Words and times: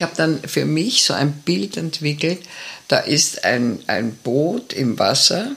Ich 0.00 0.06
habe 0.06 0.16
dann 0.16 0.40
für 0.42 0.64
mich 0.64 1.02
so 1.02 1.12
ein 1.12 1.30
Bild 1.30 1.76
entwickelt, 1.76 2.40
da 2.88 3.00
ist 3.00 3.44
ein, 3.44 3.80
ein 3.86 4.14
Boot 4.14 4.72
im 4.72 4.98
Wasser 4.98 5.54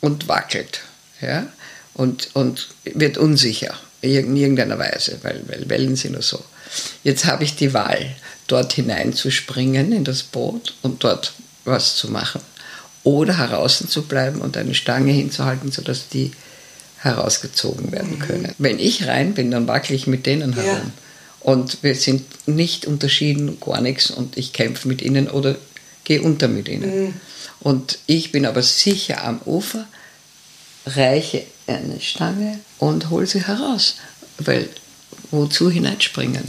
und 0.00 0.28
wackelt 0.28 0.80
ja? 1.20 1.46
und, 1.92 2.30
und 2.34 2.68
wird 2.84 3.18
unsicher 3.18 3.74
in 4.00 4.34
irgendeiner 4.34 4.78
Weise, 4.78 5.18
weil, 5.20 5.42
weil 5.46 5.68
Wellen 5.68 5.94
sind 5.94 6.12
nur 6.12 6.22
so. 6.22 6.42
Jetzt 7.04 7.26
habe 7.26 7.44
ich 7.44 7.54
die 7.54 7.74
Wahl, 7.74 8.16
dort 8.46 8.72
hineinzuspringen 8.72 9.92
in 9.92 10.04
das 10.04 10.22
Boot 10.22 10.74
und 10.80 11.04
dort 11.04 11.34
was 11.66 11.96
zu 11.96 12.10
machen 12.10 12.40
oder 13.04 13.36
heraus 13.36 13.84
zu 13.86 14.04
bleiben 14.04 14.40
und 14.40 14.56
eine 14.56 14.74
Stange 14.74 15.12
hinzuhalten, 15.12 15.70
sodass 15.70 16.08
die 16.08 16.32
herausgezogen 17.00 17.92
werden 17.92 18.20
mhm. 18.20 18.20
können. 18.20 18.54
Wenn 18.56 18.78
ich 18.78 19.06
rein 19.06 19.34
bin, 19.34 19.50
dann 19.50 19.68
wackel 19.68 19.94
ich 19.96 20.06
mit 20.06 20.24
denen 20.24 20.54
herum. 20.54 20.92
Und 21.48 21.82
wir 21.82 21.94
sind 21.94 22.26
nicht 22.46 22.84
unterschieden, 22.84 23.58
gar 23.58 23.80
nichts 23.80 24.10
und 24.10 24.36
ich 24.36 24.52
kämpfe 24.52 24.86
mit 24.86 25.00
ihnen 25.00 25.30
oder 25.30 25.56
gehe 26.04 26.20
unter 26.20 26.46
mit 26.46 26.68
ihnen. 26.68 27.04
Mhm. 27.04 27.14
Und 27.60 28.00
ich 28.04 28.32
bin 28.32 28.44
aber 28.44 28.62
sicher 28.62 29.24
am 29.24 29.40
Ufer, 29.46 29.88
reiche 30.84 31.46
eine 31.66 32.00
Stange 32.00 32.60
und 32.76 33.08
hole 33.08 33.26
sie 33.26 33.46
heraus. 33.46 33.96
Weil 34.36 34.68
wozu 35.30 35.70
hineinspringen? 35.70 36.44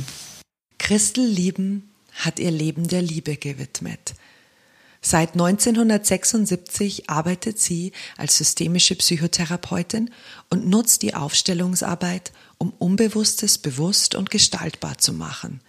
Christel 0.79 1.25
Lieben 1.25 1.89
hat 2.15 2.37
ihr 2.37 2.51
Leben 2.51 2.89
der 2.89 3.01
Liebe 3.01 3.37
gewidmet. 3.37 4.15
Seit 5.01 5.31
1976 5.31 7.09
arbeitet 7.09 7.57
sie 7.57 7.93
als 8.17 8.37
systemische 8.37 8.95
Psychotherapeutin 8.95 10.11
und 10.49 10.67
nutzt 10.67 11.03
die 11.03 11.13
Aufstellungsarbeit, 11.13 12.33
um 12.59 12.71
Unbewusstes 12.77 13.57
bewusst 13.57 14.13
und 14.13 14.29
gestaltbar 14.29 14.99
zu 14.99 15.13
machen. 15.13 15.61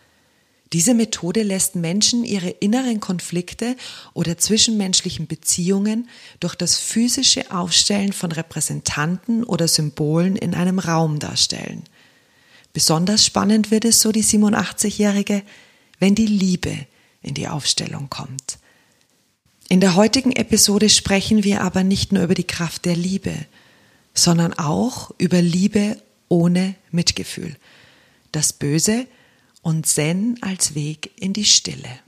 Diese 0.73 0.95
Methode 0.95 1.43
lässt 1.43 1.75
Menschen 1.75 2.25
ihre 2.25 2.51
inneren 2.51 3.01
Konflikte 3.01 3.77
oder 4.13 4.39
zwischenmenschlichen 4.39 5.27
Beziehungen 5.27 6.09
durch 6.39 6.55
das 6.55 6.79
physische 6.79 7.51
Aufstellen 7.51 8.13
von 8.13 8.31
Repräsentanten 8.31 9.43
oder 9.43 9.67
Symbolen 9.67 10.37
in 10.37 10.55
einem 10.55 10.79
Raum 10.79 11.19
darstellen. 11.19 11.83
Besonders 12.73 13.27
spannend 13.27 13.73
wird 13.73 13.85
es, 13.85 14.01
so 14.01 14.13
die 14.13 14.23
87-Jährige, 14.23 15.43
wenn 15.99 16.15
die 16.15 16.27
Liebe 16.27 16.87
in 17.23 17.35
die 17.35 17.49
Aufstellung 17.49 18.09
kommt. 18.09 18.59
In 19.69 19.81
der 19.81 19.97
heutigen 19.97 20.33
Episode 20.33 20.89
sprechen 20.89 21.43
wir 21.43 21.63
aber 21.63 21.83
nicht 21.83 22.13
nur 22.13 22.23
über 22.23 22.35
die 22.35 22.47
Kraft 22.47 22.85
der 22.85 22.97
Liebe, 22.97 23.35
sondern 24.15 24.53
auch 24.55 25.11
über 25.19 25.43
Liebe 25.43 25.97
ohne 26.31 26.77
Mitgefühl. 26.91 27.57
Das 28.33 28.55
Böse 28.55 29.07
und 29.61 29.87
Zen 29.87 30.39
als 30.41 30.75
Weg 30.75 31.11
in 31.21 31.35
die 31.35 31.45
Stille. 31.45 32.01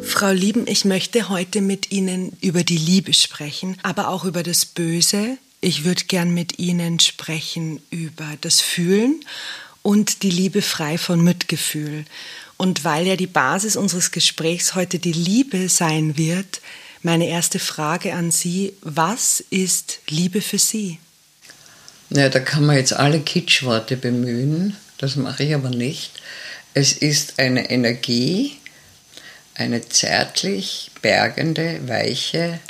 Frau 0.00 0.32
Lieben, 0.32 0.66
ich 0.66 0.84
möchte 0.84 1.28
heute 1.28 1.60
mit 1.60 1.92
Ihnen 1.92 2.36
über 2.40 2.64
die 2.64 2.78
Liebe 2.78 3.12
sprechen, 3.12 3.76
aber 3.82 4.08
auch 4.08 4.24
über 4.24 4.42
das 4.42 4.66
Böse. 4.66 5.38
Ich 5.60 5.84
würde 5.84 6.04
gern 6.04 6.32
mit 6.32 6.58
Ihnen 6.58 7.00
sprechen 7.00 7.80
über 7.90 8.26
das 8.40 8.60
Fühlen 8.60 9.20
und 9.82 10.22
die 10.22 10.30
Liebe 10.30 10.62
frei 10.62 10.98
von 10.98 11.22
Mitgefühl. 11.22 12.06
Und 12.56 12.84
weil 12.84 13.06
ja 13.06 13.16
die 13.16 13.26
Basis 13.26 13.76
unseres 13.76 14.10
Gesprächs 14.10 14.74
heute 14.74 14.98
die 14.98 15.12
Liebe 15.12 15.68
sein 15.68 16.16
wird, 16.16 16.60
meine 17.02 17.28
erste 17.28 17.58
Frage 17.58 18.14
an 18.14 18.30
Sie, 18.30 18.72
was 18.80 19.44
ist 19.50 20.00
Liebe 20.08 20.40
für 20.40 20.58
Sie? 20.58 20.98
Ja, 22.10 22.28
da 22.28 22.40
kann 22.40 22.64
man 22.64 22.76
jetzt 22.76 22.92
alle 22.92 23.20
Kitschworte 23.20 23.96
bemühen, 23.96 24.76
das 24.98 25.16
mache 25.16 25.44
ich 25.44 25.54
aber 25.54 25.70
nicht. 25.70 26.12
Es 26.72 26.92
ist 26.92 27.38
eine 27.38 27.70
Energie, 27.70 28.56
eine 29.54 29.88
zärtlich 29.88 30.90
bergende, 31.02 31.80
weiche 31.88 32.60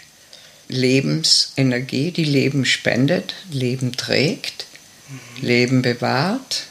Lebensenergie, 0.68 2.10
die 2.10 2.24
Leben 2.24 2.64
spendet, 2.64 3.34
Leben 3.50 3.96
trägt, 3.96 4.66
mhm. 5.08 5.46
Leben 5.46 5.82
bewahrt 5.82 6.64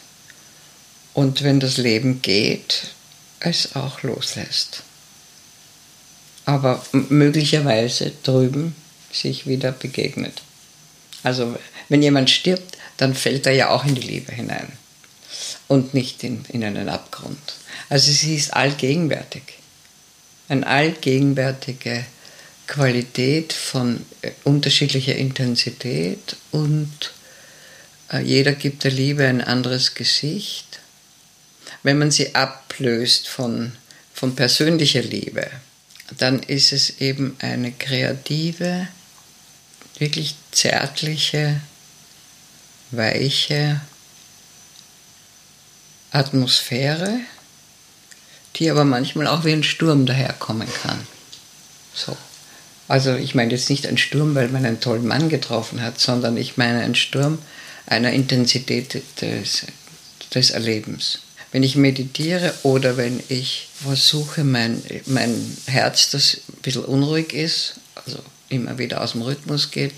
und 1.13 1.43
wenn 1.43 1.59
das 1.59 1.77
Leben 1.77 2.21
geht, 2.21 2.94
es 3.45 3.75
auch 3.75 4.01
loslässt. 4.03 4.83
Aber 6.45 6.83
möglicherweise 6.91 8.11
drüben 8.23 8.75
sich 9.11 9.47
wieder 9.47 9.71
begegnet. 9.71 10.41
Also 11.23 11.57
wenn 11.89 12.03
jemand 12.03 12.29
stirbt, 12.29 12.77
dann 12.97 13.15
fällt 13.15 13.45
er 13.45 13.53
ja 13.53 13.69
auch 13.69 13.85
in 13.85 13.95
die 13.95 14.01
Liebe 14.01 14.31
hinein 14.31 14.71
und 15.67 15.93
nicht 15.93 16.23
in, 16.23 16.45
in 16.49 16.63
einen 16.63 16.89
Abgrund. 16.89 17.55
Also 17.89 18.11
sie 18.11 18.35
ist 18.35 18.53
allgegenwärtig. 18.53 19.43
Eine 20.47 20.67
allgegenwärtige 20.67 22.05
Qualität 22.67 23.53
von 23.53 24.05
äh, 24.21 24.31
unterschiedlicher 24.43 25.15
Intensität 25.15 26.35
und 26.51 27.13
äh, 28.11 28.21
jeder 28.21 28.53
gibt 28.53 28.83
der 28.83 28.91
Liebe 28.91 29.27
ein 29.27 29.41
anderes 29.41 29.93
Gesicht 29.93 30.79
wenn 31.85 31.99
man 31.99 32.09
sie 32.09 32.33
ablöst 32.33 33.27
von, 33.27 33.71
von 34.11 34.35
persönlicher 34.35 35.03
Liebe, 35.03 35.47
dann 36.17 36.39
ist 36.41 36.73
es 36.73 36.99
eben 36.99 37.37
eine 37.39 37.71
kreative, 37.71 38.87
wirklich 39.99 40.33
zärtliche, 40.51 41.61
weiche 42.89 43.81
Atmosphäre, 46.09 47.19
die 48.55 48.71
aber 48.71 48.83
manchmal 48.83 49.27
auch 49.27 49.45
wie 49.45 49.53
ein 49.53 49.63
Sturm 49.63 50.07
daherkommen 50.07 50.67
kann. 50.81 51.05
So. 51.93 52.17
Also 52.87 53.13
ich 53.13 53.35
meine 53.35 53.51
jetzt 53.51 53.69
nicht 53.69 53.85
ein 53.85 53.99
Sturm, 53.99 54.33
weil 54.33 54.47
man 54.47 54.65
einen 54.65 54.79
tollen 54.79 55.05
Mann 55.05 55.29
getroffen 55.29 55.83
hat, 55.83 55.99
sondern 55.99 56.35
ich 56.35 56.57
meine 56.57 56.79
einen 56.79 56.95
Sturm 56.95 57.37
einer 57.85 58.11
Intensität 58.11 59.03
des, 59.21 59.67
des 60.33 60.49
Erlebens 60.49 61.19
wenn 61.55 61.63
ich 61.63 61.77
meditiere 61.77 62.53
oder 62.63 62.97
wenn 62.97 63.23
ich 63.29 63.69
versuche, 63.81 64.43
mein, 64.43 64.83
mein 65.05 65.55
Herz, 65.67 66.09
das 66.09 66.41
ein 66.49 66.61
bisschen 66.61 66.83
unruhig 66.83 67.31
ist, 67.31 67.75
also 67.95 68.19
immer 68.49 68.77
wieder 68.77 68.99
aus 68.99 69.13
dem 69.13 69.21
Rhythmus 69.21 69.71
geht, 69.71 69.93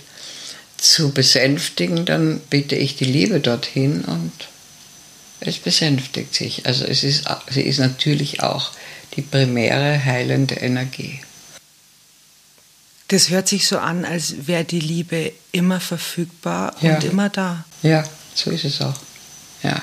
zu 0.77 1.09
besänftigen, 1.09 2.05
dann 2.05 2.41
bitte 2.51 2.75
ich 2.75 2.95
die 2.95 3.05
Liebe 3.05 3.39
dorthin 3.39 4.03
und 4.05 4.31
es 5.39 5.57
besänftigt 5.57 6.35
sich. 6.35 6.67
Also 6.67 6.85
es 6.85 7.03
ist, 7.03 7.23
sie 7.49 7.63
ist 7.63 7.79
natürlich 7.79 8.43
auch 8.43 8.73
die 9.15 9.23
primäre 9.23 10.05
heilende 10.05 10.53
Energie. 10.53 11.21
Das 13.07 13.31
hört 13.31 13.47
sich 13.47 13.65
so 13.65 13.79
an, 13.79 14.05
als 14.05 14.45
wäre 14.45 14.63
die 14.63 14.79
Liebe 14.79 15.31
immer 15.53 15.79
verfügbar 15.79 16.75
ja. 16.81 16.97
und 16.97 17.03
immer 17.03 17.29
da. 17.29 17.65
Ja, 17.81 18.03
so 18.35 18.51
ist 18.51 18.63
es 18.65 18.79
auch. 18.79 18.99
Ja. 19.63 19.81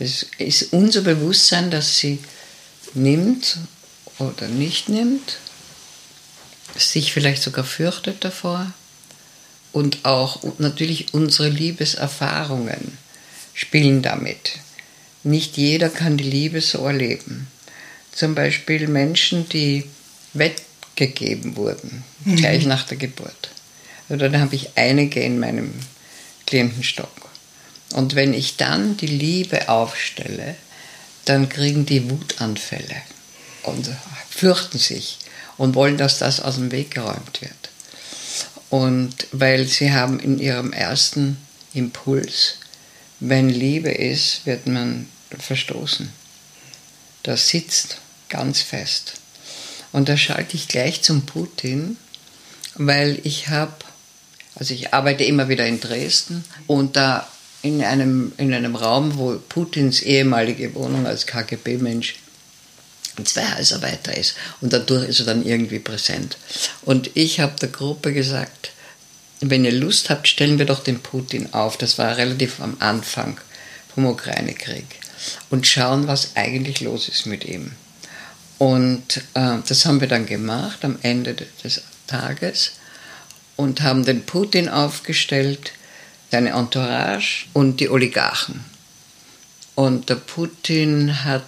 Es 0.00 0.26
ist 0.38 0.72
unser 0.72 1.02
Bewusstsein, 1.02 1.70
dass 1.70 1.98
sie 1.98 2.18
nimmt 2.94 3.58
oder 4.18 4.48
nicht 4.48 4.88
nimmt, 4.88 5.36
sich 6.74 7.12
vielleicht 7.12 7.42
sogar 7.42 7.64
fürchtet 7.64 8.24
davor 8.24 8.72
und 9.72 10.04
auch 10.04 10.42
natürlich 10.58 11.12
unsere 11.12 11.50
Liebeserfahrungen 11.50 12.96
spielen 13.52 14.00
damit. 14.00 14.58
Nicht 15.22 15.58
jeder 15.58 15.90
kann 15.90 16.16
die 16.16 16.24
Liebe 16.24 16.62
so 16.62 16.78
erleben. 16.86 17.48
Zum 18.10 18.34
Beispiel 18.34 18.88
Menschen, 18.88 19.50
die 19.50 19.84
weggegeben 20.32 21.56
wurden, 21.56 22.04
mhm. 22.24 22.36
gleich 22.36 22.64
nach 22.64 22.84
der 22.84 22.96
Geburt. 22.96 23.50
Oder 24.08 24.30
da 24.30 24.40
habe 24.40 24.56
ich 24.56 24.70
einige 24.76 25.20
in 25.20 25.38
meinem 25.38 25.72
Klientenstock. 26.46 27.19
Und 27.94 28.14
wenn 28.14 28.34
ich 28.34 28.56
dann 28.56 28.96
die 28.96 29.06
Liebe 29.06 29.68
aufstelle, 29.68 30.56
dann 31.24 31.48
kriegen 31.48 31.86
die 31.86 32.10
Wutanfälle 32.10 33.02
und 33.62 33.90
fürchten 34.30 34.78
sich 34.78 35.18
und 35.56 35.74
wollen, 35.74 35.98
dass 35.98 36.18
das 36.18 36.40
aus 36.40 36.56
dem 36.56 36.70
Weg 36.72 36.92
geräumt 36.92 37.42
wird. 37.42 37.52
Und 38.70 39.26
weil 39.32 39.66
sie 39.66 39.92
haben 39.92 40.20
in 40.20 40.38
ihrem 40.38 40.72
ersten 40.72 41.36
Impuls, 41.74 42.58
wenn 43.18 43.48
Liebe 43.48 43.90
ist, 43.90 44.46
wird 44.46 44.66
man 44.66 45.08
verstoßen. 45.38 46.10
Das 47.24 47.48
sitzt 47.48 47.98
ganz 48.28 48.62
fest. 48.62 49.14
Und 49.92 50.08
da 50.08 50.16
schalte 50.16 50.56
ich 50.56 50.68
gleich 50.68 51.02
zum 51.02 51.26
Putin, 51.26 51.96
weil 52.76 53.20
ich 53.24 53.48
habe, 53.48 53.74
also 54.54 54.72
ich 54.72 54.94
arbeite 54.94 55.24
immer 55.24 55.48
wieder 55.48 55.66
in 55.66 55.80
Dresden 55.80 56.44
und 56.66 56.96
da 56.96 57.28
in 57.62 57.82
einem, 57.82 58.32
in 58.36 58.52
einem 58.54 58.74
Raum, 58.74 59.18
wo 59.18 59.38
Putins 59.48 60.00
ehemalige 60.02 60.74
Wohnung 60.74 61.06
als 61.06 61.26
KGB-Mensch 61.26 62.16
zwei 63.24 63.56
Häuser 63.56 63.82
weiter 63.82 64.16
ist. 64.16 64.34
Und 64.60 64.72
dadurch 64.72 65.08
ist 65.08 65.20
er 65.20 65.26
dann 65.26 65.44
irgendwie 65.44 65.78
präsent. 65.78 66.38
Und 66.82 67.10
ich 67.14 67.40
habe 67.40 67.58
der 67.60 67.68
Gruppe 67.68 68.12
gesagt, 68.12 68.72
wenn 69.40 69.64
ihr 69.64 69.72
Lust 69.72 70.10
habt, 70.10 70.28
stellen 70.28 70.58
wir 70.58 70.66
doch 70.66 70.82
den 70.82 71.00
Putin 71.00 71.52
auf. 71.52 71.76
Das 71.76 71.98
war 71.98 72.16
relativ 72.16 72.60
am 72.60 72.76
Anfang 72.78 73.38
vom 73.94 74.06
Ukraine-Krieg. 74.06 74.86
Und 75.50 75.66
schauen, 75.66 76.06
was 76.06 76.36
eigentlich 76.36 76.80
los 76.80 77.08
ist 77.08 77.26
mit 77.26 77.44
ihm. 77.44 77.72
Und 78.58 79.18
äh, 79.34 79.56
das 79.66 79.86
haben 79.86 80.00
wir 80.00 80.08
dann 80.08 80.26
gemacht 80.26 80.84
am 80.84 80.98
Ende 81.02 81.34
des 81.34 81.82
Tages 82.06 82.72
und 83.56 83.82
haben 83.82 84.04
den 84.04 84.24
Putin 84.24 84.68
aufgestellt, 84.68 85.72
seine 86.30 86.50
Entourage 86.50 87.46
und 87.52 87.80
die 87.80 87.88
Oligarchen. 87.88 88.64
Und 89.74 90.08
der 90.10 90.16
Putin 90.16 91.24
hat 91.24 91.44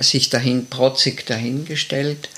sich 0.00 0.30
dahin 0.30 0.66
protzig 0.66 1.26
dahingestellt, 1.26 2.28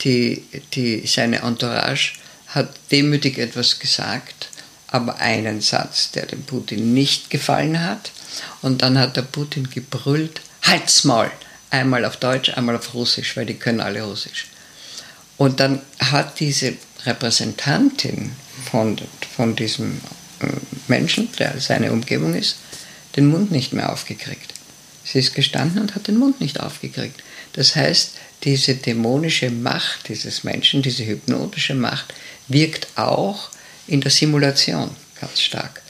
die, 0.00 0.44
die, 0.74 1.06
seine 1.06 1.38
Entourage 1.38 2.14
hat 2.48 2.68
demütig 2.90 3.38
etwas 3.38 3.78
gesagt, 3.78 4.48
aber 4.88 5.16
einen 5.16 5.60
Satz, 5.60 6.10
der 6.12 6.26
dem 6.26 6.42
Putin 6.44 6.94
nicht 6.94 7.30
gefallen 7.30 7.82
hat. 7.82 8.12
Und 8.62 8.82
dann 8.82 8.98
hat 8.98 9.16
der 9.16 9.22
Putin 9.22 9.68
gebrüllt, 9.70 10.40
halt's 10.62 11.04
Maul! 11.04 11.30
Einmal 11.70 12.04
auf 12.04 12.18
Deutsch, 12.18 12.50
einmal 12.50 12.76
auf 12.76 12.94
Russisch, 12.94 13.36
weil 13.36 13.46
die 13.46 13.54
können 13.54 13.80
alle 13.80 14.02
Russisch. 14.02 14.46
Und 15.36 15.58
dann 15.58 15.80
hat 15.98 16.38
diese 16.38 16.74
Repräsentantin 17.06 18.32
von, 18.70 18.98
von 19.36 19.56
diesem 19.56 20.00
äh, 20.40 20.46
Menschen, 20.88 21.28
der 21.38 21.60
seine 21.60 21.92
Umgebung 21.92 22.34
ist, 22.34 22.56
den 23.16 23.26
Mund 23.26 23.50
nicht 23.50 23.72
mehr 23.72 23.92
aufgekriegt. 23.92 24.54
Sie 25.04 25.18
ist 25.18 25.34
gestanden 25.34 25.80
und 25.80 25.94
hat 25.94 26.08
den 26.08 26.16
Mund 26.16 26.40
nicht 26.40 26.60
aufgekriegt. 26.60 27.22
Das 27.52 27.76
heißt, 27.76 28.12
diese 28.42 28.74
dämonische 28.74 29.50
Macht 29.50 30.08
dieses 30.08 30.44
Menschen, 30.44 30.82
diese 30.82 31.06
hypnotische 31.06 31.74
Macht, 31.74 32.12
wirkt 32.48 32.88
auch 32.96 33.50
in 33.86 34.00
der 34.00 34.10
Simulation 34.10 34.90
ganz 35.20 35.40
stark. 35.40 35.82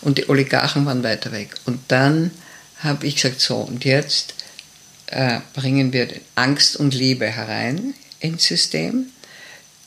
Und 0.00 0.18
die 0.18 0.28
Oligarchen 0.28 0.86
waren 0.86 1.02
weiter 1.02 1.32
weg. 1.32 1.54
Und 1.66 1.80
dann 1.88 2.30
habe 2.78 3.06
ich 3.06 3.16
gesagt, 3.16 3.40
so, 3.40 3.56
und 3.56 3.84
jetzt 3.84 4.34
äh, 5.06 5.40
bringen 5.54 5.92
wir 5.92 6.08
Angst 6.34 6.76
und 6.76 6.94
Liebe 6.94 7.26
herein 7.26 7.94
ins 8.20 8.44
System. 8.44 9.06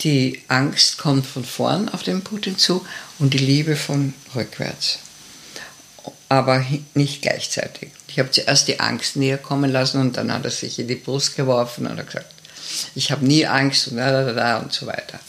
Die 0.01 0.42
Angst 0.48 0.98
kommt 0.98 1.25
von 1.25 1.45
vorn 1.45 1.90
auf 1.90 2.04
den 2.04 2.24
Putin 2.24 2.57
zu 2.57 2.86
und 3.19 3.34
die 3.34 3.40
Liebe 3.40 3.75
von 3.75 4.13
rückwärts. 4.36 5.00
Aber 6.28 6.66
nicht 6.94 7.22
gleichzeitig. 7.22 7.92
Ich 8.07 8.19
habe 8.19 8.31
zuerst 8.31 8.68
die 8.68 8.80
Angst 8.80 9.16
näher 9.16 9.38
kommen 9.38 9.72
lassen 9.72 10.01
und 10.01 10.18
dann 10.18 10.31
hat 10.31 10.45
er 10.45 10.51
sich 10.51 10.78
in 10.80 10.88
die 10.88 10.95
Brust 10.95 11.36
geworfen 11.36 11.88
und 11.88 11.98
hat 11.98 12.07
gesagt, 12.07 12.34
ich 12.95 13.12
habe 13.12 13.25
nie 13.25 13.45
Angst 13.45 13.88
und 13.88 13.98
da, 13.98 14.12
da, 14.24 14.34
da 14.34 14.57
und 14.57 14.74
so 14.74 14.88
weiter. 14.88 15.19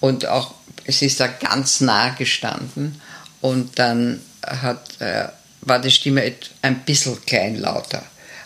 Und 0.00 0.26
auch, 0.26 0.54
es 0.84 1.02
ist 1.02 1.20
da 1.20 1.26
ganz 1.26 1.80
nah 1.80 2.10
gestanden 2.10 3.00
und 3.40 3.78
dann 3.78 4.20
hat, 4.44 5.00
äh, 5.00 5.28
war 5.62 5.80
die 5.80 5.90
Stimme 5.90 6.32
ein 6.62 6.84
bisschen 6.84 7.24
kleinlauter. 7.24 8.02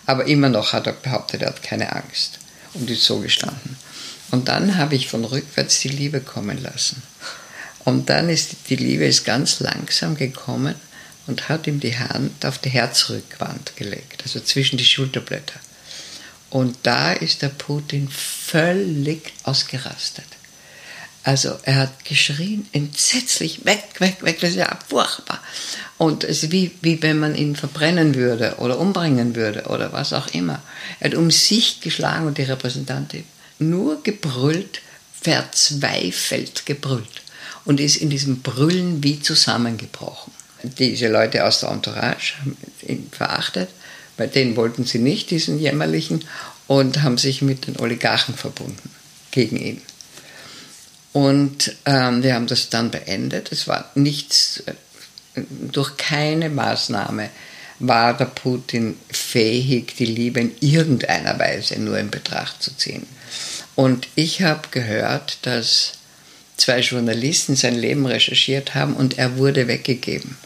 Aber 0.06 0.26
immer 0.26 0.48
noch 0.48 0.72
hat 0.72 0.86
er 0.86 0.92
behauptet, 0.92 1.42
er 1.42 1.48
hat 1.48 1.62
keine 1.62 1.92
Angst 1.94 2.38
und 2.74 2.90
ist 2.90 3.04
so 3.04 3.20
gestanden. 3.20 3.76
Und 4.32 4.48
dann 4.48 4.78
habe 4.78 4.96
ich 4.96 5.08
von 5.08 5.24
rückwärts 5.24 5.80
die 5.80 5.90
Liebe 5.90 6.20
kommen 6.20 6.60
lassen. 6.60 7.02
Und 7.84 8.08
dann 8.08 8.30
ist 8.30 8.56
die 8.70 8.76
Liebe 8.76 9.04
ist 9.04 9.24
ganz 9.24 9.60
langsam 9.60 10.16
gekommen 10.16 10.74
und 11.26 11.50
hat 11.50 11.66
ihm 11.66 11.80
die 11.80 11.98
Hand 11.98 12.44
auf 12.46 12.58
die 12.58 12.70
Herzrückwand 12.70 13.76
gelegt, 13.76 14.22
also 14.22 14.40
zwischen 14.40 14.78
die 14.78 14.86
Schulterblätter. 14.86 15.60
Und 16.48 16.78
da 16.82 17.12
ist 17.12 17.42
der 17.42 17.50
Putin 17.50 18.08
völlig 18.08 19.34
ausgerastet. 19.42 20.24
Also 21.24 21.58
er 21.62 21.76
hat 21.76 22.04
geschrien, 22.04 22.66
entsetzlich, 22.72 23.64
weg, 23.64 23.84
weg, 23.98 24.22
weg, 24.22 24.40
das 24.40 24.50
ist 24.50 24.56
ja 24.56 24.78
furchtbar. 24.88 25.40
Und 25.98 26.24
es 26.24 26.42
ist 26.42 26.52
wie, 26.52 26.72
wie 26.80 27.02
wenn 27.02 27.18
man 27.18 27.34
ihn 27.34 27.54
verbrennen 27.54 28.14
würde 28.14 28.56
oder 28.58 28.78
umbringen 28.78 29.36
würde 29.36 29.64
oder 29.66 29.92
was 29.92 30.12
auch 30.14 30.28
immer. 30.28 30.60
Er 31.00 31.10
hat 31.10 31.16
um 31.16 31.30
sich 31.30 31.80
geschlagen 31.80 32.26
und 32.26 32.38
die 32.38 32.42
Repräsentantin 32.42 33.24
nur 33.62 34.02
gebrüllt, 34.02 34.80
verzweifelt 35.20 36.66
gebrüllt 36.66 37.22
und 37.64 37.80
ist 37.80 37.96
in 37.96 38.10
diesem 38.10 38.42
Brüllen 38.42 39.02
wie 39.02 39.20
zusammengebrochen. 39.20 40.32
Diese 40.62 41.08
Leute 41.08 41.44
aus 41.44 41.60
der 41.60 41.70
Entourage 41.70 42.34
haben 42.40 42.56
ihn 42.86 43.08
verachtet, 43.10 43.68
bei 44.16 44.26
denen 44.26 44.56
wollten 44.56 44.84
sie 44.84 44.98
nicht, 44.98 45.30
diesen 45.30 45.58
jämmerlichen, 45.58 46.24
und 46.68 47.02
haben 47.02 47.18
sich 47.18 47.42
mit 47.42 47.66
den 47.66 47.78
Oligarchen 47.80 48.34
verbunden 48.34 48.90
gegen 49.30 49.56
ihn. 49.56 49.82
Und 51.12 51.76
ähm, 51.84 52.22
wir 52.22 52.34
haben 52.34 52.46
das 52.46 52.70
dann 52.70 52.90
beendet. 52.90 53.52
Es 53.52 53.68
war 53.68 53.90
nichts, 53.94 54.62
durch 55.72 55.96
keine 55.96 56.48
Maßnahme 56.48 57.30
war 57.78 58.16
der 58.16 58.26
Putin 58.26 58.96
fähig, 59.10 59.96
die 59.96 60.06
Liebe 60.06 60.40
in 60.40 60.52
irgendeiner 60.60 61.38
Weise 61.38 61.80
nur 61.80 61.98
in 61.98 62.10
Betracht 62.10 62.62
zu 62.62 62.76
ziehen. 62.76 63.06
Und 63.74 64.08
ich 64.14 64.42
habe 64.42 64.68
gehört, 64.70 65.38
dass 65.42 65.92
zwei 66.56 66.80
Journalisten 66.80 67.56
sein 67.56 67.74
Leben 67.74 68.06
recherchiert 68.06 68.74
haben 68.74 68.94
und 68.94 69.18
er 69.18 69.36
wurde 69.38 69.66
weggegeben, 69.68 70.36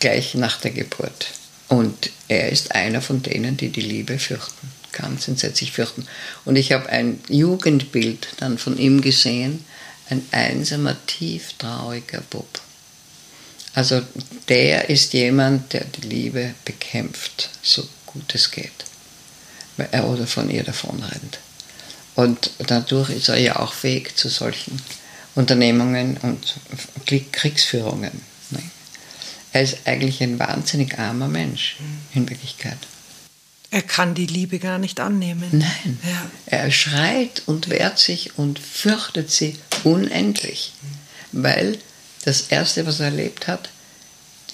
gleich 0.00 0.34
nach 0.34 0.60
der 0.60 0.72
Geburt. 0.72 1.28
Und 1.68 2.10
er 2.28 2.50
ist 2.50 2.74
einer 2.74 3.02
von 3.02 3.22
denen, 3.22 3.56
die 3.56 3.70
die 3.70 3.80
Liebe 3.80 4.18
fürchten, 4.18 4.70
ganz 4.92 5.28
entsetzlich 5.28 5.72
fürchten. 5.72 6.06
Und 6.44 6.56
ich 6.56 6.72
habe 6.72 6.88
ein 6.88 7.20
Jugendbild 7.28 8.28
dann 8.38 8.58
von 8.58 8.78
ihm 8.78 9.00
gesehen, 9.00 9.64
ein 10.10 10.22
einsamer, 10.30 10.96
tief 11.06 11.54
trauriger 11.58 12.22
Bub. 12.30 12.60
Also 13.74 14.02
der 14.48 14.88
ist 14.88 15.12
jemand, 15.12 15.72
der 15.72 15.84
die 15.84 16.08
Liebe 16.08 16.54
bekämpft, 16.64 17.50
so 17.62 17.86
gut 18.06 18.34
es 18.34 18.50
geht, 18.50 18.72
er 19.76 20.08
oder 20.08 20.26
von 20.26 20.50
ihr 20.50 20.64
davonrennt. 20.64 21.38
Und 22.18 22.50
dadurch 22.66 23.10
ist 23.10 23.28
er 23.28 23.38
ja 23.38 23.60
auch 23.60 23.72
fähig 23.72 24.16
zu 24.16 24.28
solchen 24.28 24.82
Unternehmungen 25.36 26.16
und 26.16 26.56
Kriegsführungen. 27.30 28.10
Ne? 28.50 28.60
Er 29.52 29.62
ist 29.62 29.78
eigentlich 29.84 30.20
ein 30.20 30.36
wahnsinnig 30.36 30.98
armer 30.98 31.28
Mensch 31.28 31.76
in 32.14 32.28
Wirklichkeit. 32.28 32.78
Er 33.70 33.82
kann 33.82 34.16
die 34.16 34.26
Liebe 34.26 34.58
gar 34.58 34.78
nicht 34.78 34.98
annehmen. 34.98 35.46
Nein. 35.52 36.00
Ja. 36.02 36.30
Er 36.46 36.72
schreit 36.72 37.42
und 37.46 37.70
wehrt 37.70 38.00
sich 38.00 38.36
und 38.36 38.58
fürchtet 38.58 39.30
sie 39.30 39.56
unendlich, 39.84 40.72
weil 41.30 41.78
das 42.24 42.48
Erste, 42.48 42.84
was 42.84 42.98
er 42.98 43.06
erlebt 43.06 43.46
hat, 43.46 43.68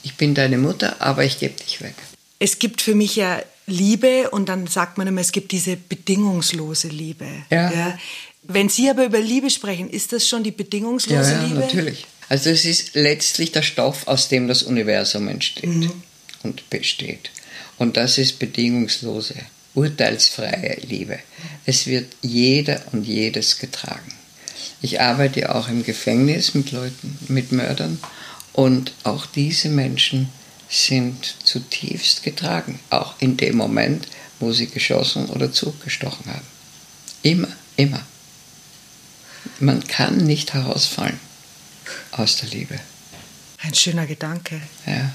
ich 0.03 0.17
bin 0.17 0.35
deine 0.35 0.59
Mutter, 0.59 1.01
aber 1.01 1.25
ich 1.25 1.39
gebe 1.39 1.55
dich 1.55 1.81
weg. 1.81 1.95
Es 2.39 2.59
gibt 2.59 2.83
für 2.83 2.95
mich 2.95 3.17
ja 3.17 3.41
Liebe 3.67 4.31
und 4.31 4.49
dann 4.49 4.67
sagt 4.67 4.99
man 4.99 5.07
immer, 5.07 5.21
es 5.21 5.33
gibt 5.33 5.53
diese 5.53 5.77
bedingungslose 5.77 6.89
Liebe. 6.89 7.27
Ja. 7.51 7.73
ja. 7.73 7.99
Wenn 8.43 8.69
Sie 8.69 8.91
aber 8.91 9.07
über 9.07 9.21
Liebe 9.21 9.49
sprechen, 9.49 9.89
ist 9.89 10.13
das 10.13 10.29
schon 10.29 10.45
die 10.45 10.51
bedingungslose 10.51 11.33
ja, 11.33 11.41
ja, 11.41 11.47
Liebe? 11.47 11.61
natürlich. 11.61 12.07
Also 12.29 12.51
es 12.51 12.65
ist 12.65 12.95
letztlich 12.95 13.53
der 13.53 13.63
Stoff, 13.63 14.07
aus 14.07 14.29
dem 14.29 14.49
das 14.49 14.63
Universum 14.63 15.29
entsteht 15.29 15.71
mhm. 15.71 15.93
und 16.43 16.69
besteht. 16.71 17.31
Und 17.79 17.97
das 17.97 18.19
ist 18.19 18.39
bedingungslose, 18.39 19.35
urteilsfreie 19.75 20.79
Liebe. 20.87 21.19
Es 21.67 21.87
wird 21.87 22.07
jeder 22.23 22.83
und 22.93 23.05
jedes 23.05 23.59
getragen. 23.59 24.13
Ich 24.81 25.01
arbeite 25.01 25.55
auch 25.55 25.69
im 25.69 25.83
Gefängnis 25.83 26.55
mit 26.55 26.71
Leuten, 26.71 27.19
mit 27.29 27.53
Mördern 27.53 27.99
und 28.53 28.93
auch 29.03 29.27
diese 29.27 29.69
Menschen 29.69 30.29
sind 30.75 31.37
zutiefst 31.45 32.23
getragen, 32.23 32.81
auch 32.91 33.15
in 33.21 33.37
dem 33.37 33.57
Moment, 33.57 34.09
wo 34.41 34.53
sie 34.53 34.67
geschossen 34.67 35.27
oder 35.27 35.53
zugestochen 35.53 36.27
haben. 36.27 36.47
Immer, 37.23 37.49
immer. 37.77 38.01
Man 39.61 39.87
kann 39.87 40.17
nicht 40.19 40.53
herausfallen 40.53 41.21
aus 42.13 42.37
der 42.37 42.49
Liebe. 42.49 42.79
Ein 43.63 43.75
schöner 43.75 44.07
Gedanke. 44.07 44.61
Ja. 44.87 45.15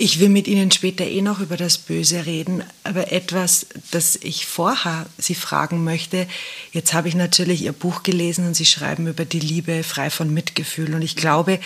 Ich 0.00 0.20
will 0.20 0.28
mit 0.28 0.46
Ihnen 0.46 0.70
später 0.70 1.04
eh 1.04 1.22
noch 1.22 1.40
über 1.40 1.56
das 1.56 1.76
Böse 1.76 2.24
reden, 2.24 2.62
aber 2.84 3.10
etwas, 3.10 3.66
das 3.90 4.14
ich 4.22 4.46
vorher 4.46 5.06
Sie 5.18 5.34
fragen 5.34 5.82
möchte. 5.82 6.28
Jetzt 6.72 6.94
habe 6.94 7.08
ich 7.08 7.16
natürlich 7.16 7.62
Ihr 7.62 7.72
Buch 7.72 8.04
gelesen 8.04 8.46
und 8.46 8.54
Sie 8.54 8.64
schreiben 8.64 9.08
über 9.08 9.24
die 9.24 9.40
Liebe 9.40 9.82
frei 9.82 10.08
von 10.10 10.32
Mitgefühl 10.32 10.94
und 10.94 11.02
ich 11.02 11.16
glaube, 11.16 11.58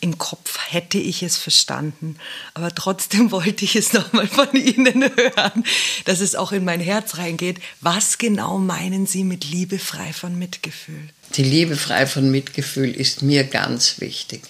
im 0.00 0.18
Kopf 0.18 0.58
hätte 0.68 0.98
ich 0.98 1.22
es 1.22 1.36
verstanden, 1.36 2.16
aber 2.54 2.74
trotzdem 2.74 3.30
wollte 3.30 3.64
ich 3.64 3.76
es 3.76 3.92
nochmal 3.92 4.26
von 4.26 4.52
Ihnen 4.52 5.04
hören, 5.04 5.64
dass 6.06 6.18
es 6.18 6.34
auch 6.34 6.50
in 6.50 6.64
mein 6.64 6.80
Herz 6.80 7.18
reingeht. 7.18 7.60
Was 7.82 8.18
genau 8.18 8.58
meinen 8.58 9.06
Sie 9.06 9.22
mit 9.22 9.44
Liebe 9.44 9.78
frei 9.78 10.12
von 10.12 10.36
Mitgefühl? 10.36 11.08
Die 11.36 11.44
Liebe 11.44 11.76
frei 11.76 12.08
von 12.08 12.32
Mitgefühl 12.32 12.90
ist 12.90 13.22
mir 13.22 13.44
ganz 13.44 14.00
wichtig. 14.00 14.42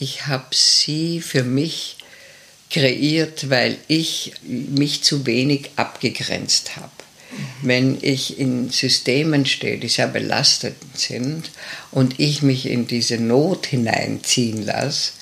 Ich 0.00 0.26
habe 0.26 0.46
sie 0.52 1.20
für 1.20 1.44
mich 1.44 1.98
kreiert, 2.70 3.50
weil 3.50 3.76
ich 3.88 4.32
mich 4.42 5.02
zu 5.02 5.26
wenig 5.26 5.70
abgegrenzt 5.76 6.76
habe. 6.76 6.90
Wenn 7.62 7.98
ich 8.00 8.38
in 8.38 8.70
Systemen 8.70 9.46
stehe, 9.46 9.78
die 9.78 9.88
sehr 9.88 10.08
belastet 10.08 10.76
sind 10.94 11.50
und 11.90 12.18
ich 12.18 12.42
mich 12.42 12.66
in 12.66 12.86
diese 12.86 13.18
Not 13.18 13.66
hineinziehen 13.66 14.64
lasse, 14.64 15.12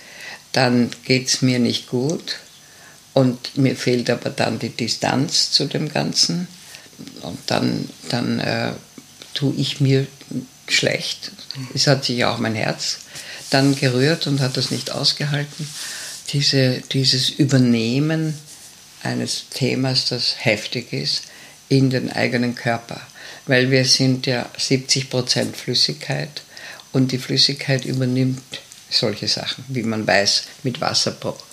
dann 0.52 0.90
geht 1.04 1.28
es 1.28 1.42
mir 1.42 1.58
nicht 1.58 1.88
gut 1.88 2.36
und 3.12 3.58
mir 3.58 3.76
fehlt 3.76 4.08
aber 4.08 4.30
dann 4.30 4.58
die 4.58 4.70
Distanz 4.70 5.50
zu 5.50 5.66
dem 5.66 5.92
Ganzen 5.92 6.48
und 7.22 7.38
dann, 7.46 7.88
dann 8.08 8.40
äh, 8.40 8.72
tue 9.34 9.54
ich 9.56 9.80
mir 9.80 10.06
schlecht. 10.66 11.32
Es 11.74 11.86
hat 11.86 12.04
sich 12.04 12.24
auch 12.24 12.38
mein 12.38 12.54
Herz 12.54 12.98
dann 13.50 13.74
gerührt 13.74 14.26
und 14.26 14.40
hat 14.40 14.56
das 14.56 14.70
nicht 14.70 14.90
ausgehalten. 14.92 15.68
Diese, 16.30 16.82
dieses 16.92 17.30
Übernehmen 17.30 18.34
eines 19.02 19.46
Themas, 19.50 20.06
das 20.06 20.36
heftig 20.38 20.92
ist, 20.92 21.22
in 21.68 21.90
den 21.90 22.10
eigenen 22.12 22.54
Körper. 22.54 23.00
Weil 23.46 23.70
wir 23.70 23.84
sind 23.84 24.26
ja 24.26 24.48
70 24.56 25.10
Prozent 25.10 25.56
Flüssigkeit 25.56 26.42
und 26.92 27.12
die 27.12 27.18
Flüssigkeit 27.18 27.84
übernimmt 27.84 28.42
solche 28.90 29.28
Sachen, 29.28 29.64
wie 29.68 29.82
man 29.82 30.06
weiß, 30.06 30.44
mit 30.62 30.80
Wassertests, 30.80 31.44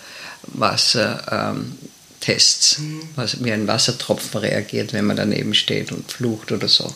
Wasser, 0.47 1.53
ähm, 1.53 1.77
mhm. 2.77 3.01
was, 3.15 3.43
wie 3.43 3.51
ein 3.51 3.67
Wassertropfen 3.67 4.41
reagiert, 4.41 4.93
wenn 4.93 5.05
man 5.05 5.17
daneben 5.17 5.53
steht 5.53 5.91
und 5.91 6.11
flucht 6.11 6.51
oder 6.51 6.67
so. 6.67 6.93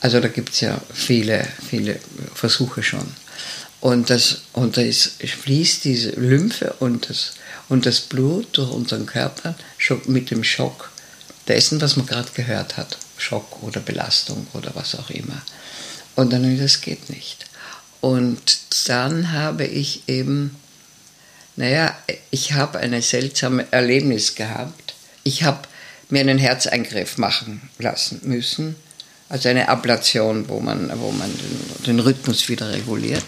Also 0.00 0.20
da 0.20 0.28
gibt 0.28 0.50
es 0.50 0.60
ja 0.60 0.80
viele, 0.92 1.46
viele 1.68 1.98
Versuche 2.34 2.82
schon. 2.82 3.06
Und, 3.82 4.10
das, 4.10 4.42
und 4.52 4.76
da 4.76 4.80
ist, 4.80 5.20
fließt 5.20 5.84
diese 5.84 6.10
Lymphe 6.10 6.72
und 6.78 7.10
das, 7.10 7.32
und 7.68 7.84
das 7.84 8.00
Blut 8.00 8.46
durch 8.56 8.70
unseren 8.70 9.06
Körper 9.06 9.56
mit 10.06 10.30
dem 10.30 10.44
Schock 10.44 10.92
dessen, 11.48 11.80
was 11.80 11.96
man 11.96 12.06
gerade 12.06 12.30
gehört 12.32 12.76
hat. 12.76 12.96
Schock 13.18 13.60
oder 13.64 13.80
Belastung 13.80 14.46
oder 14.52 14.70
was 14.74 14.94
auch 14.94 15.10
immer. 15.10 15.42
Und 16.14 16.32
dann, 16.32 16.58
das 16.60 16.80
geht 16.80 17.10
nicht. 17.10 17.46
Und 18.00 18.58
dann 18.86 19.32
habe 19.32 19.64
ich 19.64 20.04
eben, 20.06 20.56
naja, 21.56 21.96
ich 22.30 22.52
habe 22.52 22.78
ein 22.78 23.02
seltsames 23.02 23.66
Erlebnis 23.72 24.36
gehabt. 24.36 24.94
Ich 25.24 25.42
habe 25.42 25.66
mir 26.08 26.20
einen 26.20 26.38
Herzeingriff 26.38 27.18
machen 27.18 27.68
lassen 27.78 28.20
müssen, 28.22 28.76
also 29.32 29.48
eine 29.48 29.70
Ablation, 29.70 30.46
wo 30.50 30.60
man, 30.60 30.92
wo 31.00 31.10
man 31.10 31.30
den, 31.30 31.84
den 31.86 32.00
Rhythmus 32.00 32.50
wieder 32.50 32.70
reguliert. 32.70 33.24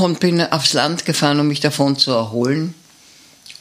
Und 0.00 0.18
bin 0.18 0.40
aufs 0.40 0.72
Land 0.72 1.04
gefahren, 1.04 1.38
um 1.38 1.46
mich 1.46 1.60
davon 1.60 1.96
zu 1.96 2.10
erholen 2.10 2.74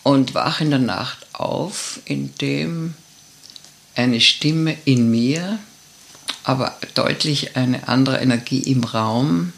und 0.01 0.34
wache 0.34 0.63
in 0.63 0.72
der 0.72 0.80
Nacht 0.80 1.27
auf, 1.34 2.00
indem 2.06 2.96
eine 3.94 4.20
Stimme 4.20 4.75
in 4.86 5.12
mir 5.12 5.60
aber 6.44 6.75
deutlich 6.96 7.56
eine 7.56 7.88
andere 7.88 8.18
Energie 8.20 8.63
im 8.63 8.84
Raum 8.84 9.53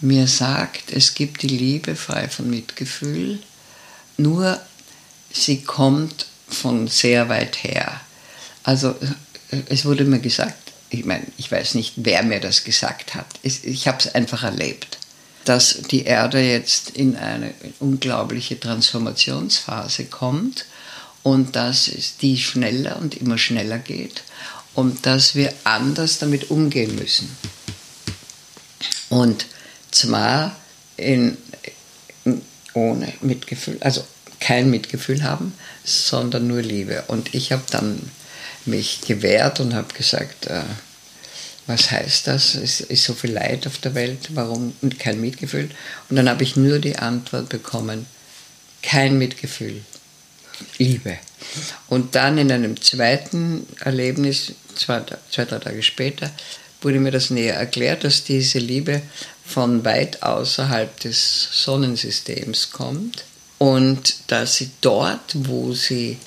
mir 0.00 0.26
sagt, 0.26 0.90
es 0.90 1.14
gibt 1.14 1.42
die 1.42 1.48
Liebe 1.48 1.96
frei 1.96 2.28
von 2.28 2.48
Mitgefühl, 2.48 3.40
nur 4.16 4.58
sie 5.30 5.62
kommt 5.64 6.26
von 6.48 6.88
sehr 6.88 7.28
weit 7.28 7.62
her. 7.62 8.00
Also 8.64 8.94
es 9.68 9.84
wurde 9.84 10.04
mir 10.04 10.20
gesagt, 10.20 10.72
ich 10.90 11.04
meine, 11.04 11.26
ich 11.36 11.50
weiß 11.50 11.74
nicht, 11.74 11.94
wer 11.96 12.22
mir 12.22 12.40
das 12.40 12.64
gesagt 12.64 13.14
hat, 13.14 13.26
ich 13.42 13.88
habe 13.88 13.98
es 13.98 14.14
einfach 14.14 14.42
erlebt, 14.42 14.98
dass 15.44 15.82
die 15.90 16.04
Erde 16.04 16.40
jetzt 16.40 16.90
in 16.90 17.16
eine 17.16 17.52
unglaubliche 17.78 18.58
Transformationsphase 18.58 20.06
kommt 20.06 20.66
und 21.22 21.56
dass 21.56 21.90
die 22.20 22.38
schneller 22.38 22.98
und 22.98 23.16
immer 23.16 23.38
schneller 23.38 23.78
geht 23.78 24.22
und 24.74 25.06
dass 25.06 25.34
wir 25.34 25.52
anders 25.64 26.18
damit 26.18 26.50
umgehen 26.50 26.94
müssen. 26.96 27.36
Und 29.08 29.46
zwar 29.90 30.56
in, 30.96 31.36
in, 32.24 32.42
ohne 32.74 33.12
Mitgefühl, 33.20 33.78
also 33.80 34.04
kein 34.40 34.70
Mitgefühl 34.70 35.22
haben, 35.22 35.52
sondern 35.84 36.46
nur 36.46 36.62
Liebe. 36.62 37.04
Und 37.08 37.34
ich 37.34 37.52
habe 37.52 37.64
dann 37.70 38.10
mich 38.66 39.00
gewehrt 39.02 39.60
und 39.60 39.74
habe 39.74 39.92
gesagt, 39.94 40.46
äh, 40.46 40.62
was 41.66 41.90
heißt 41.90 42.26
das? 42.26 42.54
Es 42.54 42.80
ist 42.80 43.04
so 43.04 43.12
viel 43.12 43.32
Leid 43.32 43.66
auf 43.66 43.78
der 43.78 43.94
Welt, 43.94 44.30
warum 44.30 44.74
und 44.80 44.98
kein 44.98 45.20
Mitgefühl? 45.20 45.70
Und 46.08 46.16
dann 46.16 46.28
habe 46.28 46.42
ich 46.42 46.56
nur 46.56 46.78
die 46.78 46.96
Antwort 46.96 47.50
bekommen, 47.50 48.06
kein 48.82 49.18
Mitgefühl, 49.18 49.82
Liebe. 50.78 51.18
Und 51.88 52.14
dann 52.14 52.38
in 52.38 52.50
einem 52.50 52.80
zweiten 52.80 53.66
Erlebnis, 53.80 54.52
zwei, 54.74 55.02
zwei, 55.30 55.44
drei 55.44 55.58
Tage 55.58 55.82
später, 55.82 56.30
wurde 56.80 57.00
mir 57.00 57.10
das 57.10 57.30
näher 57.30 57.54
erklärt, 57.54 58.04
dass 58.04 58.24
diese 58.24 58.58
Liebe 58.58 59.02
von 59.44 59.84
weit 59.84 60.22
außerhalb 60.22 61.00
des 61.00 61.48
Sonnensystems 61.52 62.70
kommt 62.70 63.24
und 63.58 64.16
dass 64.28 64.56
sie 64.56 64.70
dort, 64.80 65.34
wo 65.34 65.72
sie, 65.72 66.18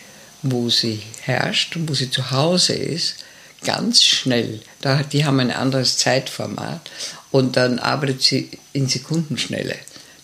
wo 0.43 0.69
sie 0.69 1.01
herrscht 1.21 1.75
und 1.75 1.89
wo 1.89 1.93
sie 1.93 2.10
zu 2.10 2.31
Hause 2.31 2.74
ist, 2.74 3.15
ganz 3.63 4.03
schnell, 4.03 4.62
da, 4.81 5.03
die 5.03 5.25
haben 5.25 5.39
ein 5.39 5.51
anderes 5.51 5.98
Zeitformat 5.98 6.89
und 7.31 7.57
dann 7.57 7.79
arbeitet 7.79 8.21
sie 8.21 8.50
in 8.74 8.88
Sekundenschnelle. 8.88 9.75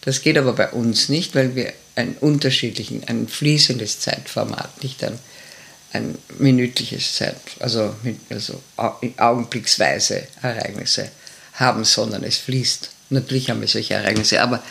Das 0.01 0.21
geht 0.21 0.37
aber 0.37 0.53
bei 0.53 0.69
uns 0.69 1.09
nicht, 1.09 1.35
weil 1.35 1.55
wir 1.55 1.73
ein 1.95 2.15
unterschiedlichen, 2.19 3.03
ein 3.07 3.27
fließendes 3.27 3.99
Zeitformat, 3.99 4.83
nicht 4.83 5.03
ein, 5.03 5.17
ein 5.93 6.17
minütliches 6.37 7.15
Zeit, 7.15 7.37
also, 7.59 7.95
also 8.29 8.61
augenblicksweise 9.17 10.27
Ereignisse 10.41 11.09
haben, 11.53 11.83
sondern 11.83 12.23
es 12.23 12.37
fließt. 12.37 12.89
Natürlich 13.09 13.49
haben 13.49 13.61
wir 13.61 13.67
solche 13.67 13.95
Ereignisse, 13.95 14.41
aber, 14.41 14.61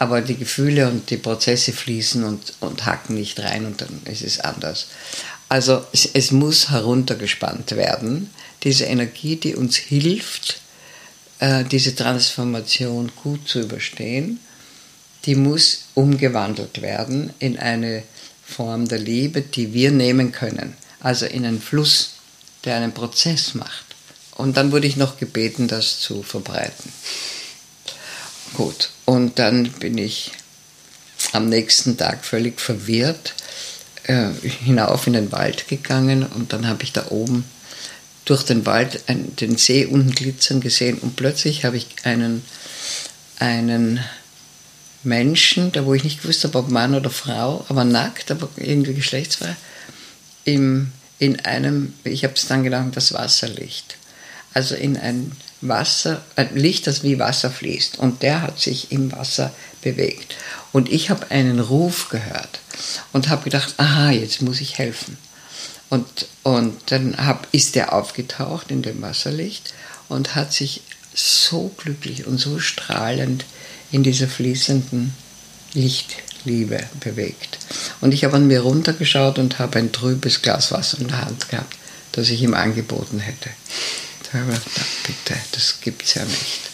aber 0.00 0.20
die 0.20 0.36
Gefühle 0.36 0.88
und 0.88 1.10
die 1.10 1.16
Prozesse 1.16 1.72
fließen 1.72 2.24
und, 2.24 2.54
und 2.58 2.86
hacken 2.86 3.14
nicht 3.14 3.38
rein 3.38 3.66
und 3.66 3.80
dann 3.80 4.00
ist 4.06 4.22
es 4.22 4.40
anders. 4.40 4.88
Also 5.48 5.84
es, 5.92 6.06
es 6.12 6.32
muss 6.32 6.70
heruntergespannt 6.70 7.70
werden, 7.76 8.30
diese 8.64 8.86
Energie, 8.86 9.36
die 9.36 9.54
uns 9.54 9.76
hilft, 9.76 10.60
äh, 11.38 11.64
diese 11.64 11.94
Transformation 11.94 13.12
gut 13.22 13.48
zu 13.48 13.60
überstehen 13.60 14.40
die 15.24 15.34
muss 15.34 15.84
umgewandelt 15.94 16.82
werden 16.82 17.32
in 17.38 17.58
eine 17.58 18.02
Form 18.44 18.88
der 18.88 18.98
Liebe, 18.98 19.42
die 19.42 19.72
wir 19.72 19.90
nehmen 19.90 20.32
können. 20.32 20.74
Also 21.00 21.26
in 21.26 21.44
einen 21.44 21.60
Fluss, 21.60 22.14
der 22.64 22.76
einen 22.76 22.92
Prozess 22.92 23.54
macht. 23.54 23.84
Und 24.36 24.56
dann 24.56 24.72
wurde 24.72 24.86
ich 24.86 24.96
noch 24.96 25.18
gebeten, 25.18 25.68
das 25.68 26.00
zu 26.00 26.22
verbreiten. 26.22 26.92
Gut, 28.54 28.90
und 29.04 29.38
dann 29.38 29.70
bin 29.72 29.96
ich 29.98 30.32
am 31.32 31.48
nächsten 31.48 31.96
Tag 31.96 32.24
völlig 32.24 32.60
verwirrt 32.60 33.34
äh, 34.04 34.30
hinauf 34.42 35.06
in 35.06 35.12
den 35.12 35.32
Wald 35.32 35.68
gegangen 35.68 36.24
und 36.24 36.52
dann 36.52 36.66
habe 36.66 36.82
ich 36.82 36.92
da 36.92 37.06
oben 37.10 37.44
durch 38.24 38.42
den 38.42 38.66
Wald 38.66 39.08
einen, 39.08 39.34
den 39.36 39.56
See 39.56 39.86
unten 39.86 40.12
glitzern 40.12 40.60
gesehen 40.60 40.98
und 40.98 41.16
plötzlich 41.16 41.64
habe 41.64 41.76
ich 41.76 41.86
einen, 42.04 42.42
einen 43.38 44.00
Menschen, 45.02 45.72
da 45.72 45.84
wo 45.86 45.94
ich 45.94 46.04
nicht 46.04 46.22
gewusst 46.22 46.44
habe, 46.44 46.58
ob 46.58 46.70
Mann 46.70 46.94
oder 46.94 47.10
Frau, 47.10 47.64
aber 47.68 47.84
nackt, 47.84 48.30
aber 48.30 48.48
irgendwie 48.56 48.94
geschlechtsfrei, 48.94 49.56
im, 50.44 50.92
in 51.18 51.40
einem, 51.40 51.94
ich 52.04 52.24
habe 52.24 52.34
es 52.34 52.46
dann 52.46 52.64
genannt, 52.64 52.96
das 52.96 53.12
Wasserlicht. 53.12 53.96
Also 54.52 54.74
in 54.74 54.96
ein 54.96 55.32
Wasser, 55.60 56.22
ein 56.36 56.56
Licht, 56.56 56.86
das 56.86 57.02
wie 57.02 57.18
Wasser 57.18 57.50
fließt. 57.50 57.98
Und 57.98 58.22
der 58.22 58.42
hat 58.42 58.60
sich 58.60 58.92
im 58.92 59.12
Wasser 59.12 59.52
bewegt. 59.82 60.36
Und 60.72 60.90
ich 60.90 61.10
habe 61.10 61.30
einen 61.30 61.60
Ruf 61.60 62.08
gehört 62.08 62.60
und 63.12 63.28
habe 63.28 63.44
gedacht, 63.44 63.74
aha, 63.76 64.10
jetzt 64.10 64.42
muss 64.42 64.60
ich 64.60 64.78
helfen. 64.78 65.18
Und, 65.88 66.28
und 66.44 66.76
dann 66.86 67.16
hab, 67.18 67.48
ist 67.52 67.74
der 67.74 67.92
aufgetaucht 67.92 68.70
in 68.70 68.82
dem 68.82 69.02
Wasserlicht 69.02 69.74
und 70.08 70.36
hat 70.36 70.52
sich 70.52 70.82
so 71.14 71.74
glücklich 71.76 72.26
und 72.26 72.38
so 72.38 72.60
strahlend 72.60 73.44
in 73.90 74.04
dieser 74.04 74.28
fließenden 74.28 75.12
Lichtliebe 75.74 76.78
bewegt. 77.00 77.58
Und 78.00 78.14
ich 78.14 78.24
habe 78.24 78.36
an 78.36 78.46
mir 78.46 78.60
runtergeschaut 78.60 79.38
und 79.38 79.58
habe 79.58 79.80
ein 79.80 79.92
trübes 79.92 80.42
Glas 80.42 80.70
Wasser 80.70 80.98
in 81.00 81.08
der 81.08 81.24
Hand 81.24 81.48
gehabt, 81.48 81.76
das 82.12 82.30
ich 82.30 82.42
ihm 82.42 82.54
angeboten 82.54 83.18
hätte. 83.18 83.50
Habe 84.32 84.52
ich 84.52 84.64
gedacht, 84.64 84.90
bitte, 85.06 85.40
das 85.52 85.80
gibt 85.80 86.02
es 86.04 86.14
ja 86.14 86.24
nicht. 86.24 86.70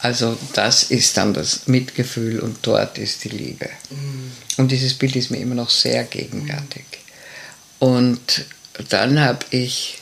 Also 0.00 0.38
das 0.54 0.84
ist 0.84 1.16
dann 1.16 1.34
das 1.34 1.66
Mitgefühl 1.66 2.40
und 2.40 2.58
dort 2.62 2.96
ist 2.96 3.24
die 3.24 3.28
Liebe. 3.28 3.68
Und 4.56 4.70
dieses 4.70 4.94
Bild 4.94 5.14
ist 5.16 5.30
mir 5.30 5.38
immer 5.38 5.54
noch 5.54 5.70
sehr 5.70 6.04
gegenwärtig. 6.04 6.84
Und 7.78 8.46
dann 8.88 9.20
habe 9.20 9.44
ich 9.50 9.98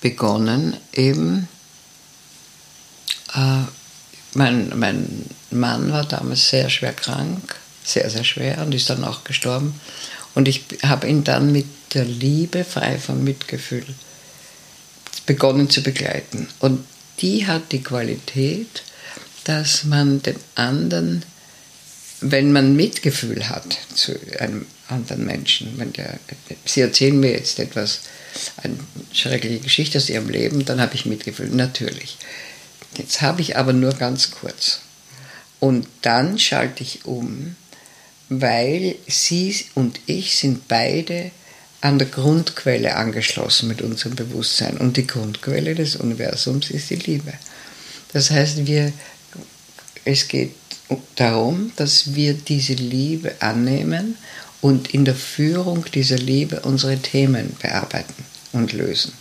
begonnen, 0.00 0.76
eben 0.94 1.48
äh, 3.34 3.62
mein, 4.34 4.78
mein 4.78 5.26
Mann 5.50 5.92
war 5.92 6.04
damals 6.04 6.48
sehr 6.48 6.70
schwer 6.70 6.92
krank, 6.92 7.56
sehr, 7.84 8.08
sehr 8.08 8.24
schwer 8.24 8.62
und 8.62 8.74
ist 8.74 8.88
dann 8.88 9.04
auch 9.04 9.24
gestorben. 9.24 9.78
Und 10.34 10.48
ich 10.48 10.64
habe 10.82 11.08
ihn 11.08 11.24
dann 11.24 11.52
mit 11.52 11.66
der 11.94 12.04
Liebe, 12.04 12.64
frei 12.64 12.98
von 12.98 13.24
Mitgefühl, 13.24 13.84
begonnen 15.28 15.68
zu 15.68 15.82
begleiten. 15.82 16.48
Und 16.58 16.84
die 17.20 17.46
hat 17.46 17.70
die 17.70 17.82
Qualität, 17.82 18.82
dass 19.44 19.84
man 19.84 20.22
den 20.22 20.36
anderen, 20.54 21.22
wenn 22.22 22.50
man 22.50 22.74
Mitgefühl 22.74 23.48
hat 23.48 23.78
zu 23.94 24.18
einem 24.38 24.64
anderen 24.88 25.26
Menschen, 25.26 25.74
wenn 25.76 25.92
der, 25.92 26.18
Sie 26.64 26.80
erzählen 26.80 27.20
mir 27.20 27.32
jetzt 27.32 27.58
etwas, 27.58 28.00
eine 28.56 28.78
schreckliche 29.12 29.60
Geschichte 29.60 29.98
aus 29.98 30.08
Ihrem 30.08 30.30
Leben, 30.30 30.64
dann 30.64 30.80
habe 30.80 30.94
ich 30.94 31.04
Mitgefühl, 31.04 31.48
natürlich. 31.48 32.16
Jetzt 32.96 33.20
habe 33.20 33.42
ich 33.42 33.58
aber 33.58 33.74
nur 33.74 33.92
ganz 33.92 34.30
kurz. 34.30 34.80
Und 35.60 35.86
dann 36.00 36.38
schalte 36.38 36.82
ich 36.82 37.04
um, 37.04 37.54
weil 38.30 38.94
Sie 39.06 39.54
und 39.74 40.00
ich 40.06 40.36
sind 40.36 40.68
beide 40.68 41.32
an 41.80 41.98
der 41.98 42.08
Grundquelle 42.08 42.96
angeschlossen 42.96 43.68
mit 43.68 43.82
unserem 43.82 44.16
Bewusstsein. 44.16 44.76
Und 44.78 44.96
die 44.96 45.06
Grundquelle 45.06 45.74
des 45.74 45.96
Universums 45.96 46.70
ist 46.70 46.90
die 46.90 46.96
Liebe. 46.96 47.32
Das 48.12 48.30
heißt, 48.30 48.66
wir, 48.66 48.92
es 50.04 50.28
geht 50.28 50.54
darum, 51.16 51.72
dass 51.76 52.14
wir 52.14 52.34
diese 52.34 52.74
Liebe 52.74 53.34
annehmen 53.40 54.16
und 54.60 54.92
in 54.92 55.04
der 55.04 55.14
Führung 55.14 55.84
dieser 55.94 56.18
Liebe 56.18 56.60
unsere 56.60 56.98
Themen 56.98 57.54
bearbeiten 57.60 58.24
und 58.52 58.72
lösen. 58.72 59.12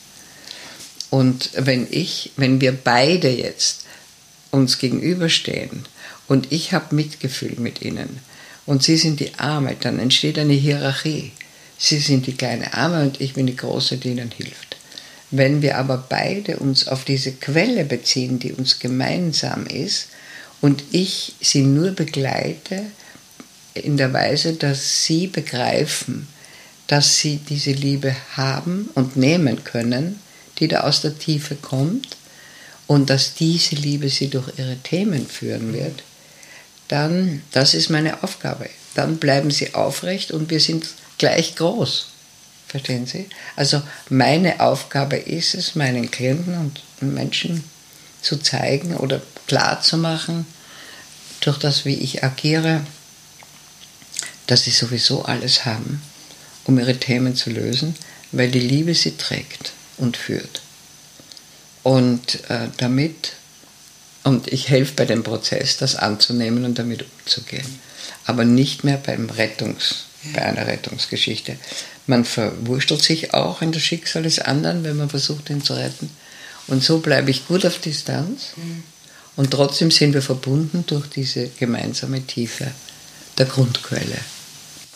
Und 1.09 1.51
wenn 1.53 1.87
ich, 1.89 2.31
wenn 2.37 2.59
wir 2.59 2.71
beide 2.71 3.29
jetzt 3.29 3.85
uns 4.51 4.77
gegenüberstehen 4.79 5.85
und 6.27 6.51
ich 6.51 6.73
habe 6.73 6.95
Mitgefühl 6.95 7.55
mit 7.57 7.81
ihnen 7.81 8.19
und 8.65 8.83
sie 8.83 8.97
sind 8.97 9.19
die 9.19 9.35
Arme, 9.35 9.75
dann 9.79 9.99
entsteht 9.99 10.39
eine 10.39 10.53
Hierarchie. 10.53 11.31
Sie 11.77 11.99
sind 11.99 12.25
die 12.27 12.35
kleine 12.35 12.73
Arme 12.73 13.03
und 13.03 13.21
ich 13.21 13.33
bin 13.33 13.47
die 13.47 13.55
große, 13.55 13.97
die 13.97 14.09
ihnen 14.09 14.31
hilft. 14.31 14.77
Wenn 15.29 15.61
wir 15.61 15.77
aber 15.77 16.03
beide 16.09 16.57
uns 16.57 16.87
auf 16.87 17.03
diese 17.03 17.33
Quelle 17.33 17.83
beziehen, 17.85 18.39
die 18.39 18.53
uns 18.53 18.79
gemeinsam 18.79 19.65
ist, 19.67 20.07
und 20.59 20.83
ich 20.91 21.35
sie 21.39 21.61
nur 21.61 21.91
begleite 21.91 22.83
in 23.75 23.97
der 23.97 24.11
Weise, 24.11 24.53
dass 24.53 25.03
sie 25.03 25.27
begreifen, 25.27 26.27
dass 26.87 27.19
sie 27.19 27.37
diese 27.37 27.71
Liebe 27.71 28.15
haben 28.35 28.89
und 28.95 29.17
nehmen 29.17 29.63
können, 29.63 30.19
die 30.57 30.67
da 30.67 30.81
aus 30.81 31.01
der 31.01 31.17
Tiefe 31.17 31.55
kommt, 31.55 32.17
und 32.87 33.09
dass 33.09 33.33
diese 33.35 33.75
Liebe 33.75 34.09
sie 34.09 34.29
durch 34.29 34.47
ihre 34.57 34.77
Themen 34.77 35.27
führen 35.27 35.73
wird, 35.73 36.03
dann, 36.87 37.43
das 37.51 37.73
ist 37.73 37.89
meine 37.89 38.23
Aufgabe. 38.23 38.69
Dann 38.95 39.17
bleiben 39.17 39.51
sie 39.51 39.75
aufrecht 39.75 40.31
und 40.31 40.49
wir 40.49 40.61
sind 40.61 40.87
gleich 41.17 41.55
groß. 41.55 42.07
Verstehen 42.67 43.05
Sie? 43.05 43.29
Also 43.55 43.81
meine 44.09 44.59
Aufgabe 44.59 45.15
ist 45.15 45.55
es, 45.55 45.75
meinen 45.75 46.11
Klienten 46.11 46.57
und 46.57 46.81
Menschen 47.01 47.63
zu 48.21 48.37
zeigen 48.37 48.95
oder 48.97 49.21
klar 49.47 49.81
zu 49.81 49.97
machen, 49.97 50.45
durch 51.39 51.57
das, 51.59 51.85
wie 51.85 51.95
ich 51.95 52.23
agiere, 52.23 52.81
dass 54.47 54.63
sie 54.63 54.71
sowieso 54.71 55.23
alles 55.23 55.65
haben, 55.65 56.01
um 56.65 56.77
ihre 56.79 56.97
Themen 56.97 57.35
zu 57.35 57.49
lösen, 57.49 57.95
weil 58.31 58.51
die 58.51 58.59
Liebe 58.59 58.93
sie 58.93 59.15
trägt 59.15 59.71
und 59.97 60.17
führt. 60.17 60.61
Und 61.83 62.49
äh, 62.49 62.67
damit, 62.77 63.33
und 64.23 64.51
ich 64.51 64.69
helfe 64.69 64.93
bei 64.95 65.05
dem 65.05 65.23
Prozess, 65.23 65.77
das 65.77 65.95
anzunehmen 65.95 66.65
und 66.65 66.79
damit 66.79 67.05
umzugehen. 67.19 67.79
Aber 68.25 68.43
nicht 68.43 68.83
mehr 68.83 68.97
beim 68.97 69.29
Rettungs, 69.29 70.06
bei 70.33 70.43
einer 70.43 70.67
Rettungsgeschichte. 70.67 71.57
Man 72.05 72.25
verwurschtelt 72.25 73.03
sich 73.03 73.33
auch 73.33 73.61
in 73.61 73.71
das 73.71 73.81
Schicksal 73.81 74.23
des 74.23 74.39
anderen, 74.39 74.83
wenn 74.83 74.97
man 74.97 75.09
versucht, 75.09 75.49
ihn 75.49 75.63
zu 75.63 75.73
retten. 75.73 76.09
Und 76.67 76.83
so 76.83 76.99
bleibe 76.99 77.31
ich 77.31 77.47
gut 77.47 77.65
auf 77.65 77.79
Distanz. 77.79 78.53
Mhm. 78.55 78.83
Und 79.35 79.51
trotzdem 79.51 79.91
sind 79.91 80.13
wir 80.13 80.21
verbunden 80.21 80.83
durch 80.87 81.07
diese 81.07 81.49
gemeinsame 81.49 82.25
Tiefe 82.25 82.71
der 83.37 83.45
Grundquelle. 83.45 84.17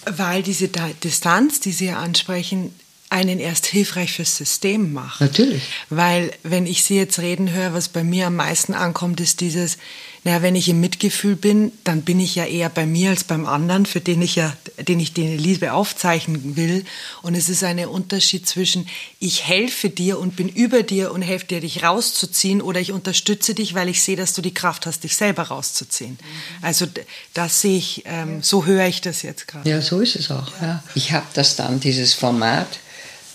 Weil 0.05 0.41
diese 0.41 0.67
Distanz, 1.03 1.59
die 1.59 1.71
Sie 1.71 1.91
ansprechen, 1.91 2.73
einen 3.11 3.39
erst 3.39 3.65
hilfreich 3.67 4.13
fürs 4.13 4.37
System 4.37 4.93
macht. 4.93 5.21
Natürlich. 5.21 5.63
Weil, 5.89 6.31
wenn 6.43 6.65
ich 6.65 6.83
Sie 6.83 6.95
jetzt 6.95 7.19
reden 7.19 7.51
höre, 7.51 7.73
was 7.73 7.89
bei 7.89 8.03
mir 8.03 8.27
am 8.27 8.37
meisten 8.37 8.73
ankommt, 8.73 9.19
ist 9.19 9.41
dieses, 9.41 9.77
naja, 10.23 10.43
wenn 10.43 10.55
ich 10.55 10.69
im 10.69 10.79
Mitgefühl 10.79 11.35
bin, 11.35 11.71
dann 11.83 12.03
bin 12.03 12.19
ich 12.19 12.35
ja 12.35 12.45
eher 12.45 12.69
bei 12.69 12.85
mir 12.85 13.09
als 13.09 13.23
beim 13.23 13.47
anderen, 13.47 13.87
für 13.87 14.01
den 14.01 14.21
ich 14.21 14.35
ja, 14.35 14.55
den 14.77 14.99
ich 14.99 15.13
die 15.13 15.35
Liebe 15.35 15.73
aufzeichnen 15.73 16.55
will. 16.55 16.85
Und 17.23 17.33
es 17.33 17.49
ist 17.49 17.63
ein 17.63 17.79
Unterschied 17.87 18.47
zwischen, 18.47 18.87
ich 19.19 19.47
helfe 19.47 19.89
dir 19.89 20.19
und 20.19 20.35
bin 20.35 20.47
über 20.47 20.83
dir 20.83 21.11
und 21.11 21.23
helfe 21.23 21.47
dir, 21.47 21.61
dich 21.61 21.83
rauszuziehen, 21.83 22.61
oder 22.61 22.79
ich 22.79 22.91
unterstütze 22.91 23.55
dich, 23.55 23.73
weil 23.73 23.89
ich 23.89 24.03
sehe, 24.03 24.15
dass 24.15 24.33
du 24.33 24.43
die 24.43 24.53
Kraft 24.53 24.85
hast, 24.85 25.03
dich 25.03 25.15
selber 25.15 25.43
rauszuziehen. 25.43 26.11
Mhm. 26.11 26.65
Also 26.65 26.85
das 27.33 27.61
sehe 27.61 27.79
ich, 27.79 28.03
ähm, 28.05 28.43
so 28.43 28.67
höre 28.67 28.85
ich 28.85 29.01
das 29.01 29.23
jetzt 29.23 29.47
gerade. 29.47 29.67
Ja, 29.67 29.81
so 29.81 30.01
ist 30.01 30.15
es 30.15 30.29
auch. 30.29 30.51
Ja. 30.61 30.83
Ich 30.93 31.13
habe 31.13 31.25
das 31.33 31.55
dann, 31.55 31.79
dieses 31.79 32.13
Format, 32.13 32.67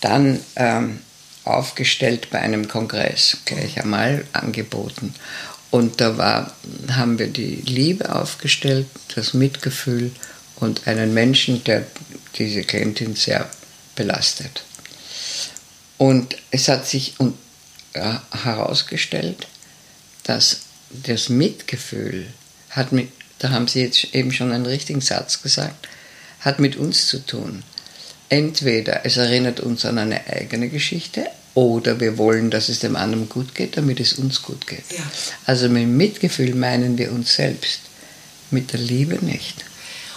dann 0.00 0.38
ähm, 0.54 1.00
aufgestellt 1.42 2.30
bei 2.30 2.38
einem 2.38 2.68
Kongress 2.68 3.38
gleich 3.44 3.80
einmal 3.82 4.24
angeboten. 4.32 5.14
Und 5.76 6.00
da 6.00 6.16
war, 6.16 6.54
haben 6.88 7.18
wir 7.18 7.26
die 7.26 7.56
Liebe 7.56 8.14
aufgestellt, 8.14 8.86
das 9.14 9.34
Mitgefühl 9.34 10.10
und 10.56 10.86
einen 10.86 11.12
Menschen, 11.12 11.64
der 11.64 11.84
diese 12.38 12.62
Klientin 12.62 13.14
sehr 13.14 13.46
belastet. 13.94 14.62
Und 15.98 16.34
es 16.50 16.68
hat 16.68 16.86
sich 16.86 17.12
herausgestellt, 17.92 19.46
dass 20.22 20.60
das 20.90 21.28
Mitgefühl 21.28 22.24
hat 22.70 22.92
mit, 22.92 23.10
da 23.38 23.50
haben 23.50 23.68
Sie 23.68 23.82
jetzt 23.82 24.14
eben 24.14 24.32
schon 24.32 24.52
einen 24.52 24.64
richtigen 24.64 25.02
Satz 25.02 25.42
gesagt, 25.42 25.86
hat 26.40 26.58
mit 26.58 26.76
uns 26.76 27.06
zu 27.06 27.18
tun 27.18 27.62
entweder 28.28 29.04
es 29.04 29.18
erinnert 29.18 29.60
uns 29.60 29.84
an 29.84 29.98
eine 29.98 30.26
eigene 30.26 30.68
Geschichte 30.68 31.26
oder 31.56 32.00
wir 32.00 32.18
wollen, 32.18 32.50
dass 32.50 32.68
es 32.68 32.80
dem 32.80 32.96
anderen 32.96 33.30
gut 33.30 33.54
geht, 33.54 33.78
damit 33.78 33.98
es 33.98 34.12
uns 34.12 34.42
gut 34.42 34.66
geht. 34.66 34.84
Ja. 34.90 35.02
Also 35.46 35.70
mit 35.70 35.88
Mitgefühl 35.88 36.54
meinen 36.54 36.98
wir 36.98 37.10
uns 37.10 37.34
selbst, 37.34 37.80
mit 38.50 38.74
der 38.74 38.80
Liebe 38.80 39.24
nicht. 39.24 39.64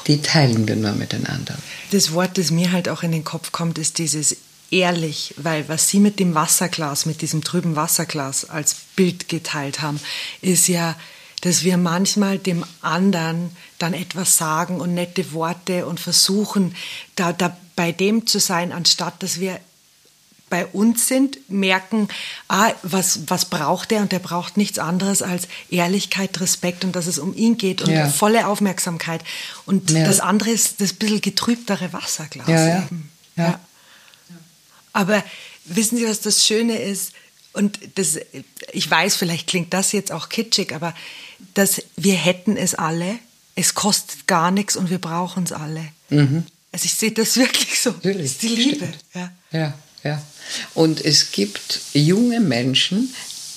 Die 0.08 0.21
teilen 0.21 0.67
wir 0.67 0.75
nur 0.75 0.91
mit 0.91 1.13
den 1.13 1.25
anderen. 1.28 1.62
Das 1.91 2.12
Wort, 2.12 2.38
das 2.38 2.52
mir 2.52 2.73
halt 2.73 2.89
auch 2.89 3.04
in 3.04 3.13
den 3.13 3.23
Kopf 3.23 3.54
kommt, 3.54 3.78
ist 3.78 3.99
dieses 3.99 4.36
ehrlich, 4.69 5.34
weil 5.38 5.69
was 5.69 5.88
Sie 5.88 6.02
mit 6.02 6.19
dem 6.19 6.36
Wasserglas, 6.36 7.06
mit 7.06 7.21
diesem 7.21 7.41
trüben 7.41 7.78
Wasserglas 7.78 8.49
als 8.49 8.75
Bild 8.97 9.30
geteilt 9.30 9.82
haben, 9.82 10.02
ist 10.41 10.67
ja, 10.67 10.97
dass 11.39 11.63
wir 11.63 11.78
manchmal 11.78 12.38
dem 12.38 12.65
anderen 12.82 13.52
dann 13.78 13.93
etwas 13.93 14.36
sagen 14.36 14.82
und 14.82 14.93
nette 14.93 15.32
Worte 15.32 15.86
und 15.86 16.02
versuchen, 16.02 16.75
da, 17.15 17.32
da 17.32 17.56
bei 17.78 17.93
dem 17.93 18.28
zu 18.28 18.39
sein, 18.39 18.73
anstatt 18.73 19.23
dass 19.23 19.39
wir 19.39 19.58
bei 20.50 20.66
uns 20.66 21.08
sind, 21.08 21.38
merken, 21.50 22.08
ah, 22.48 22.72
was, 22.84 23.22
was 23.28 23.46
braucht 23.46 23.92
er? 23.92 24.02
Und 24.02 24.12
der 24.12 24.20
braucht 24.20 24.58
nichts 24.58 24.80
anderes 24.80 25.22
als 25.22 25.48
Ehrlichkeit, 25.70 26.40
Respekt 26.42 26.84
und 26.84 26.96
dass 26.96 27.08
es 27.08 27.20
um 27.20 27.36
ihn 27.36 27.58
geht 27.58 27.82
und 27.82 27.92
ja. 27.92 28.10
volle 28.10 28.48
Aufmerksamkeit. 28.48 29.22
Und 29.66 29.92
ja. 29.92 30.06
das 30.06 30.20
andere 30.20 30.50
ist 30.50 30.82
das 30.82 30.94
bisschen 30.94 31.22
getrübtere 31.22 31.94
Wasserglas. 31.94 32.48
Ja, 32.48 32.88
ja. 33.36 33.60
Aber 34.94 35.24
wissen 35.66 35.98
Sie, 35.98 36.08
was 36.08 36.22
das 36.22 36.46
Schöne 36.46 36.78
ist? 36.78 37.14
Und 37.54 37.80
das, 37.96 38.20
ich 38.72 38.90
weiß, 38.90 39.16
vielleicht 39.16 39.48
klingt 39.48 39.74
das 39.74 39.92
jetzt 39.92 40.12
auch 40.12 40.30
kitschig, 40.30 40.74
aber 40.74 40.94
dass 41.54 41.82
wir 41.96 42.16
hätten 42.16 42.58
es 42.58 42.76
alle, 42.76 43.20
es 43.56 43.74
kostet 43.74 44.28
gar 44.28 44.52
nichts 44.52 44.76
und 44.76 44.90
wir 44.90 45.00
brauchen 45.00 45.44
es 45.44 45.52
alle. 45.52 45.90
Mhm. 46.10 46.46
Also 46.72 46.86
ich 46.86 46.94
sehe 46.94 47.12
das 47.12 47.38
wirklich 47.38 47.80
so. 47.80 47.92
Natürlich. 47.92 48.24
Das 48.24 48.32
ist 48.32 48.42
die 48.44 48.48
Liebe. 48.48 48.88
Ja. 49.14 49.32
ja, 49.52 49.74
ja. 50.04 50.22
Und 50.74 51.04
es 51.04 51.32
gibt 51.32 51.82
junge 51.94 52.40
Menschen, 52.40 53.14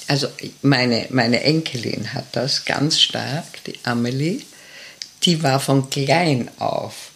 also 0.09 0.29
meine, 0.63 1.07
meine 1.11 1.43
Enkelin 1.43 2.13
hat 2.13 2.27
das 2.33 2.65
ganz 2.65 3.01
stark, 3.01 3.65
die 3.65 3.79
Amelie, 3.85 4.43
die 5.23 5.43
war 5.43 5.61
von 5.61 5.89
klein 5.91 6.51
auf 6.59 7.13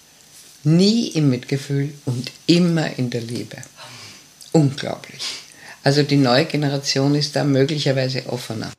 nie 0.66 1.08
im 1.08 1.30
Mitgefühl 1.30 1.94
und 2.04 2.32
immer 2.46 2.98
in 2.98 3.10
der 3.10 3.20
Liebe. 3.20 3.56
Unglaublich. 4.52 5.22
Also 5.84 6.02
die 6.02 6.16
neue 6.16 6.46
Generation 6.46 7.14
ist 7.14 7.36
da 7.36 7.44
möglicherweise 7.44 8.26
offener. 8.26 8.72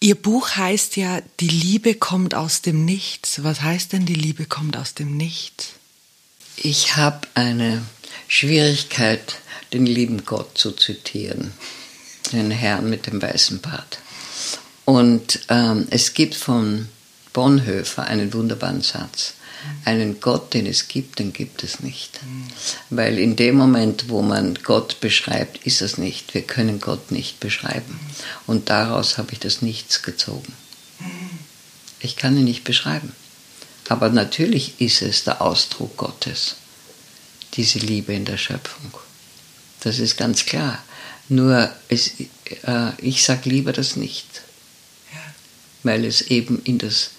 Ihr 0.00 0.14
Buch 0.14 0.50
heißt 0.56 0.96
ja, 0.96 1.22
die 1.40 1.48
Liebe 1.48 1.94
kommt 1.94 2.34
aus 2.34 2.60
dem 2.60 2.84
Nichts. 2.84 3.42
Was 3.42 3.62
heißt 3.62 3.94
denn, 3.94 4.04
die 4.04 4.14
Liebe 4.14 4.44
kommt 4.44 4.76
aus 4.76 4.92
dem 4.92 5.16
Nichts? 5.16 5.70
Ich 6.56 6.96
habe 6.96 7.26
eine 7.34 7.82
Schwierigkeit, 8.28 9.36
den 9.76 9.86
lieben 9.86 10.24
Gott 10.24 10.56
zu 10.56 10.72
zitieren, 10.72 11.52
den 12.32 12.50
Herrn 12.50 12.88
mit 12.88 13.06
dem 13.06 13.20
weißen 13.20 13.60
Bart. 13.60 13.98
Und 14.86 15.40
ähm, 15.50 15.86
es 15.90 16.14
gibt 16.14 16.34
von 16.34 16.88
Bonhoeffer 17.34 18.04
einen 18.04 18.32
wunderbaren 18.32 18.80
Satz. 18.80 19.34
Einen 19.84 20.20
Gott, 20.20 20.54
den 20.54 20.64
es 20.66 20.88
gibt, 20.88 21.18
den 21.18 21.32
gibt 21.32 21.64
es 21.64 21.80
nicht. 21.80 22.20
Weil 22.88 23.18
in 23.18 23.36
dem 23.36 23.56
Moment, 23.56 24.08
wo 24.08 24.22
man 24.22 24.54
Gott 24.62 25.00
beschreibt, 25.00 25.66
ist 25.66 25.82
es 25.82 25.98
nicht. 25.98 26.32
Wir 26.34 26.42
können 26.42 26.80
Gott 26.80 27.10
nicht 27.10 27.40
beschreiben. 27.40 27.98
Und 28.46 28.70
daraus 28.70 29.18
habe 29.18 29.32
ich 29.32 29.40
das 29.40 29.62
Nichts 29.62 30.02
gezogen. 30.02 30.54
Ich 32.00 32.16
kann 32.16 32.36
ihn 32.36 32.44
nicht 32.44 32.64
beschreiben. 32.64 33.12
Aber 33.88 34.08
natürlich 34.08 34.80
ist 34.80 35.02
es 35.02 35.24
der 35.24 35.42
Ausdruck 35.42 35.96
Gottes, 35.96 36.56
diese 37.54 37.78
Liebe 37.80 38.14
in 38.14 38.24
der 38.24 38.38
Schöpfung. 38.38 38.92
Das 39.86 40.00
ist 40.00 40.16
ganz 40.16 40.46
klar. 40.46 40.82
Nur 41.28 41.70
es, 41.88 42.14
äh, 42.64 42.90
ich 42.98 43.22
sage 43.22 43.48
lieber 43.48 43.72
das 43.72 43.94
nicht, 43.94 44.26
ja. 45.12 45.20
weil 45.84 46.04
es 46.04 46.22
eben 46.22 46.60
in 46.64 46.78
das 46.78 47.10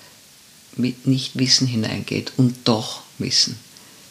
Nichtwissen 0.75 1.65
hineingeht 1.65 2.33
und 2.35 2.57
doch 2.65 3.03
Wissen. 3.19 3.57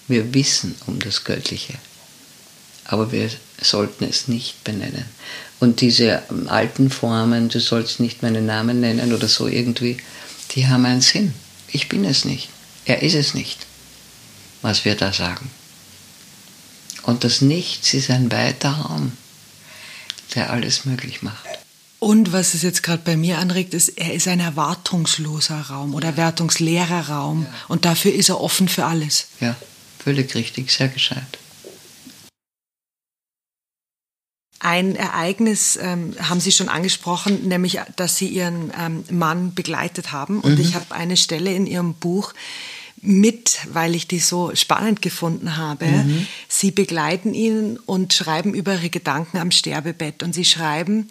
Wir 0.09 0.33
wissen 0.33 0.75
um 0.87 0.99
das 1.01 1.25
Göttliche, 1.25 1.75
aber 2.87 3.13
wir 3.13 3.29
sollten 3.61 4.05
es 4.05 4.27
nicht 4.27 4.65
benennen. 4.65 5.05
Und 5.61 5.83
diese 5.83 6.23
alten 6.47 6.89
Formen, 6.89 7.51
du 7.51 7.61
sollst 7.61 8.01
nicht 8.01 8.23
meinen 8.23 8.47
Namen 8.47 8.81
nennen 8.81 9.13
oder 9.13 9.29
so 9.29 9.49
irgendwie, 9.49 9.99
die 10.53 10.67
haben 10.67 10.87
einen 10.87 11.03
Sinn. 11.03 11.35
Ich 11.69 11.91
bin 11.91 12.07
es 12.07 12.25
nicht. 12.25 12.49
Er 12.87 13.03
ist 13.03 13.17
es 13.17 13.35
nicht, 13.35 13.67
was 14.63 14.87
wir 14.87 14.95
da 14.95 15.13
sagen. 15.13 15.51
Und 17.07 17.23
das 17.23 17.41
Nichts 17.41 17.95
ist 17.95 18.11
ein 18.11 18.33
weiter 18.33 18.71
Raum, 18.71 19.13
der 20.35 20.51
alles 20.51 20.85
möglich 20.85 21.23
macht. 21.23 21.47
Und 22.01 22.33
was 22.33 22.55
es 22.55 22.63
jetzt 22.63 22.83
gerade 22.83 23.03
bei 23.05 23.17
mir 23.17 23.39
anregt, 23.39 23.75
ist, 23.75 23.91
er 23.91 24.13
ist 24.13 24.27
ein 24.27 24.41
erwartungsloser 24.41 25.61
Raum 25.63 25.95
oder 25.95 26.09
erwartungsleerer 26.09 27.09
Raum. 27.09 27.45
Ja. 27.45 27.55
Und 27.69 27.85
dafür 27.85 28.13
ist 28.13 28.29
er 28.29 28.41
offen 28.41 28.69
für 28.69 28.85
alles. 28.85 29.29
Ja, 29.41 29.55
völlig 30.01 30.35
richtig, 30.35 30.73
sehr 30.73 30.89
gescheit. 30.89 31.39
Ein 34.59 34.97
Ereignis 34.97 35.79
ähm, 35.81 36.17
haben 36.19 36.41
Sie 36.41 36.51
schon 36.51 36.69
angesprochen, 36.69 37.47
nämlich, 37.47 37.79
dass 37.95 38.17
Sie 38.17 38.27
Ihren 38.27 38.73
ähm, 38.77 39.05
Mann 39.11 39.55
begleitet 39.55 40.11
haben. 40.11 40.41
Und 40.41 40.57
mhm. 40.57 40.61
ich 40.61 40.75
habe 40.75 40.93
eine 40.93 41.17
Stelle 41.17 41.55
in 41.55 41.69
Ihrem 41.69 41.95
Buch 41.95 42.35
mit, 43.07 43.61
weil 43.73 43.95
ich 43.95 44.09
die 44.09 44.19
so 44.19 44.55
spannend 44.55 45.01
gefunden 45.01 45.57
habe. 45.57 45.87
Mhm. 45.87 46.27
Sie 46.49 46.71
begleiten 46.71 47.35
ihn 47.35 47.79
und 47.87 48.13
schreiben 48.13 48.55
über 48.55 48.75
Ihre 48.75 48.91
Gedanken 48.91 49.39
am 49.39 49.51
Sterbebett. 49.51 50.23
Und 50.23 50.35
Sie 50.35 50.45
schreiben, 50.45 51.09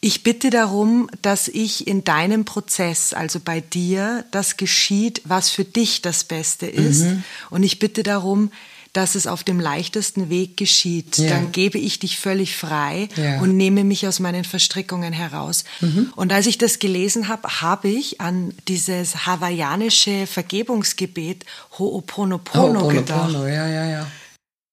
ich 0.00 0.22
bitte 0.22 0.50
darum, 0.50 1.08
dass 1.22 1.48
ich 1.48 1.86
in 1.86 2.04
deinem 2.04 2.44
Prozess, 2.44 3.14
also 3.14 3.40
bei 3.40 3.60
dir, 3.60 4.24
das 4.32 4.56
geschieht, 4.56 5.22
was 5.24 5.48
für 5.50 5.64
dich 5.64 6.02
das 6.02 6.24
Beste 6.24 6.66
ist. 6.66 7.04
Mhm. 7.04 7.24
Und 7.50 7.62
ich 7.62 7.78
bitte 7.78 8.02
darum, 8.02 8.50
dass 8.94 9.16
es 9.16 9.26
auf 9.26 9.44
dem 9.44 9.60
leichtesten 9.60 10.30
Weg 10.30 10.56
geschieht. 10.56 11.18
Ja. 11.18 11.30
Dann 11.30 11.52
gebe 11.52 11.78
ich 11.78 11.98
dich 11.98 12.16
völlig 12.18 12.56
frei 12.56 13.08
ja. 13.16 13.40
und 13.40 13.56
nehme 13.56 13.84
mich 13.84 14.06
aus 14.06 14.20
meinen 14.20 14.44
Verstrickungen 14.44 15.12
heraus. 15.12 15.64
Mhm. 15.80 16.12
Und 16.16 16.32
als 16.32 16.46
ich 16.46 16.56
das 16.58 16.78
gelesen 16.78 17.28
habe, 17.28 17.60
habe 17.60 17.88
ich 17.88 18.20
an 18.20 18.54
dieses 18.68 19.26
hawaiianische 19.26 20.26
Vergebungsgebet 20.26 21.44
Ho'oponopono, 21.76 22.80
Ho'oponopono 22.80 22.88
gedacht. 22.88 23.32
Ja, 23.32 23.68
ja, 23.68 23.84
ja. 23.84 24.06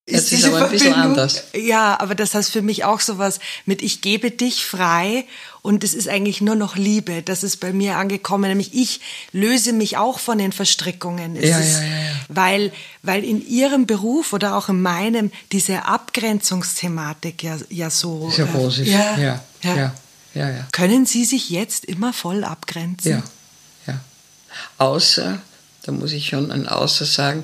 Ist, 0.07 0.31
ist 0.31 0.45
aber 0.45 0.65
ein 0.65 0.71
bisschen 0.71 0.93
anders. 0.93 1.43
Ja, 1.53 1.99
aber 1.99 2.15
das 2.15 2.33
heißt 2.33 2.51
für 2.51 2.63
mich 2.63 2.83
auch 2.85 2.99
sowas 2.99 3.39
mit 3.65 3.83
ich 3.83 4.01
gebe 4.01 4.31
dich 4.31 4.65
frei 4.65 5.25
und 5.61 5.83
es 5.83 5.93
ist 5.93 6.09
eigentlich 6.09 6.41
nur 6.41 6.55
noch 6.55 6.75
Liebe. 6.75 7.21
Das 7.21 7.43
ist 7.43 7.57
bei 7.57 7.71
mir 7.71 7.97
angekommen, 7.97 8.49
nämlich 8.49 8.73
ich 8.73 8.99
löse 9.31 9.73
mich 9.73 9.97
auch 9.97 10.17
von 10.17 10.39
den 10.39 10.51
Verstrickungen. 10.51 11.35
Ja, 11.35 11.59
ist, 11.59 11.81
ja, 11.81 11.85
ja, 11.85 12.15
Weil, 12.29 12.71
weil 13.03 13.23
in 13.23 13.47
ihrem 13.47 13.85
Beruf 13.85 14.33
oder 14.33 14.57
auch 14.57 14.69
in 14.69 14.81
meinem 14.81 15.31
diese 15.51 15.85
Abgrenzungsthematik 15.85 17.43
ja, 17.43 17.57
ja 17.69 17.91
so. 17.91 18.29
Sehr 18.31 18.45
groß 18.45 18.79
ist. 18.79 18.87
Ja, 18.87 19.17
ja. 19.17 19.43
ja, 19.61 19.93
ja, 20.33 20.49
ja. 20.49 20.67
Können 20.71 21.05
Sie 21.05 21.25
sich 21.25 21.51
jetzt 21.51 21.85
immer 21.85 22.11
voll 22.11 22.43
abgrenzen? 22.43 23.11
Ja, 23.11 23.23
ja. 23.85 23.99
Außer, 24.79 25.39
da 25.83 25.91
muss 25.91 26.11
ich 26.11 26.27
schon 26.27 26.51
ein 26.51 26.67
Außer 26.67 27.05
sagen, 27.05 27.43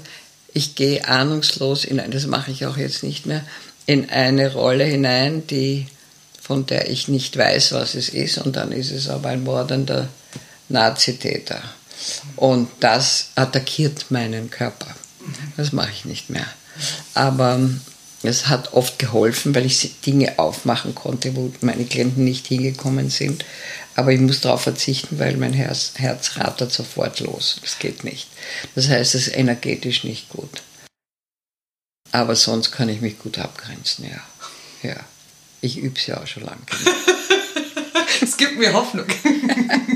ich 0.57 0.75
gehe 0.75 1.07
ahnungslos 1.07 1.85
in 1.85 1.99
ein, 1.99 2.11
das 2.11 2.25
mache 2.25 2.51
ich 2.51 2.65
auch 2.65 2.77
jetzt 2.77 3.03
nicht 3.03 3.25
mehr, 3.25 3.43
in 3.85 4.09
eine 4.09 4.51
Rolle 4.51 4.83
hinein, 4.83 5.47
die, 5.47 5.87
von 6.41 6.65
der 6.65 6.89
ich 6.89 7.07
nicht 7.07 7.37
weiß, 7.37 7.71
was 7.73 7.95
es 7.95 8.09
ist, 8.09 8.39
und 8.39 8.55
dann 8.55 8.71
ist 8.71 8.91
es 8.91 9.07
aber 9.07 9.29
ein 9.29 9.43
mordender 9.43 10.09
Nazitäter. 10.67 11.61
Und 12.35 12.69
das 12.79 13.29
attackiert 13.35 14.11
meinen 14.11 14.49
Körper. 14.49 14.87
Das 15.55 15.71
mache 15.71 15.91
ich 15.91 16.05
nicht 16.05 16.29
mehr. 16.29 16.45
Aber 17.13 17.59
es 18.23 18.47
hat 18.47 18.73
oft 18.73 18.99
geholfen, 18.99 19.53
weil 19.55 19.65
ich 19.65 20.01
Dinge 20.01 20.39
aufmachen 20.39 20.95
konnte, 20.95 21.35
wo 21.35 21.51
meine 21.61 21.85
Klienten 21.85 22.23
nicht 22.23 22.47
hingekommen 22.47 23.09
sind. 23.09 23.45
Aber 23.97 24.12
ich 24.12 24.19
muss 24.19 24.41
darauf 24.41 24.62
verzichten, 24.62 25.17
weil 25.17 25.38
mein 25.38 25.53
Herz, 25.53 25.93
Herz 25.95 26.38
rattert 26.38 26.71
sofort 26.71 27.19
los. 27.19 27.57
Das 27.63 27.79
geht 27.79 28.03
nicht. 28.03 28.27
Das 28.75 28.88
heißt, 28.88 29.15
es 29.15 29.27
ist 29.27 29.36
energetisch 29.36 30.03
nicht 30.03 30.29
gut. 30.29 30.62
Aber 32.12 32.36
sonst 32.36 32.71
kann 32.71 32.89
ich 32.89 33.01
mich 33.01 33.17
gut 33.17 33.39
abgrenzen, 33.39 34.05
ja. 34.05 34.88
ja. 34.88 34.97
Ich 35.62 35.79
übe 35.79 35.97
es 35.97 36.05
ja 36.05 36.21
auch 36.21 36.27
schon 36.27 36.43
lange. 36.43 36.62
Es 38.19 38.36
gibt 38.36 38.57
mir 38.57 38.73
Hoffnung. 38.73 39.05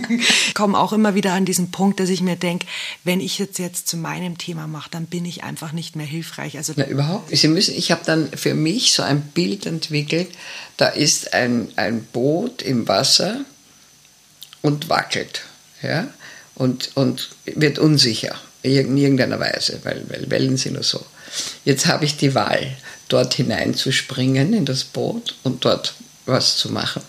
ich 0.10 0.54
komme 0.54 0.78
auch 0.78 0.94
immer 0.94 1.16
wieder 1.16 1.34
an 1.34 1.44
diesen 1.44 1.72
Punkt, 1.72 2.00
dass 2.00 2.10
ich 2.10 2.22
mir 2.22 2.36
denke, 2.36 2.68
wenn 3.04 3.20
ich 3.20 3.40
jetzt 3.40 3.58
jetzt 3.58 3.88
zu 3.88 3.98
meinem 3.98 4.38
Thema 4.38 4.68
mache, 4.68 4.92
dann 4.92 5.08
bin 5.08 5.26
ich 5.26 5.44
einfach 5.44 5.72
nicht 5.72 5.96
mehr 5.96 6.06
hilfreich. 6.06 6.56
Also 6.56 6.74
Na, 6.76 6.86
überhaupt. 6.86 7.36
Sie 7.36 7.48
müssen, 7.48 7.76
ich 7.76 7.92
habe 7.92 8.02
dann 8.06 8.30
für 8.34 8.54
mich 8.54 8.94
so 8.94 9.02
ein 9.02 9.22
Bild 9.22 9.66
entwickelt. 9.66 10.30
Da 10.78 10.88
ist 10.88 11.34
ein, 11.34 11.70
ein 11.78 12.04
Boot 12.04 12.62
im 12.62 12.88
Wasser 12.88 13.44
und 14.62 14.90
wackelt. 14.90 15.42
Ja? 15.82 16.08
Und, 16.56 16.92
und 16.96 17.30
wird 17.46 17.80
unsicher 17.80 18.36
in 18.62 18.98
irgendeiner 18.98 19.40
Weise, 19.40 19.80
weil, 19.84 20.04
weil 20.10 20.30
Wellen 20.30 20.58
sind 20.58 20.76
oder 20.76 20.84
so. 20.84 21.04
Jetzt 21.66 21.88
habe 21.88 22.06
ich 22.06 22.18
die 22.18 22.36
Wahl, 22.36 22.76
dort 23.08 23.34
hineinzuspringen 23.34 24.54
in 24.54 24.66
das 24.66 24.84
Boot 24.84 25.36
und 25.44 25.66
dort 25.66 25.96
was 26.26 26.58
zu 26.58 26.72
machen 26.72 27.02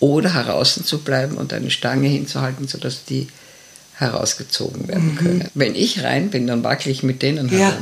oder 0.00 0.34
heraus 0.34 0.80
zu 0.84 0.98
bleiben 0.98 1.36
und 1.36 1.52
eine 1.52 1.70
Stange 1.70 2.08
hinzuhalten, 2.08 2.68
sodass 2.68 3.04
die 3.04 3.28
herausgezogen 3.94 4.88
werden 4.88 5.12
mhm. 5.12 5.16
können. 5.16 5.48
Wenn 5.54 5.74
ich 5.74 6.02
rein 6.02 6.30
bin, 6.30 6.46
dann 6.46 6.64
wackele 6.64 6.92
ich 6.92 7.02
mit 7.02 7.22
denen 7.22 7.48
herum. 7.48 7.60
Ja. 7.60 7.78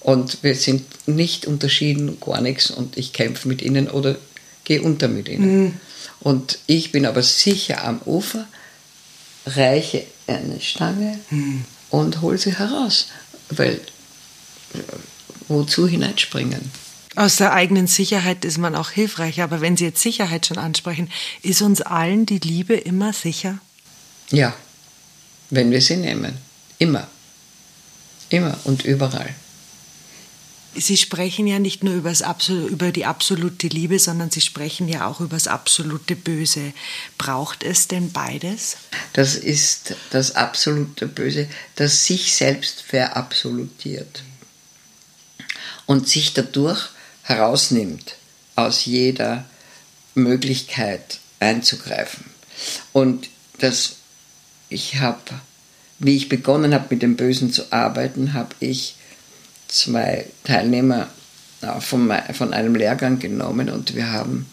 Und 0.00 0.42
wir 0.42 0.54
sind 0.54 0.84
nicht 1.06 1.46
unterschieden, 1.46 2.18
gar 2.20 2.40
nichts 2.40 2.70
und 2.70 2.96
ich 2.96 3.12
kämpfe 3.12 3.48
mit 3.48 3.60
ihnen 3.60 3.88
oder 3.88 4.16
gehe 4.64 4.80
unter 4.80 5.08
mit 5.08 5.28
ihnen. 5.28 5.64
Mhm. 5.64 5.74
Und 6.20 6.58
ich 6.66 6.92
bin 6.92 7.06
aber 7.06 7.22
sicher 7.22 7.84
am 7.84 8.00
Ufer, 8.04 8.46
reiche 9.46 10.04
eine 10.26 10.60
Stange 10.60 11.18
mhm. 11.30 11.64
und 11.90 12.20
hole 12.20 12.38
sie 12.38 12.56
heraus. 12.56 13.08
Weil 13.48 13.80
äh, 14.74 14.78
wozu 15.48 15.88
hineinspringen? 15.88 16.70
Aus 17.16 17.36
der 17.36 17.52
eigenen 17.52 17.86
Sicherheit 17.86 18.44
ist 18.44 18.58
man 18.58 18.74
auch 18.76 18.90
hilfreich. 18.90 19.42
Aber 19.42 19.60
wenn 19.60 19.76
Sie 19.76 19.84
jetzt 19.84 20.00
Sicherheit 20.00 20.46
schon 20.46 20.58
ansprechen, 20.58 21.10
ist 21.42 21.60
uns 21.60 21.80
allen 21.80 22.24
die 22.24 22.38
Liebe 22.38 22.74
immer 22.74 23.12
sicher? 23.12 23.58
Ja, 24.30 24.54
wenn 25.50 25.72
wir 25.72 25.80
sie 25.80 25.96
nehmen. 25.96 26.38
Immer. 26.78 27.08
Immer 28.28 28.56
und 28.64 28.84
überall. 28.84 29.34
Sie 30.74 30.96
sprechen 30.96 31.46
ja 31.46 31.58
nicht 31.58 31.82
nur 31.82 31.94
über 31.94 32.92
die 32.92 33.04
absolute 33.04 33.66
Liebe, 33.66 33.98
sondern 33.98 34.30
Sie 34.30 34.40
sprechen 34.40 34.88
ja 34.88 35.06
auch 35.06 35.20
über 35.20 35.36
das 35.36 35.48
absolute 35.48 36.14
Böse. 36.14 36.72
Braucht 37.18 37.64
es 37.64 37.88
denn 37.88 38.12
beides? 38.12 38.76
Das 39.12 39.34
ist 39.34 39.96
das 40.10 40.36
absolute 40.36 41.08
Böse, 41.08 41.48
das 41.74 42.06
sich 42.06 42.34
selbst 42.34 42.82
verabsolutiert 42.82 44.22
und 45.86 46.08
sich 46.08 46.34
dadurch 46.34 46.88
herausnimmt 47.22 48.14
aus 48.54 48.84
jeder 48.84 49.44
Möglichkeit 50.14 51.18
einzugreifen. 51.40 52.24
Und 52.92 53.28
das, 53.58 53.96
ich 54.68 55.00
habe, 55.00 55.40
wie 55.98 56.16
ich 56.16 56.28
begonnen 56.28 56.74
habe 56.74 56.86
mit 56.90 57.02
dem 57.02 57.16
Bösen 57.16 57.52
zu 57.52 57.72
arbeiten, 57.72 58.34
habe 58.34 58.54
ich 58.60 58.94
zwei 59.70 60.26
Teilnehmer 60.44 61.08
äh, 61.62 61.80
von, 61.80 62.12
von 62.32 62.52
einem 62.52 62.74
Lehrgang 62.74 63.18
genommen 63.18 63.70
und 63.70 63.94
wir 63.94 64.12
haben 64.12 64.46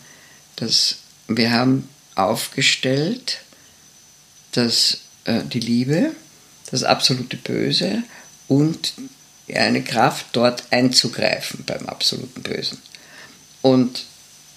das, 0.55 0.97
wir 1.27 1.51
haben 1.51 1.87
aufgestellt, 2.15 3.39
dass 4.51 4.99
äh, 5.25 5.41
die 5.43 5.59
Liebe, 5.59 6.11
das 6.71 6.83
absolute 6.83 7.37
Böse 7.37 8.03
und 8.47 8.93
eine 9.53 9.83
Kraft, 9.83 10.25
dort 10.33 10.63
einzugreifen 10.71 11.63
beim 11.65 11.85
absoluten 11.87 12.41
Bösen. 12.41 12.79
Und 13.61 14.05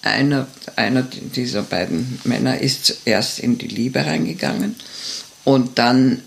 einer, 0.01 0.47
einer 0.75 1.03
dieser 1.03 1.61
beiden 1.61 2.19
Männer 2.23 2.59
ist 2.59 2.85
zuerst 2.85 3.39
in 3.39 3.57
die 3.57 3.67
Liebe 3.67 4.05
reingegangen 4.05 4.75
und 5.43 5.77
dann 5.77 6.23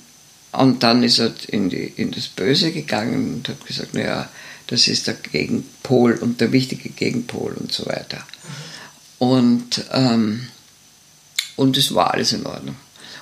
Und 0.58 0.82
dann 0.82 1.02
ist 1.02 1.18
er 1.18 1.32
in, 1.48 1.68
die, 1.68 1.92
in 1.96 2.10
das 2.10 2.28
Böse 2.28 2.72
gegangen 2.72 3.34
und 3.34 3.48
hat 3.48 3.66
gesagt, 3.66 3.94
naja, 3.94 4.28
das 4.66 4.88
ist 4.88 5.06
der 5.06 5.14
Gegenpol 5.14 6.14
und 6.14 6.40
der 6.40 6.52
wichtige 6.52 6.88
Gegenpol 6.88 7.52
und 7.52 7.72
so 7.72 7.86
weiter. 7.86 8.24
Und, 9.18 9.84
ähm, 9.92 10.48
und 11.56 11.76
es 11.76 11.94
war 11.94 12.14
alles 12.14 12.32
in 12.32 12.46
Ordnung. 12.46 12.76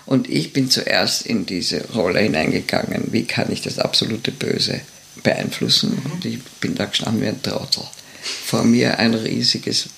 Und 0.04 0.28
ich 0.28 0.52
bin 0.52 0.70
zuerst 0.70 1.26
in 1.26 1.46
diese 1.46 1.86
Rolle 1.92 2.20
hineingegangen, 2.20 3.08
wie 3.12 3.24
kann 3.24 3.52
ich 3.52 3.62
das 3.62 3.78
absolute 3.78 4.32
Böse 4.32 4.80
beeinflussen. 5.22 6.02
Und 6.12 6.24
ich 6.24 6.42
bin 6.60 6.74
da 6.74 6.86
gestanden 6.86 7.22
wie 7.22 7.28
ein 7.28 7.42
Trottel. 7.42 7.84
Vor 8.22 8.64
mir 8.64 8.98
ein 8.98 9.14
riesiges, 9.14 9.88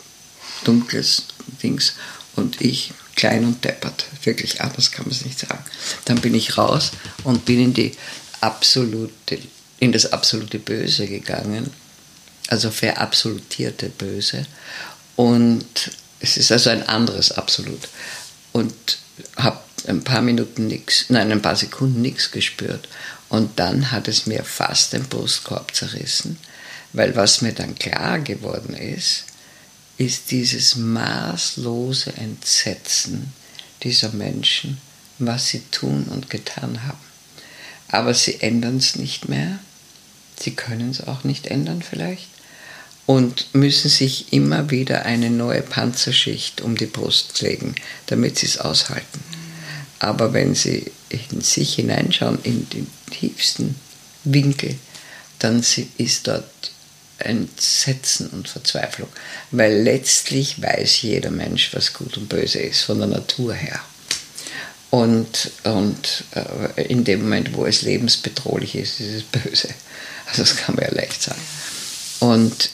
dunkles 0.65 1.25
Dings 1.63 1.95
und 2.37 2.61
ich 2.61 2.93
klein 3.17 3.45
und 3.45 3.65
deppert. 3.65 4.07
Wirklich 4.23 4.61
anders 4.61 4.91
kann 4.91 5.07
man 5.07 5.13
es 5.13 5.25
nicht 5.25 5.39
sagen. 5.39 5.65
Dann 6.05 6.21
bin 6.21 6.35
ich 6.35 6.59
raus 6.59 6.93
und 7.25 7.45
bin 7.45 7.61
in 7.61 7.75
die 7.75 7.93
absolute, 8.41 9.39
in 9.79 9.93
das 9.93 10.13
absolute 10.13 10.59
Böse 10.59 11.07
gegangen. 11.07 11.71
Also 12.49 12.71
verabsolutierte 12.71 13.89
Böse. 13.89 14.47
Und 15.17 15.91
es 16.21 16.37
ist 16.37 16.53
also 16.53 16.71
ein 16.71 16.87
anderes 16.89 17.33
Absolut. 17.33 17.89
Und 18.53 18.75
habe 19.37 19.61
ein 19.87 20.03
paar 20.03 20.23
Minuten 20.23 20.67
nichts, 20.67 21.07
nein, 21.09 21.31
ein 21.31 21.43
paar 21.43 21.57
Sekunden 21.57 22.03
nichts 22.03 22.31
gespürt. 22.31 22.89
Und 23.29 23.59
dann 23.59 23.91
hat 23.91 24.09
es 24.09 24.27
mir 24.27 24.45
fast 24.45 24.93
den 24.93 25.05
Brustkorb 25.05 25.75
zerrissen, 25.75 26.39
weil 26.93 27.17
was 27.17 27.43
mir 27.43 27.53
dann 27.53 27.75
klar 27.75 28.19
geworden 28.21 28.75
ist, 28.75 29.25
ist 29.97 30.31
dieses 30.31 30.77
maßlose 30.77 32.17
Entsetzen 32.17 33.33
dieser 33.83 34.11
Menschen, 34.11 34.79
was 35.19 35.49
sie 35.49 35.63
tun 35.71 36.05
und 36.11 36.31
getan 36.31 36.85
haben. 36.87 36.99
Aber 37.89 38.15
sie 38.15 38.41
ändern 38.41 38.79
es 38.79 38.97
nicht 38.97 39.29
mehr, 39.29 39.59
sie 40.39 40.55
können 40.55 40.91
es 40.91 41.07
auch 41.07 41.25
nicht 41.25 41.47
ändern 41.47 41.83
vielleicht 41.83 42.29
und 43.07 43.55
müssen 43.55 43.89
sich 43.89 44.33
immer 44.33 44.71
wieder 44.71 45.05
eine 45.05 45.31
neue 45.31 45.63
Panzerschicht 45.63 46.61
um 46.63 46.77
die 46.77 46.87
Brust 46.87 47.41
legen, 47.43 47.75
damit 48.07 48.39
sie 48.39 48.47
es 48.47 48.59
aushalten. 48.59 49.23
Aber 49.99 50.33
wenn 50.33 50.55
sie 50.55 50.91
in 51.09 51.41
sich 51.41 51.75
hineinschauen, 51.75 52.39
in 52.43 52.69
den 52.71 52.87
tiefsten 53.11 53.77
Winkel, 54.25 54.77
dann 55.39 55.65
ist 55.99 56.27
dort 56.27 56.45
Entsetzen 57.25 58.29
und 58.29 58.49
Verzweiflung. 58.49 59.09
Weil 59.51 59.83
letztlich 59.83 60.61
weiß 60.61 61.03
jeder 61.03 61.31
Mensch, 61.31 61.75
was 61.75 61.93
gut 61.93 62.17
und 62.17 62.29
böse 62.29 62.61
ist, 62.61 62.83
von 62.83 62.99
der 62.99 63.09
Natur 63.09 63.55
her. 63.55 63.81
Und, 64.91 65.51
und 65.65 66.25
äh, 66.35 66.83
in 66.85 67.05
dem 67.05 67.23
Moment, 67.23 67.55
wo 67.55 67.67
es 67.67 67.83
lebensbedrohlich 67.83 68.77
ist, 68.77 69.01
ist 69.01 69.15
es 69.15 69.23
böse. 69.25 69.69
Also 70.27 70.43
das 70.43 70.57
kann 70.57 70.77
man 70.77 70.85
ja 70.85 70.95
leicht 70.95 71.23
sagen. 71.23 71.41
Und 72.21 72.71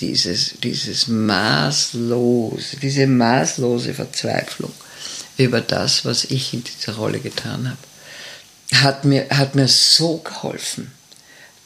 dieses, 0.00 0.54
dieses 0.62 1.08
maßlose, 1.08 2.76
diese 2.76 3.06
maßlose 3.06 3.94
Verzweiflung 3.94 4.72
über 5.38 5.60
das, 5.60 6.04
was 6.04 6.24
ich 6.24 6.52
in 6.52 6.62
dieser 6.62 6.96
Rolle 6.96 7.20
getan 7.20 7.68
habe, 7.68 8.82
hat 8.82 9.04
mir, 9.04 9.28
hat 9.30 9.54
mir 9.54 9.68
so 9.68 10.18
geholfen 10.18 10.92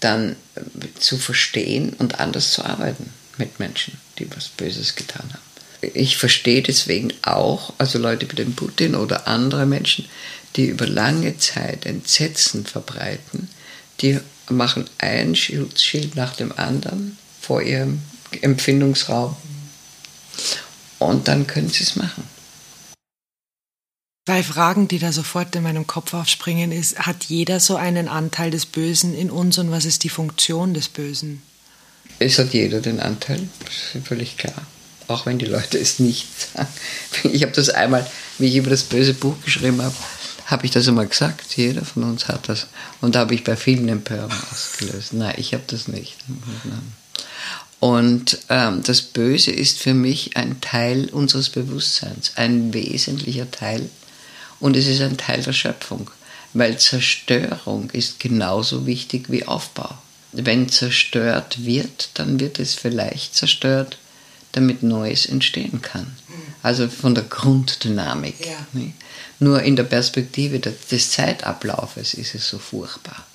dann 0.00 0.36
äh, 0.54 0.60
zu 0.98 1.18
verstehen 1.18 1.94
und 1.98 2.20
anders 2.20 2.52
zu 2.52 2.64
arbeiten 2.64 3.10
mit 3.38 3.60
Menschen, 3.60 3.98
die 4.18 4.28
was 4.34 4.48
Böses 4.48 4.96
getan 4.96 5.28
haben. 5.30 5.90
Ich 5.94 6.18
verstehe 6.18 6.62
deswegen 6.62 7.12
auch, 7.22 7.72
also 7.78 7.98
Leute 7.98 8.30
wie 8.30 8.36
den 8.36 8.54
Putin 8.54 8.94
oder 8.94 9.28
andere 9.28 9.64
Menschen, 9.64 10.06
die 10.56 10.66
über 10.66 10.86
lange 10.86 11.38
Zeit 11.38 11.86
Entsetzen 11.86 12.66
verbreiten, 12.66 13.48
die 14.00 14.20
machen 14.48 14.88
ein 14.98 15.34
Schutzschild 15.34 16.16
nach 16.16 16.34
dem 16.34 16.52
anderen 16.52 17.16
vor 17.40 17.62
ihrem 17.62 18.02
Empfindungsraum 18.42 19.36
und 20.98 21.28
dann 21.28 21.46
können 21.46 21.68
sie 21.68 21.84
es 21.84 21.96
machen. 21.96 22.24
Zwei 24.30 24.44
Fragen, 24.44 24.86
die 24.86 25.00
da 25.00 25.10
sofort 25.10 25.56
in 25.56 25.64
meinem 25.64 25.88
Kopf 25.88 26.14
aufspringen, 26.14 26.70
ist, 26.70 27.00
hat 27.00 27.24
jeder 27.24 27.58
so 27.58 27.74
einen 27.74 28.06
Anteil 28.06 28.52
des 28.52 28.64
Bösen 28.64 29.12
in 29.12 29.28
uns 29.28 29.58
und 29.58 29.72
was 29.72 29.84
ist 29.84 30.04
die 30.04 30.08
Funktion 30.08 30.72
des 30.72 30.88
Bösen? 30.88 31.42
Es 32.20 32.38
hat 32.38 32.52
jeder 32.52 32.80
den 32.80 33.00
Anteil, 33.00 33.48
das 33.64 33.96
ist 33.96 34.06
völlig 34.06 34.36
klar. 34.36 34.54
Auch 35.08 35.26
wenn 35.26 35.40
die 35.40 35.46
Leute 35.46 35.78
es 35.78 35.98
nicht 35.98 36.28
sagen. 36.54 36.68
Ich 37.32 37.42
habe 37.42 37.50
das 37.50 37.70
einmal, 37.70 38.08
wie 38.38 38.46
ich 38.46 38.54
über 38.54 38.70
das 38.70 38.84
böse 38.84 39.14
Buch 39.14 39.34
geschrieben 39.44 39.82
habe, 39.82 39.96
habe 40.46 40.64
ich 40.64 40.70
das 40.70 40.86
einmal 40.86 41.08
gesagt. 41.08 41.56
Jeder 41.56 41.84
von 41.84 42.04
uns 42.04 42.28
hat 42.28 42.48
das. 42.48 42.68
Und 43.00 43.16
da 43.16 43.20
habe 43.20 43.34
ich 43.34 43.42
bei 43.42 43.56
vielen 43.56 43.88
Empörung 43.88 44.30
ausgelöst. 44.52 45.12
Nein, 45.12 45.34
ich 45.38 45.54
habe 45.54 45.64
das 45.66 45.88
nicht. 45.88 46.14
Und 47.80 48.38
ähm, 48.48 48.84
das 48.84 49.02
Böse 49.02 49.50
ist 49.50 49.80
für 49.80 49.94
mich 49.94 50.36
ein 50.36 50.60
Teil 50.60 51.08
unseres 51.08 51.48
Bewusstseins, 51.48 52.34
ein 52.36 52.72
wesentlicher 52.72 53.50
Teil 53.50 53.90
und 54.60 54.76
es 54.76 54.86
ist 54.86 55.00
ein 55.00 55.16
Teil 55.16 55.42
der 55.42 55.52
Schöpfung, 55.52 56.10
weil 56.52 56.78
Zerstörung 56.78 57.90
ist 57.90 58.20
genauso 58.20 58.86
wichtig 58.86 59.30
wie 59.30 59.46
Aufbau. 59.46 59.96
Wenn 60.32 60.68
zerstört 60.68 61.64
wird, 61.64 62.10
dann 62.14 62.38
wird 62.38 62.58
es 62.60 62.74
vielleicht 62.74 63.34
zerstört, 63.34 63.98
damit 64.52 64.82
Neues 64.82 65.26
entstehen 65.26 65.82
kann. 65.82 66.16
Also 66.62 66.88
von 66.88 67.14
der 67.14 67.24
Grunddynamik. 67.24 68.46
Ja. 68.46 68.80
Nur 69.38 69.62
in 69.62 69.76
der 69.76 69.84
Perspektive 69.84 70.60
des 70.60 71.10
Zeitablaufes 71.10 72.14
ist 72.14 72.34
es 72.34 72.48
so 72.48 72.58
furchtbar. 72.58 73.26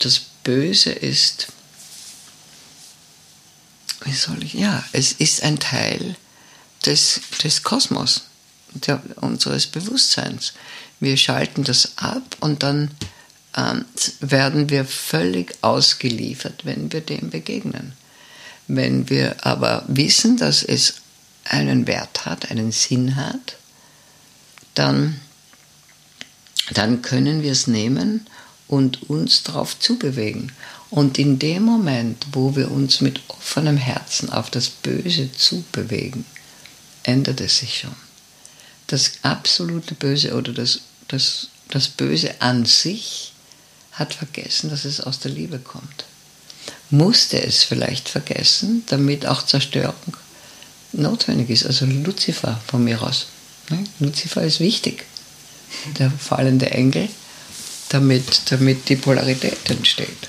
Das 0.00 0.18
Böse 0.42 0.90
ist, 0.90 1.48
wie 4.04 4.12
soll 4.12 4.42
ich, 4.42 4.54
ja, 4.54 4.84
es 4.92 5.12
ist 5.12 5.44
ein 5.44 5.60
Teil 5.60 6.16
des, 6.84 7.20
des 7.44 7.62
Kosmos 7.62 8.22
der, 8.74 9.02
unseres 9.16 9.66
Bewusstseins. 9.66 10.54
Wir 11.00 11.16
schalten 11.16 11.64
das 11.64 11.92
ab 11.96 12.22
und 12.40 12.62
dann 12.62 12.90
ähm, 13.56 13.84
werden 14.20 14.70
wir 14.70 14.84
völlig 14.84 15.54
ausgeliefert, 15.62 16.64
wenn 16.64 16.92
wir 16.92 17.00
dem 17.00 17.30
begegnen. 17.30 17.92
Wenn 18.68 19.10
wir 19.10 19.44
aber 19.44 19.84
wissen, 19.88 20.36
dass 20.36 20.62
es 20.62 20.94
einen 21.44 21.86
Wert 21.86 22.24
hat, 22.24 22.50
einen 22.50 22.72
Sinn 22.72 23.16
hat, 23.16 23.56
dann, 24.74 25.20
dann 26.70 27.02
können 27.02 27.42
wir 27.42 27.52
es 27.52 27.66
nehmen 27.66 28.26
und 28.68 29.10
uns 29.10 29.42
darauf 29.42 29.78
zubewegen. 29.78 30.52
Und 30.88 31.18
in 31.18 31.38
dem 31.38 31.64
Moment, 31.64 32.26
wo 32.32 32.54
wir 32.54 32.70
uns 32.70 33.00
mit 33.00 33.20
offenem 33.28 33.76
Herzen 33.76 34.30
auf 34.30 34.50
das 34.50 34.70
Böse 34.70 35.32
zubewegen, 35.32 36.24
ändert 37.02 37.40
es 37.40 37.58
sich 37.58 37.80
schon 37.80 37.94
das 38.92 39.12
absolute 39.22 39.94
Böse 39.94 40.34
oder 40.34 40.52
das, 40.52 40.80
das, 41.08 41.48
das 41.70 41.88
Böse 41.88 42.40
an 42.40 42.66
sich 42.66 43.32
hat 43.92 44.14
vergessen, 44.14 44.70
dass 44.70 44.84
es 44.84 45.00
aus 45.00 45.18
der 45.18 45.30
Liebe 45.30 45.58
kommt. 45.58 46.04
Musste 46.90 47.42
es 47.42 47.64
vielleicht 47.64 48.08
vergessen, 48.08 48.84
damit 48.88 49.26
auch 49.26 49.44
Zerstörung 49.44 50.16
notwendig 50.92 51.48
ist. 51.48 51.66
Also 51.66 51.86
Luzifer 51.86 52.60
von 52.66 52.84
mir 52.84 53.02
aus. 53.02 53.28
Ne? 53.70 53.82
Luzifer 53.98 54.42
ist 54.42 54.60
wichtig, 54.60 55.04
der 55.98 56.10
fallende 56.10 56.70
Engel, 56.70 57.08
damit, 57.88 58.50
damit 58.50 58.88
die 58.90 58.96
Polarität 58.96 59.70
entsteht. 59.70 60.28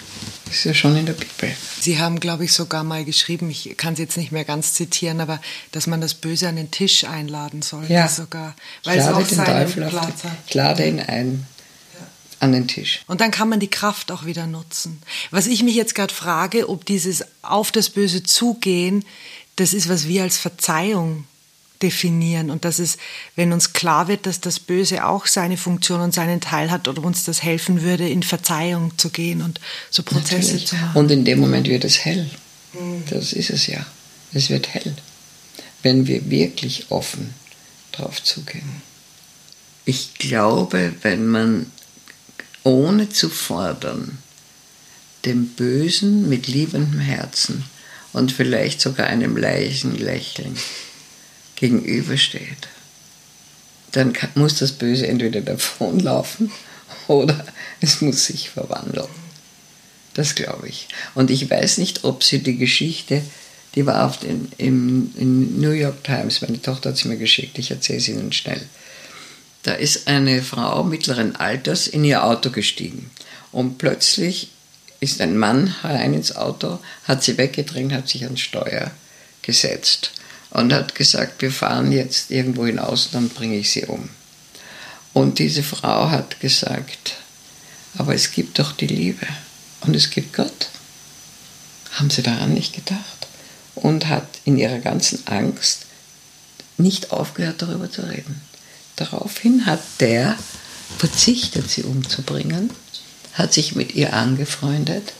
Das 0.53 0.59
ist 0.59 0.65
ja 0.65 0.73
schon 0.75 0.95
in 0.95 1.07
der 1.07 1.13
Bibel. 1.13 1.51
Sie 1.79 1.97
haben, 1.97 2.19
glaube 2.19 2.45
ich, 2.45 2.53
sogar 2.53 2.83
mal 2.83 3.03
geschrieben, 3.03 3.49
ich 3.49 3.75
kann 3.75 3.93
es 3.93 3.99
jetzt 3.99 4.17
nicht 4.17 4.31
mehr 4.31 4.45
ganz 4.45 4.73
zitieren, 4.73 5.19
aber 5.19 5.41
dass 5.71 5.87
man 5.87 5.99
das 5.99 6.13
Böse 6.13 6.47
an 6.47 6.57
den 6.57 6.69
Tisch 6.69 7.05
einladen 7.05 7.63
sollte 7.63 7.91
ja. 7.91 8.07
sogar. 8.07 8.55
Weil 8.83 8.99
ich 8.99 9.03
lade 9.03 9.23
es 9.23 9.23
auch 9.23 9.35
den 9.35 9.45
Teufel 9.45 9.87
Platz 9.87 10.21
den, 10.21 10.31
Ich 10.45 10.53
lade 10.53 10.87
ihn 10.87 10.99
ein 10.99 11.47
an 12.39 12.51
den 12.51 12.67
Tisch. 12.67 13.01
Und 13.07 13.19
dann 13.19 13.31
kann 13.31 13.49
man 13.49 13.61
die 13.61 13.67
Kraft 13.67 14.11
auch 14.11 14.25
wieder 14.25 14.45
nutzen. 14.45 15.01
Was 15.31 15.47
ich 15.47 15.63
mich 15.63 15.73
jetzt 15.73 15.95
gerade 15.95 16.13
frage, 16.13 16.69
ob 16.69 16.85
dieses 16.85 17.25
auf 17.41 17.71
das 17.71 17.89
Böse 17.89 18.21
zugehen, 18.21 19.05
das 19.55 19.73
ist, 19.73 19.89
was 19.89 20.07
wir 20.07 20.21
als 20.21 20.37
Verzeihung 20.37 21.25
definieren 21.83 22.49
und 22.49 22.65
dass 22.65 22.79
es, 22.79 22.97
wenn 23.35 23.53
uns 23.53 23.73
klar 23.73 24.07
wird, 24.07 24.25
dass 24.25 24.39
das 24.39 24.59
Böse 24.59 25.05
auch 25.05 25.27
seine 25.27 25.57
Funktion 25.57 25.99
und 25.99 26.13
seinen 26.13 26.41
Teil 26.41 26.71
hat, 26.71 26.87
oder 26.87 27.03
uns 27.03 27.25
das 27.25 27.43
helfen 27.43 27.81
würde, 27.81 28.07
in 28.07 28.23
Verzeihung 28.23 28.97
zu 28.97 29.09
gehen 29.09 29.41
und 29.41 29.59
so 29.91 30.01
Prozesse 30.01 30.53
Natürlich. 30.53 30.67
zu 30.67 30.75
machen. 30.75 30.97
Und 30.97 31.11
in 31.11 31.25
dem 31.25 31.39
Moment 31.39 31.67
wird 31.67 31.83
es 31.83 32.03
hell. 32.03 32.29
Mhm. 32.73 33.03
Das 33.09 33.33
ist 33.33 33.49
es 33.49 33.67
ja. 33.67 33.85
Es 34.33 34.49
wird 34.49 34.73
hell, 34.73 34.95
wenn 35.83 36.07
wir 36.07 36.29
wirklich 36.29 36.87
offen 36.89 37.33
drauf 37.91 38.23
zugehen. 38.23 38.81
Ich 39.85 40.15
glaube, 40.15 40.93
wenn 41.01 41.27
man 41.27 41.67
ohne 42.63 43.09
zu 43.09 43.29
fordern 43.29 44.17
dem 45.25 45.47
Bösen 45.49 46.29
mit 46.29 46.47
liebendem 46.47 46.99
Herzen 46.99 47.65
und 48.13 48.31
vielleicht 48.31 48.81
sogar 48.81 49.07
einem 49.07 49.37
leichten 49.37 49.95
Lächeln 49.95 50.57
gegenübersteht, 51.63 52.67
dann 53.93 54.11
muss 54.35 54.55
das 54.55 54.73
Böse 54.73 55.07
entweder 55.07 55.39
davonlaufen 55.39 56.51
oder 57.07 57.45
es 57.79 58.01
muss 58.01 58.25
sich 58.25 58.49
verwandeln. 58.49 59.07
Das 60.13 60.35
glaube 60.35 60.67
ich. 60.67 60.89
Und 61.15 61.31
ich 61.31 61.49
weiß 61.49 61.77
nicht, 61.77 62.03
ob 62.03 62.21
sie 62.21 62.39
die 62.39 62.57
Geschichte, 62.57 63.21
die 63.75 63.85
war 63.85 64.05
auf 64.05 64.19
den, 64.19 64.51
im, 64.57 65.13
im 65.15 65.61
New 65.61 65.71
York 65.71 66.03
Times, 66.03 66.41
meine 66.41 66.61
Tochter 66.61 66.89
hat 66.89 66.97
sie 66.97 67.07
mir 67.07 67.17
geschickt, 67.17 67.57
ich 67.57 67.71
erzähle 67.71 68.01
sie 68.01 68.11
Ihnen 68.11 68.33
schnell. 68.33 68.61
Da 69.63 69.71
ist 69.71 70.09
eine 70.09 70.43
Frau 70.43 70.83
mittleren 70.83 71.37
Alters 71.37 71.87
in 71.87 72.03
ihr 72.03 72.25
Auto 72.25 72.49
gestiegen 72.49 73.09
und 73.53 73.77
plötzlich 73.77 74.49
ist 74.99 75.21
ein 75.21 75.37
Mann 75.37 75.81
herein 75.81 76.13
ins 76.13 76.35
Auto, 76.35 76.79
hat 77.05 77.23
sie 77.23 77.37
weggedrängt, 77.37 77.93
hat 77.93 78.09
sich 78.09 78.25
ans 78.25 78.41
Steuer 78.41 78.91
gesetzt 79.41 80.11
und 80.53 80.71
hat 80.71 80.93
gesagt, 80.95 81.41
wir 81.41 81.51
fahren 81.51 81.91
jetzt 81.91 82.29
irgendwo 82.29 82.65
hinaus, 82.65 83.09
dann 83.11 83.29
bringe 83.29 83.57
ich 83.57 83.71
sie 83.71 83.85
um. 83.85 84.09
Und 85.11 85.39
diese 85.39 85.63
Frau 85.63 86.09
hat 86.09 86.39
gesagt, 86.39 87.15
aber 87.97 88.13
es 88.13 88.31
gibt 88.31 88.59
doch 88.59 88.71
die 88.71 88.87
Liebe 88.87 89.25
und 89.81 89.95
es 89.95 90.09
gibt 90.11 90.33
Gott. 90.33 90.69
Haben 91.91 92.09
sie 92.09 92.23
daran 92.23 92.53
nicht 92.53 92.73
gedacht? 92.73 93.27
Und 93.75 94.07
hat 94.07 94.27
in 94.45 94.57
ihrer 94.57 94.79
ganzen 94.79 95.25
Angst 95.27 95.87
nicht 96.77 97.11
aufgehört, 97.11 97.61
darüber 97.61 97.91
zu 97.91 98.07
reden. 98.07 98.41
Daraufhin 98.95 99.65
hat 99.65 99.81
der 99.99 100.37
verzichtet, 100.99 101.69
sie 101.69 101.83
umzubringen, 101.83 102.69
hat 103.33 103.53
sich 103.53 103.73
mit 103.75 103.95
ihr 103.95 104.13
angefreundet. 104.13 105.13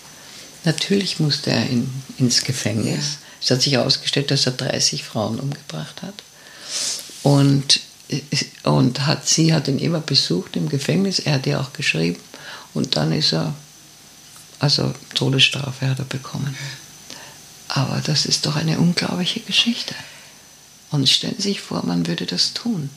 Natürlich 0.63 1.19
musste 1.19 1.49
er 1.49 1.67
in, 1.67 1.89
ins 2.17 2.43
Gefängnis. 2.43 3.17
Es 3.43 3.51
hat 3.51 3.61
sich 3.61 3.73
herausgestellt, 3.73 4.31
dass 4.31 4.45
er 4.45 4.53
30 4.53 5.03
Frauen 5.03 5.39
umgebracht 5.39 6.01
hat. 6.01 6.13
Und, 7.23 7.81
und 8.63 9.05
hat, 9.05 9.27
sie 9.27 9.53
hat 9.53 9.67
ihn 9.67 9.79
immer 9.79 9.99
besucht 9.99 10.55
im 10.55 10.69
Gefängnis. 10.69 11.19
Er 11.19 11.33
hat 11.33 11.45
ihr 11.45 11.59
auch 11.59 11.73
geschrieben. 11.73 12.19
Und 12.73 12.95
dann 12.95 13.11
ist 13.11 13.33
er, 13.33 13.53
also 14.59 14.93
Todesstrafe 15.13 15.89
hat 15.89 15.99
er 15.99 16.05
bekommen. 16.05 16.55
Aber 17.67 18.01
das 18.05 18.25
ist 18.25 18.45
doch 18.45 18.55
eine 18.55 18.79
unglaubliche 18.79 19.41
Geschichte. 19.41 19.95
Und 20.91 21.09
stellen 21.09 21.35
Sie 21.37 21.49
sich 21.49 21.61
vor, 21.61 21.85
man 21.85 22.07
würde 22.07 22.25
das 22.25 22.53
tun. 22.53 22.89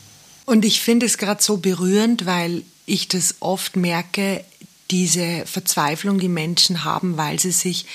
Und 0.44 0.64
ich 0.64 0.80
finde 0.80 1.06
es 1.06 1.18
gerade 1.18 1.42
so 1.42 1.56
berührend, 1.56 2.24
weil 2.24 2.62
ich 2.84 3.08
das 3.08 3.36
oft 3.40 3.74
merke, 3.74 4.44
diese 4.92 5.44
Verzweiflung, 5.46 6.20
die 6.20 6.28
Menschen 6.28 6.84
haben, 6.84 7.16
weil 7.16 7.40
sie 7.40 7.50
sich 7.50 7.86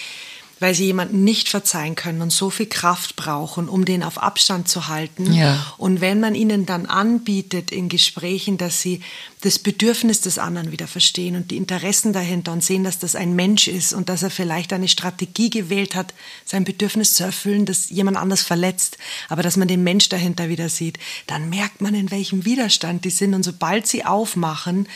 weil 0.61 0.75
sie 0.75 0.85
jemanden 0.85 1.23
nicht 1.23 1.49
verzeihen 1.49 1.95
können 1.95 2.21
und 2.21 2.31
so 2.31 2.51
viel 2.51 2.67
Kraft 2.67 3.15
brauchen, 3.15 3.67
um 3.67 3.83
den 3.83 4.03
auf 4.03 4.21
Abstand 4.21 4.69
zu 4.69 4.87
halten. 4.87 5.33
Ja. 5.33 5.73
Und 5.79 6.01
wenn 6.01 6.19
man 6.19 6.35
ihnen 6.35 6.67
dann 6.67 6.85
anbietet 6.85 7.71
in 7.71 7.89
Gesprächen, 7.89 8.59
dass 8.59 8.79
sie 8.79 9.01
das 9.41 9.57
Bedürfnis 9.57 10.21
des 10.21 10.37
anderen 10.37 10.71
wieder 10.71 10.87
verstehen 10.87 11.35
und 11.35 11.49
die 11.49 11.57
Interessen 11.57 12.13
dahinter 12.13 12.53
und 12.53 12.63
sehen, 12.63 12.83
dass 12.83 12.99
das 12.99 13.15
ein 13.15 13.35
Mensch 13.35 13.67
ist 13.67 13.91
und 13.91 14.07
dass 14.07 14.21
er 14.21 14.29
vielleicht 14.29 14.71
eine 14.71 14.87
Strategie 14.87 15.49
gewählt 15.49 15.95
hat, 15.95 16.13
sein 16.45 16.63
Bedürfnis 16.63 17.15
zu 17.15 17.23
erfüllen, 17.23 17.65
das 17.65 17.89
jemand 17.89 18.17
anders 18.17 18.43
verletzt, 18.43 18.99
aber 19.29 19.41
dass 19.41 19.57
man 19.57 19.67
den 19.67 19.83
Mensch 19.83 20.09
dahinter 20.09 20.47
wieder 20.47 20.69
sieht, 20.69 20.99
dann 21.25 21.49
merkt 21.49 21.81
man, 21.81 21.95
in 21.95 22.11
welchem 22.11 22.45
Widerstand 22.45 23.03
die 23.03 23.09
sind. 23.09 23.33
Und 23.33 23.41
sobald 23.41 23.87
sie 23.87 24.05
aufmachen, 24.05 24.87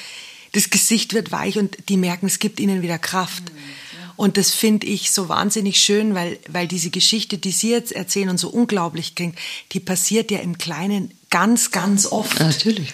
das 0.51 0.69
Gesicht 0.69 1.15
wird 1.15 1.31
weich 1.31 1.57
und 1.57 1.89
die 1.89 1.97
merken, 1.97 2.27
es 2.27 2.37
gibt 2.37 2.59
ihnen 2.59 2.83
wieder 2.83 2.99
Kraft. 2.99 3.45
Mhm. 3.45 3.84
Und 4.15 4.37
das 4.37 4.51
finde 4.51 4.87
ich 4.87 5.11
so 5.11 5.27
wahnsinnig 5.29 5.79
schön, 5.79 6.15
weil, 6.15 6.39
weil 6.47 6.67
diese 6.67 6.89
Geschichte, 6.89 7.37
die 7.37 7.51
Sie 7.51 7.71
jetzt 7.71 7.91
erzählen 7.91 8.29
und 8.29 8.37
so 8.37 8.49
unglaublich 8.49 9.15
klingt, 9.15 9.37
die 9.73 9.79
passiert 9.79 10.31
ja 10.31 10.39
im 10.39 10.57
Kleinen 10.57 11.11
ganz, 11.29 11.71
ganz 11.71 12.05
oft. 12.05 12.39
Natürlich. 12.39 12.93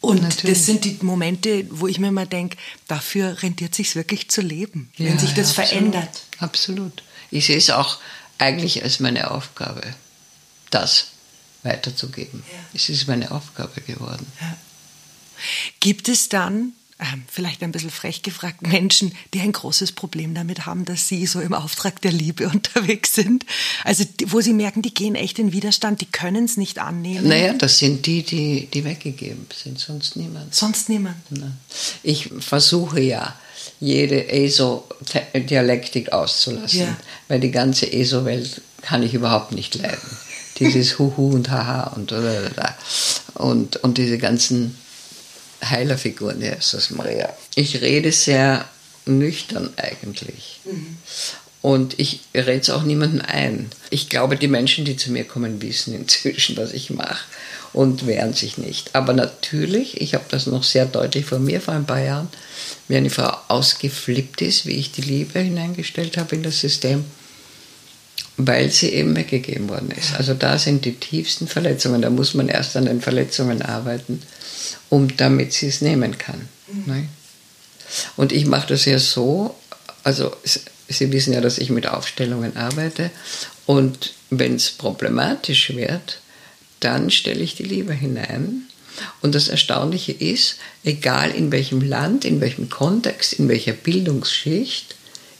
Und 0.00 0.22
Natürlich. 0.22 0.58
das 0.58 0.66
sind 0.66 0.84
die 0.84 0.98
Momente, 1.02 1.64
wo 1.70 1.86
ich 1.86 2.00
mir 2.00 2.08
immer 2.08 2.26
denke, 2.26 2.56
dafür 2.88 3.40
rentiert 3.42 3.74
sich 3.74 3.94
wirklich 3.94 4.28
zu 4.28 4.40
leben, 4.40 4.90
ja, 4.96 5.06
wenn 5.06 5.18
sich 5.18 5.32
das 5.32 5.56
ja, 5.56 5.64
verändert. 5.64 6.24
Absolut. 6.38 7.04
Ich 7.30 7.46
sehe 7.46 7.56
es 7.56 7.70
auch 7.70 7.98
eigentlich 8.38 8.82
als 8.82 8.98
meine 8.98 9.30
Aufgabe, 9.30 9.94
das 10.70 11.12
weiterzugeben. 11.62 12.42
Ja. 12.52 12.58
Es 12.74 12.88
ist 12.88 13.06
meine 13.06 13.30
Aufgabe 13.30 13.80
geworden. 13.80 14.26
Gibt 15.78 16.08
es 16.08 16.28
dann 16.28 16.72
vielleicht 17.28 17.62
ein 17.62 17.72
bisschen 17.72 17.90
frech 17.90 18.22
gefragt, 18.22 18.62
Menschen, 18.62 19.12
die 19.34 19.40
ein 19.40 19.52
großes 19.52 19.92
Problem 19.92 20.34
damit 20.34 20.66
haben, 20.66 20.84
dass 20.84 21.08
sie 21.08 21.26
so 21.26 21.40
im 21.40 21.54
Auftrag 21.54 22.00
der 22.02 22.12
Liebe 22.12 22.48
unterwegs 22.52 23.14
sind. 23.14 23.44
Also 23.84 24.04
wo 24.26 24.40
sie 24.40 24.52
merken, 24.52 24.82
die 24.82 24.94
gehen 24.94 25.14
echt 25.14 25.38
in 25.38 25.52
Widerstand, 25.52 26.00
die 26.00 26.06
können 26.06 26.44
es 26.44 26.56
nicht 26.56 26.78
annehmen. 26.78 27.28
Naja, 27.28 27.54
das 27.54 27.78
sind 27.78 28.06
die, 28.06 28.22
die, 28.22 28.68
die 28.72 28.84
weggegeben 28.84 29.46
sind, 29.54 29.78
sonst 29.78 30.16
niemand. 30.16 30.54
Sonst 30.54 30.88
niemand. 30.88 31.16
Ich 32.02 32.30
versuche 32.40 33.00
ja, 33.00 33.34
jede 33.80 34.28
ESO-Dialektik 34.28 36.12
auszulassen, 36.12 36.80
ja. 36.80 36.96
weil 37.28 37.40
die 37.40 37.50
ganze 37.50 37.92
ESO-Welt 37.92 38.60
kann 38.80 39.02
ich 39.02 39.14
überhaupt 39.14 39.52
nicht 39.52 39.74
leiden. 39.74 40.18
Dieses 40.58 40.98
Huhu 40.98 41.30
und 41.32 41.50
Haha 41.50 41.94
und, 41.94 42.12
und, 43.34 43.76
und 43.76 43.98
diese 43.98 44.18
ganzen 44.18 44.76
Heilerfiguren, 45.62 46.40
Jesus 46.40 46.90
Maria. 46.90 47.32
Ich 47.54 47.80
rede 47.80 48.12
sehr 48.12 48.64
nüchtern 49.06 49.70
eigentlich. 49.76 50.60
Mhm. 50.64 50.96
Und 51.62 52.00
ich 52.00 52.20
rede 52.34 52.58
es 52.58 52.70
auch 52.70 52.82
niemandem 52.82 53.22
ein. 53.24 53.70
Ich 53.90 54.08
glaube, 54.08 54.36
die 54.36 54.48
Menschen, 54.48 54.84
die 54.84 54.96
zu 54.96 55.12
mir 55.12 55.24
kommen, 55.24 55.62
wissen 55.62 55.94
inzwischen, 55.94 56.56
was 56.58 56.72
ich 56.72 56.90
mache 56.90 57.24
und 57.72 58.06
wehren 58.06 58.34
sich 58.34 58.58
nicht. 58.58 58.94
Aber 58.94 59.12
natürlich, 59.12 60.00
ich 60.00 60.14
habe 60.14 60.24
das 60.28 60.46
noch 60.46 60.64
sehr 60.64 60.86
deutlich 60.86 61.24
von 61.24 61.44
mir 61.44 61.60
vor 61.60 61.74
ein 61.74 61.86
paar 61.86 62.00
Jahren, 62.00 62.28
wie 62.88 62.96
eine 62.96 63.10
Frau 63.10 63.32
ausgeflippt 63.48 64.42
ist, 64.42 64.66
wie 64.66 64.72
ich 64.72 64.90
die 64.90 65.02
Liebe 65.02 65.38
hineingestellt 65.38 66.16
habe 66.16 66.34
in 66.34 66.42
das 66.42 66.60
System, 66.60 67.04
weil 68.36 68.70
sie 68.70 68.88
eben 68.88 69.14
weggegeben 69.14 69.68
worden 69.68 69.92
ist. 69.92 70.16
Also 70.16 70.34
da 70.34 70.58
sind 70.58 70.84
die 70.84 70.96
tiefsten 70.96 71.46
Verletzungen. 71.46 72.02
Da 72.02 72.10
muss 72.10 72.34
man 72.34 72.48
erst 72.48 72.76
an 72.76 72.86
den 72.86 73.00
Verletzungen 73.00 73.62
arbeiten 73.62 74.20
um 74.88 75.16
damit 75.16 75.52
sie 75.52 75.68
es 75.68 75.80
nehmen 75.80 76.18
kann. 76.18 76.48
Mhm. 76.72 77.08
Und 78.16 78.32
ich 78.32 78.46
mache 78.46 78.68
das 78.68 78.84
ja 78.84 78.98
so, 78.98 79.54
also 80.02 80.32
Sie 80.92 81.12
wissen 81.12 81.32
ja, 81.32 81.40
dass 81.40 81.58
ich 81.58 81.70
mit 81.70 81.86
Aufstellungen 81.86 82.56
arbeite 82.56 83.10
und 83.66 84.14
wenn 84.30 84.56
es 84.56 84.70
problematisch 84.70 85.74
wird, 85.74 86.20
dann 86.80 87.10
stelle 87.10 87.40
ich 87.40 87.54
die 87.54 87.62
Liebe 87.62 87.92
hinein. 87.92 88.62
Und 89.20 89.34
das 89.34 89.48
Erstaunliche 89.48 90.12
ist, 90.12 90.56
egal 90.84 91.30
in 91.30 91.50
welchem 91.50 91.80
Land, 91.80 92.24
in 92.24 92.40
welchem 92.40 92.68
Kontext, 92.68 93.32
in 93.34 93.48
welcher 93.48 93.72
Bildungsschicht 93.72 94.96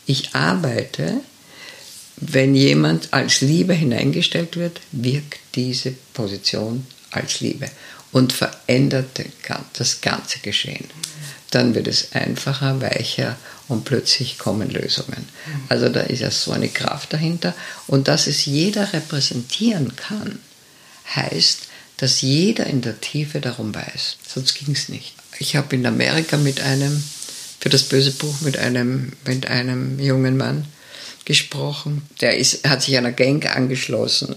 ich 0.07 0.35
arbeite, 0.35 1.21
wenn 2.17 2.55
jemand 2.55 3.13
als 3.13 3.41
Liebe 3.41 3.75
hineingestellt 3.75 4.57
wird, 4.57 4.81
wirkt 4.93 5.41
diese 5.55 5.93
Position 6.15 6.87
als 7.11 7.41
Liebe 7.41 7.69
und 8.13 8.33
verändert 8.33 9.21
das 9.73 10.01
ganze 10.01 10.39
Geschehen. 10.41 10.85
Dann 11.51 11.75
wird 11.75 11.89
es 11.89 12.13
einfacher, 12.13 12.81
weicher 12.81 13.37
und 13.69 13.85
plötzlich 13.85 14.39
kommen 14.39 14.71
Lösungen. 14.71 15.29
Also 15.69 15.89
da 15.89 16.01
ist 16.01 16.21
ja 16.21 16.31
so 16.31 16.53
eine 16.53 16.69
Kraft 16.69 17.13
dahinter. 17.13 17.55
Und 17.87 18.09
dass 18.09 18.27
es 18.27 18.47
jeder 18.47 18.93
repräsentieren 18.93 19.97
kann, 19.97 20.39
heißt, 21.15 21.69
dass 21.99 22.21
jeder 22.21 22.67
in 22.67 22.81
der 22.81 23.01
Tiefe 23.01 23.41
darum 23.41 23.75
weiß. 23.75 24.17
Sonst 24.27 24.55
ging 24.55 24.73
es 24.75 24.89
nicht. 24.89 25.15
Ich 25.39 25.57
habe 25.57 25.77
in 25.77 25.87
Amerika 25.87 26.37
mit 26.37 26.61
einem, 26.61 27.03
für 27.61 27.69
das 27.69 27.85
böse 27.85 28.13
Buch 28.13 28.41
mit 28.41 28.59
einem, 28.59 29.13
mit 29.27 29.47
einem 29.47 29.99
jungen 29.99 30.37
Mann 30.37 30.67
gesprochen. 31.25 32.03
Der 32.21 32.37
ist, 32.37 32.67
hat 32.69 32.83
sich 32.83 32.97
einer 32.97 33.13
Gang 33.13 33.45
angeschlossen 33.55 34.37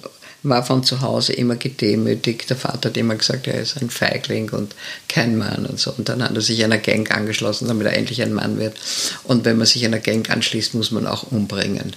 war 0.49 0.63
von 0.63 0.84
zu 0.84 1.01
Hause 1.01 1.34
immer 1.34 1.55
gedemütigt. 1.55 2.49
Der 2.49 2.58
Vater 2.58 2.89
hat 2.89 2.97
immer 2.97 3.15
gesagt, 3.15 3.47
er 3.47 3.60
ist 3.60 3.81
ein 3.81 3.89
Feigling 3.89 4.49
und 4.49 4.75
kein 5.10 5.38
Mann 5.38 5.65
und 5.65 5.79
so. 5.79 5.91
Und 5.91 6.10
dann 6.10 6.23
hat 6.23 6.36
er 6.36 6.41
sich 6.41 6.63
einer 6.63 6.77
Gang 6.77 7.10
angeschlossen, 7.12 7.67
damit 7.67 7.88
er 7.88 7.93
endlich 7.93 8.21
ein 8.21 8.34
Mann 8.34 8.58
wird. 8.58 8.77
Und 9.23 9.45
wenn 9.45 9.58
man 9.58 9.67
sich 9.67 9.86
einer 9.86 9.99
Gang 9.99 10.29
anschließt, 10.29 10.75
muss 10.75 10.91
man 10.91 11.08
auch 11.08 11.23
umbringen. 11.31 11.93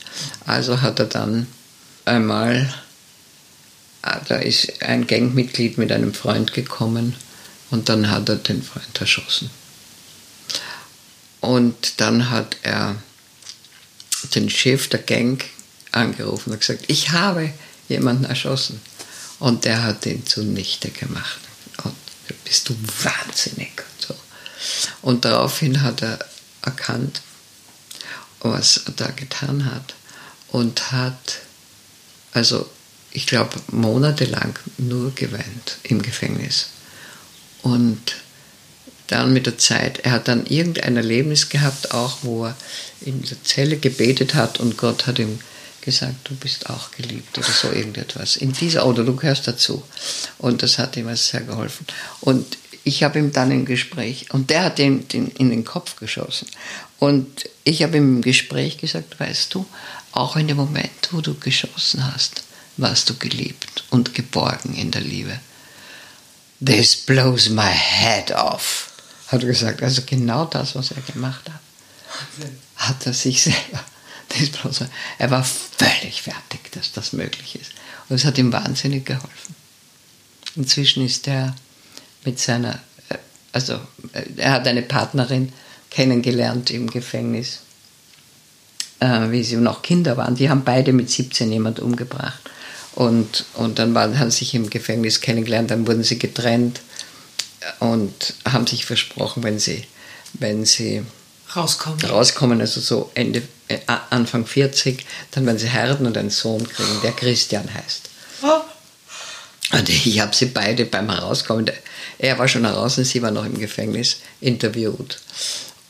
Also 0.46 0.80
hat 0.80 0.98
er 0.98 1.06
dann 1.06 1.46
einmal, 2.04 2.72
ah, 4.02 4.20
da 4.26 4.37
ist 4.37 4.82
ein 4.82 5.06
Gangmitglied 5.06 5.78
mit 5.78 5.92
einem 5.92 6.14
Freund 6.14 6.53
gekommen 6.55 7.14
und 7.70 7.88
dann 7.88 8.11
hat 8.11 8.28
er 8.28 8.36
den 8.36 8.62
Freund 8.62 8.99
erschossen. 8.99 9.51
Und 11.40 12.01
dann 12.01 12.30
hat 12.30 12.57
er 12.62 12.96
den 14.34 14.51
Chef 14.51 14.88
der 14.88 15.01
Gang 15.01 15.44
angerufen 15.92 16.53
und 16.53 16.61
gesagt, 16.61 16.84
ich 16.88 17.11
habe 17.11 17.53
jemanden 17.89 18.24
erschossen. 18.24 18.80
Und 19.39 19.64
der 19.64 19.82
hat 19.82 20.07
ihn 20.07 20.26
zunichte 20.26 20.91
gemacht. 20.91 21.41
Und 21.84 21.95
bist 22.45 22.68
du 22.68 22.76
wahnsinnig. 23.03 23.70
Und, 23.78 24.07
so. 24.07 24.14
und 25.03 25.24
daraufhin 25.24 25.82
hat 25.82 26.03
er 26.03 26.18
erkannt, 26.62 27.22
was 28.41 28.78
er 28.86 28.93
da 28.93 29.11
getan 29.11 29.64
hat. 29.64 29.95
Und 30.49 30.93
hat, 30.93 31.41
also 32.32 32.68
ich 33.11 33.26
glaube, 33.26 33.61
monatelang 33.70 34.59
nur 34.76 35.14
geweint 35.14 35.78
im 35.82 36.03
Gefängnis. 36.03 36.68
Und 37.62 38.16
dann 39.09 39.32
mit 39.32 39.47
der 39.47 39.59
Zeit, 39.59 40.01
er 40.01 40.12
hat 40.12 40.28
dann 40.28 40.47
irgendein 40.47 40.97
Erlebnis 40.97 41.49
gehabt, 41.49 41.93
auch 41.93 42.18
wo 42.22 42.47
er 42.47 42.57
in 43.01 43.22
der 43.22 43.43
Zelle 43.43 43.78
gebetet 43.78 44.34
hat 44.34 44.61
und 44.61 44.76
Gott 44.76 45.07
hat 45.07 45.18
ihm 45.18 45.41
gesagt, 45.89 46.28
du 46.28 46.34
bist 46.34 46.68
auch 46.68 46.91
geliebt 46.91 47.39
oder 47.39 47.49
so 47.49 47.70
irgendetwas. 47.70 48.36
In 48.36 48.53
dieser, 48.53 48.84
oder 48.84 49.05
du 49.05 49.16
gehörst 49.16 49.49
dazu. 49.49 49.82
Und 50.36 50.62
das 50.62 50.78
hat 50.78 50.99
ihm 50.99 51.14
sehr 51.16 51.41
geholfen. 51.41 51.86
Und 52.20 52.59
ich 52.84 53.03
habe 53.03 53.18
ihm 53.18 53.32
dann 53.32 53.51
im 53.51 53.64
Gespräch, 53.64 54.26
und 54.32 54.51
der 54.51 54.64
hat 54.64 54.78
ihm 54.78 55.09
den, 55.09 55.28
in 55.28 55.49
den 55.49 55.64
Kopf 55.64 55.97
geschossen. 55.97 56.47
Und 56.99 57.49
ich 57.64 57.82
habe 57.82 57.97
ihm 57.97 58.16
im 58.16 58.22
Gespräch 58.22 58.76
gesagt, 58.76 59.18
weißt 59.18 59.55
du, 59.55 59.66
auch 60.12 60.36
in 60.36 60.49
dem 60.49 60.59
Moment, 60.59 61.09
wo 61.11 61.22
du 61.22 61.34
geschossen 61.34 62.12
hast, 62.12 62.43
warst 62.76 63.09
du 63.09 63.14
geliebt 63.14 63.84
und 63.89 64.14
geborgen 64.14 64.74
in 64.74 64.91
der 64.91 65.03
Liebe. 65.03 65.41
This 66.64 66.97
blows 66.97 67.49
my 67.49 67.72
head 67.72 68.30
off, 68.32 68.91
hat 69.28 69.43
er 69.43 69.49
gesagt. 69.49 69.82
Also 69.82 70.03
genau 70.05 70.45
das, 70.45 70.74
was 70.74 70.91
er 70.91 71.01
gemacht 71.03 71.49
hat, 71.49 71.61
hat 72.76 73.07
er 73.07 73.14
sich 73.14 73.43
selber. 73.43 73.84
Er 75.18 75.31
war 75.31 75.45
völlig 75.45 76.22
fertig, 76.22 76.70
dass 76.72 76.93
das 76.93 77.12
möglich 77.12 77.59
ist. 77.61 77.72
Und 78.09 78.16
es 78.16 78.24
hat 78.24 78.39
ihm 78.39 78.53
wahnsinnig 78.53 79.07
geholfen. 79.07 79.55
Inzwischen 80.57 81.05
ist 81.05 81.26
er 81.29 81.55
mit 82.24 82.39
seiner, 82.39 82.74
äh, 83.09 83.16
also 83.53 83.74
äh, 84.12 84.24
er 84.37 84.53
hat 84.53 84.66
eine 84.66 84.83
Partnerin 84.83 85.53
kennengelernt 85.91 86.70
im 86.70 86.91
Gefängnis, 86.91 87.61
äh, 89.01 89.31
wie 89.31 89.43
sie 89.43 89.57
noch 89.57 89.83
Kinder 89.83 90.16
waren. 90.16 90.37
Die 90.37 90.51
haben 90.51 90.64
beide 90.64 90.93
mit 90.93 91.11
17 91.11 91.51
jemand 91.51 91.81
umgebracht. 91.81 92.41
Und, 92.95 93.45
und 93.55 93.79
dann 93.79 93.95
waren, 93.95 94.18
haben 94.18 94.31
sie 94.31 94.39
sich 94.41 94.55
im 94.55 94.70
Gefängnis 94.70 95.20
kennengelernt, 95.20 95.70
dann 95.70 95.87
wurden 95.87 96.03
sie 96.03 96.18
getrennt 96.18 96.81
und 97.79 98.35
haben 98.45 98.66
sich 98.66 98.85
versprochen, 98.87 99.43
wenn 99.45 99.59
sie, 99.59 99.85
wenn 100.33 100.64
sie 100.64 101.05
rauskommen, 101.55 102.05
rauskommen 102.05 102.61
also 102.61 102.81
so 102.81 103.11
Ende, 103.14 103.43
äh, 103.68 103.78
Anfang 104.10 104.46
40, 104.46 105.04
dann 105.30 105.46
werden 105.46 105.58
sie 105.58 105.70
heiraten 105.70 106.06
und 106.06 106.16
einen 106.16 106.30
Sohn 106.30 106.66
kriegen, 106.66 107.00
der 107.02 107.12
Christian 107.12 107.72
heißt. 107.72 108.08
Und 109.72 109.88
ich 109.88 110.20
habe 110.20 110.34
sie 110.34 110.46
beide 110.46 110.86
beim 110.86 111.10
Herauskommen, 111.10 111.70
er 112.18 112.38
war 112.38 112.48
schon 112.48 112.64
heraus 112.64 112.98
und 112.98 113.04
sie 113.04 113.22
war 113.22 113.30
noch 113.30 113.44
im 113.44 113.58
Gefängnis, 113.58 114.18
interviewt. 114.40 115.20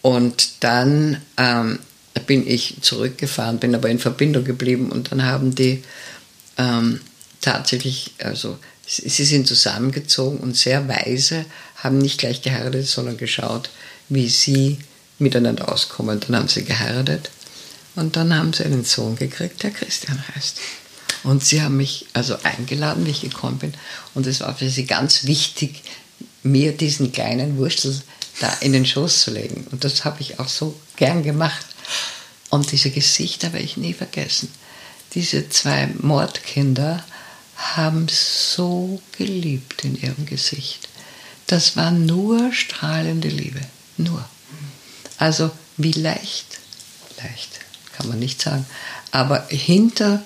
Und 0.03 0.51
dann 0.61 1.23
ähm, 1.37 1.79
bin 2.27 2.47
ich 2.47 2.77
zurückgefahren, 2.81 3.59
bin 3.59 3.75
aber 3.75 3.89
in 3.89 3.99
Verbindung 3.99 4.45
geblieben 4.45 4.91
und 4.91 5.13
dann 5.13 5.25
haben 5.25 5.55
die 5.55 5.83
ähm, 6.57 7.01
tatsächlich, 7.41 8.13
also 8.19 8.59
sie 8.87 9.25
sind 9.25 9.47
zusammengezogen 9.47 10.39
und 10.39 10.57
sehr 10.57 10.89
weise, 10.89 11.45
haben 11.77 11.99
nicht 11.99 12.19
gleich 12.19 12.43
geheiratet, 12.43 12.87
sondern 12.87 13.17
geschaut, 13.17 13.71
wie 14.09 14.29
sie 14.29 14.79
miteinander 15.19 15.73
auskommen. 15.73 16.21
Dann 16.21 16.37
haben 16.37 16.49
sie 16.49 16.65
geheiratet 16.65 17.31
und 17.99 18.15
dann 18.15 18.33
haben 18.33 18.53
sie 18.53 18.65
einen 18.65 18.85
Sohn 18.85 19.17
gekriegt, 19.17 19.63
der 19.65 19.73
Christian 19.73 20.23
heißt. 20.35 20.59
Und 21.25 21.45
sie 21.45 21.61
haben 21.61 21.77
mich 21.77 22.07
also 22.13 22.37
eingeladen, 22.45 23.05
wie 23.05 23.11
ich 23.11 23.23
gekommen 23.23 23.59
bin. 23.59 23.75
Und 24.15 24.27
es 24.29 24.41
war 24.41 24.55
für 24.55 24.71
sie 24.71 24.87
ganz 24.87 25.25
wichtig, 25.25 25.83
mir 26.45 26.77
diesen 26.77 27.11
kleinen 27.11 27.59
Wurstel 27.59 28.01
da 28.39 28.53
in 28.61 28.73
den 28.73 28.87
Schoß 28.87 29.23
zu 29.23 29.33
legen. 29.33 29.67
Und 29.73 29.83
das 29.83 30.05
habe 30.05 30.21
ich 30.21 30.39
auch 30.39 30.49
so 30.49 30.79
gern 30.95 31.25
gemacht. 31.25 31.67
Und 32.51 32.71
diese 32.71 32.91
Gesichter 32.91 33.53
werde 33.53 33.65
ich 33.65 33.77
nie 33.77 33.95
vergessen. 33.95 34.49
Diese 35.15 35.49
zwei 35.49 35.89
Mordkinder 35.99 37.05
haben 37.57 38.07
so 38.09 39.03
geliebt 39.17 39.85
in 39.85 40.01
ihrem 40.01 40.25
Gesicht. 40.25 40.89
Das 41.49 41.77
war 41.77 41.91
nur 41.91 42.53
strahlende 42.53 43.29
Liebe. 43.29 43.61
Nur. 43.97 44.25
Also 45.17 45.51
wie 45.77 45.93
leicht, 45.93 46.61
leicht 47.21 47.68
kann 47.99 48.09
man 48.09 48.19
nicht 48.21 48.41
sagen, 48.41 48.65
aber 49.11 49.47
hinter, 49.49 50.23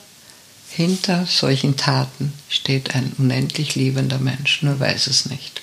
hinter 0.69 1.27
solchen 1.27 1.77
Taten 1.77 2.33
steht 2.51 2.95
ein 2.95 3.15
unendlich 3.17 3.75
liebender 3.75 4.19
Mensch, 4.19 4.63
nur 4.63 4.79
weiß 4.79 5.07
es 5.07 5.27
nicht. 5.27 5.63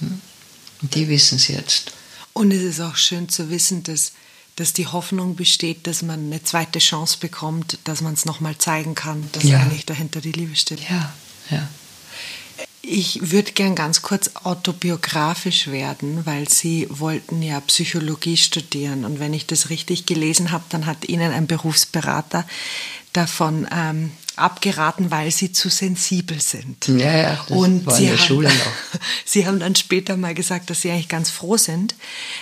Hm? 0.00 0.20
Und 0.82 0.94
die 0.94 1.08
wissen 1.08 1.36
es 1.36 1.48
jetzt. 1.48 1.92
Und 2.34 2.52
es 2.52 2.62
ist 2.62 2.80
auch 2.80 2.96
schön 2.96 3.28
zu 3.30 3.48
wissen, 3.48 3.82
dass, 3.84 4.12
dass 4.56 4.74
die 4.74 4.86
Hoffnung 4.86 5.34
besteht, 5.34 5.86
dass 5.86 6.02
man 6.02 6.26
eine 6.26 6.42
zweite 6.42 6.78
Chance 6.78 7.16
bekommt, 7.18 7.78
dass 7.84 8.02
man 8.02 8.12
es 8.12 8.26
nochmal 8.26 8.58
zeigen 8.58 8.94
kann, 8.94 9.28
dass 9.32 9.44
ja. 9.44 9.60
eigentlich 9.60 9.86
dahinter 9.86 10.20
die 10.20 10.32
Liebe 10.32 10.56
steht. 10.56 10.80
Ja, 10.90 11.12
ja. 11.50 11.66
Ich 12.82 13.32
würde 13.32 13.52
gern 13.52 13.74
ganz 13.74 14.02
kurz 14.02 14.30
autobiografisch 14.44 15.66
werden, 15.68 16.24
weil 16.24 16.48
Sie 16.48 16.86
wollten 16.88 17.42
ja 17.42 17.60
Psychologie 17.60 18.36
studieren. 18.36 19.04
Und 19.04 19.20
wenn 19.20 19.34
ich 19.34 19.46
das 19.46 19.68
richtig 19.68 20.06
gelesen 20.06 20.52
habe, 20.52 20.64
dann 20.70 20.86
hat 20.86 21.06
Ihnen 21.06 21.32
ein 21.32 21.46
Berufsberater 21.46 22.46
davon 23.12 23.68
ähm, 23.70 24.12
abgeraten, 24.36 25.10
weil 25.10 25.30
Sie 25.30 25.52
zu 25.52 25.68
sensibel 25.68 26.40
sind. 26.40 26.88
Ja, 26.88 27.16
ja, 27.16 27.44
das 27.48 27.56
und 27.56 27.84
war 27.84 27.98
in 27.98 28.04
der 28.04 28.12
haben, 28.16 28.26
Schule 28.26 28.48
noch. 28.48 29.00
Sie 29.24 29.46
haben 29.46 29.60
dann 29.60 29.74
später 29.74 30.16
mal 30.16 30.34
gesagt, 30.34 30.70
dass 30.70 30.82
Sie 30.82 30.90
eigentlich 30.90 31.08
ganz 31.08 31.30
froh 31.30 31.56
sind, 31.56 31.94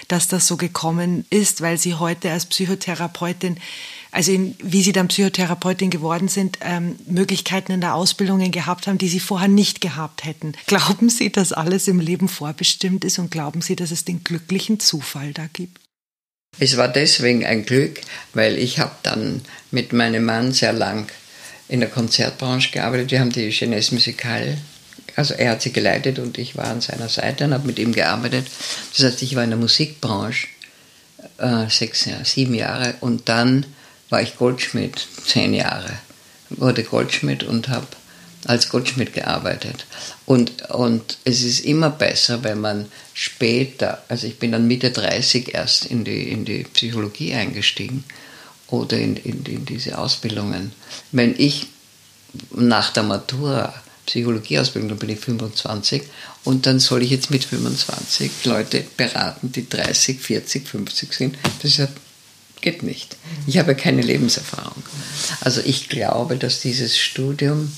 dass 0.08 0.28
das 0.28 0.46
so 0.46 0.56
gekommen 0.56 1.24
ist, 1.30 1.60
weil 1.60 1.78
Sie 1.78 1.94
heute 1.94 2.30
als 2.30 2.46
Psychotherapeutin 2.46 3.58
also 4.16 4.32
in, 4.32 4.56
wie 4.62 4.80
Sie 4.80 4.92
dann 4.92 5.08
Psychotherapeutin 5.08 5.90
geworden 5.90 6.28
sind, 6.28 6.56
ähm, 6.62 6.96
Möglichkeiten 7.06 7.70
in 7.70 7.82
der 7.82 7.94
Ausbildung 7.94 8.50
gehabt 8.50 8.86
haben, 8.86 8.96
die 8.96 9.08
Sie 9.08 9.20
vorher 9.20 9.46
nicht 9.46 9.82
gehabt 9.82 10.24
hätten. 10.24 10.54
Glauben 10.66 11.10
Sie, 11.10 11.30
dass 11.30 11.52
alles 11.52 11.86
im 11.86 12.00
Leben 12.00 12.26
vorbestimmt 12.28 13.04
ist 13.04 13.18
und 13.18 13.30
glauben 13.30 13.60
Sie, 13.60 13.76
dass 13.76 13.90
es 13.90 14.06
den 14.06 14.24
glücklichen 14.24 14.80
Zufall 14.80 15.34
da 15.34 15.48
gibt? 15.52 15.80
Es 16.58 16.78
war 16.78 16.88
deswegen 16.88 17.44
ein 17.44 17.66
Glück, 17.66 18.00
weil 18.32 18.56
ich 18.56 18.78
habe 18.78 18.94
dann 19.02 19.42
mit 19.70 19.92
meinem 19.92 20.24
Mann 20.24 20.52
sehr 20.52 20.72
lang 20.72 21.12
in 21.68 21.80
der 21.80 21.90
Konzertbranche 21.90 22.70
gearbeitet. 22.70 23.10
Wir 23.10 23.20
haben 23.20 23.32
die 23.32 23.50
Jeunesse 23.50 23.92
Musicale, 23.92 24.56
also 25.14 25.34
er 25.34 25.50
hat 25.50 25.60
sie 25.60 25.74
geleitet 25.74 26.18
und 26.18 26.38
ich 26.38 26.56
war 26.56 26.68
an 26.68 26.80
seiner 26.80 27.10
Seite 27.10 27.44
und 27.44 27.52
habe 27.52 27.66
mit 27.66 27.78
ihm 27.78 27.92
gearbeitet. 27.92 28.46
Das 28.96 29.04
heißt, 29.04 29.20
ich 29.20 29.36
war 29.36 29.44
in 29.44 29.50
der 29.50 29.58
Musikbranche 29.58 30.46
äh, 31.36 31.68
sechs, 31.68 32.08
sieben 32.24 32.54
Jahre 32.54 32.94
und 33.00 33.28
dann 33.28 33.66
war 34.10 34.22
ich 34.22 34.36
Goldschmied, 34.36 35.06
zehn 35.26 35.54
Jahre. 35.54 35.90
Wurde 36.50 36.84
Goldschmied 36.84 37.42
und 37.42 37.68
habe 37.68 37.86
als 38.46 38.68
Goldschmied 38.68 39.12
gearbeitet. 39.12 39.86
Und, 40.24 40.70
und 40.70 41.18
es 41.24 41.42
ist 41.42 41.60
immer 41.60 41.90
besser, 41.90 42.44
wenn 42.44 42.60
man 42.60 42.86
später, 43.14 44.02
also 44.08 44.26
ich 44.26 44.38
bin 44.38 44.52
dann 44.52 44.68
Mitte 44.68 44.90
30 44.90 45.54
erst 45.54 45.86
in 45.86 46.04
die, 46.04 46.30
in 46.30 46.44
die 46.44 46.64
Psychologie 46.64 47.34
eingestiegen 47.34 48.04
oder 48.68 48.98
in, 48.98 49.16
in, 49.16 49.44
in 49.44 49.64
diese 49.64 49.98
Ausbildungen. 49.98 50.72
Wenn 51.12 51.34
ich 51.36 51.66
nach 52.50 52.92
der 52.92 53.02
Matura 53.02 53.74
Psychologieausbildung, 54.06 54.90
dann 54.90 54.98
bin 54.98 55.08
ich 55.08 55.18
25 55.18 56.02
und 56.44 56.66
dann 56.66 56.78
soll 56.78 57.02
ich 57.02 57.10
jetzt 57.10 57.30
mit 57.30 57.44
25 57.44 58.44
Leute 58.44 58.84
beraten, 58.96 59.50
die 59.50 59.68
30, 59.68 60.20
40, 60.20 60.68
50 60.68 61.12
sind. 61.12 61.38
Das 61.60 61.72
ist 61.72 61.78
ja 61.78 61.88
geht 62.66 62.82
nicht. 62.82 63.16
Ich 63.46 63.58
habe 63.58 63.76
keine 63.76 64.02
Lebenserfahrung. 64.02 64.82
Also 65.40 65.60
ich 65.64 65.88
glaube, 65.88 66.36
dass 66.36 66.60
dieses 66.60 66.98
Studium 66.98 67.72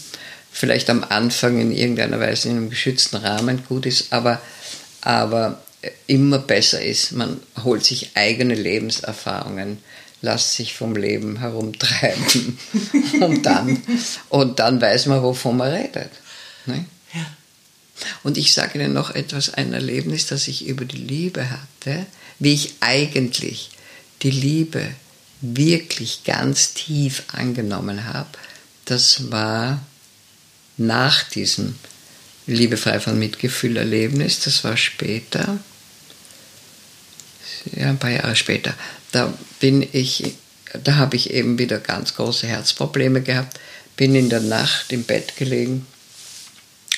vielleicht 0.50 0.88
am 0.88 1.04
Anfang 1.04 1.60
in 1.60 1.72
irgendeiner 1.72 2.18
Weise 2.18 2.48
in 2.48 2.56
einem 2.56 2.70
geschützten 2.70 3.16
Rahmen 3.16 3.64
gut 3.68 3.84
ist, 3.84 4.14
aber, 4.14 4.40
aber 5.02 5.60
immer 6.06 6.38
besser 6.38 6.82
ist. 6.82 7.12
Man 7.12 7.38
holt 7.64 7.84
sich 7.84 8.12
eigene 8.14 8.54
Lebenserfahrungen, 8.54 9.76
lässt 10.22 10.54
sich 10.54 10.72
vom 10.72 10.96
Leben 10.96 11.40
herumtreiben 11.40 12.58
und 13.20 13.44
dann, 13.44 13.82
und 14.30 14.58
dann 14.58 14.80
weiß 14.80 15.04
man, 15.04 15.22
wovon 15.22 15.58
man 15.58 15.70
redet. 15.70 16.12
Ne? 16.64 16.86
Ja. 17.12 17.26
Und 18.22 18.38
ich 18.38 18.54
sage 18.54 18.78
Ihnen 18.78 18.94
noch 18.94 19.10
etwas, 19.10 19.52
ein 19.52 19.74
Erlebnis, 19.74 20.28
das 20.28 20.48
ich 20.48 20.66
über 20.66 20.86
die 20.86 20.96
Liebe 20.96 21.50
hatte, 21.50 22.06
wie 22.38 22.54
ich 22.54 22.76
eigentlich 22.80 23.68
die 24.22 24.30
Liebe 24.30 24.94
wirklich 25.40 26.24
ganz 26.24 26.74
tief 26.74 27.22
angenommen 27.28 28.04
habe, 28.04 28.28
das 28.84 29.30
war 29.30 29.80
nach 30.76 31.24
diesem 31.24 31.76
Liebefrei 32.46 32.98
von 32.98 33.18
Mitgefühl-Erlebnis, 33.18 34.40
das 34.40 34.64
war 34.64 34.76
später, 34.76 35.58
ja, 37.76 37.88
ein 37.88 37.98
paar 37.98 38.10
Jahre 38.10 38.36
später, 38.36 38.74
da 39.12 39.32
bin 39.60 39.86
ich, 39.92 40.34
da 40.82 40.96
habe 40.96 41.16
ich 41.16 41.30
eben 41.30 41.58
wieder 41.58 41.78
ganz 41.78 42.14
große 42.14 42.46
Herzprobleme 42.46 43.22
gehabt, 43.22 43.60
bin 43.96 44.14
in 44.14 44.30
der 44.30 44.40
Nacht 44.40 44.92
im 44.92 45.04
Bett 45.04 45.36
gelegen 45.36 45.86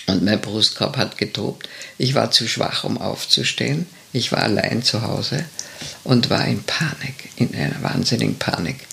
und 0.06 0.22
mein 0.22 0.40
Brustkorb 0.40 0.96
hat 0.96 1.18
getobt. 1.18 1.68
Ich 1.98 2.14
war 2.14 2.30
zu 2.30 2.46
schwach, 2.48 2.84
um 2.84 2.98
aufzustehen. 2.98 3.86
Ich 4.12 4.32
war 4.32 4.42
allein 4.42 4.82
zu 4.82 5.02
Hause 5.02 5.44
und 6.04 6.30
war 6.30 6.46
in 6.46 6.62
Panik, 6.64 7.30
in 7.36 7.54
einer 7.54 7.82
wahnsinnigen 7.82 8.38
Panik. 8.38 8.86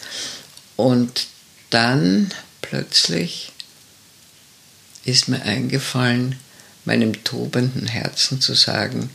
Und 0.76 1.28
dann 1.70 2.32
plötzlich 2.62 3.52
ist 5.04 5.28
mir 5.28 5.42
eingefallen, 5.42 6.38
meinem 6.86 7.24
tobenden 7.24 7.88
Herzen 7.88 8.40
zu 8.40 8.54
sagen, 8.54 9.10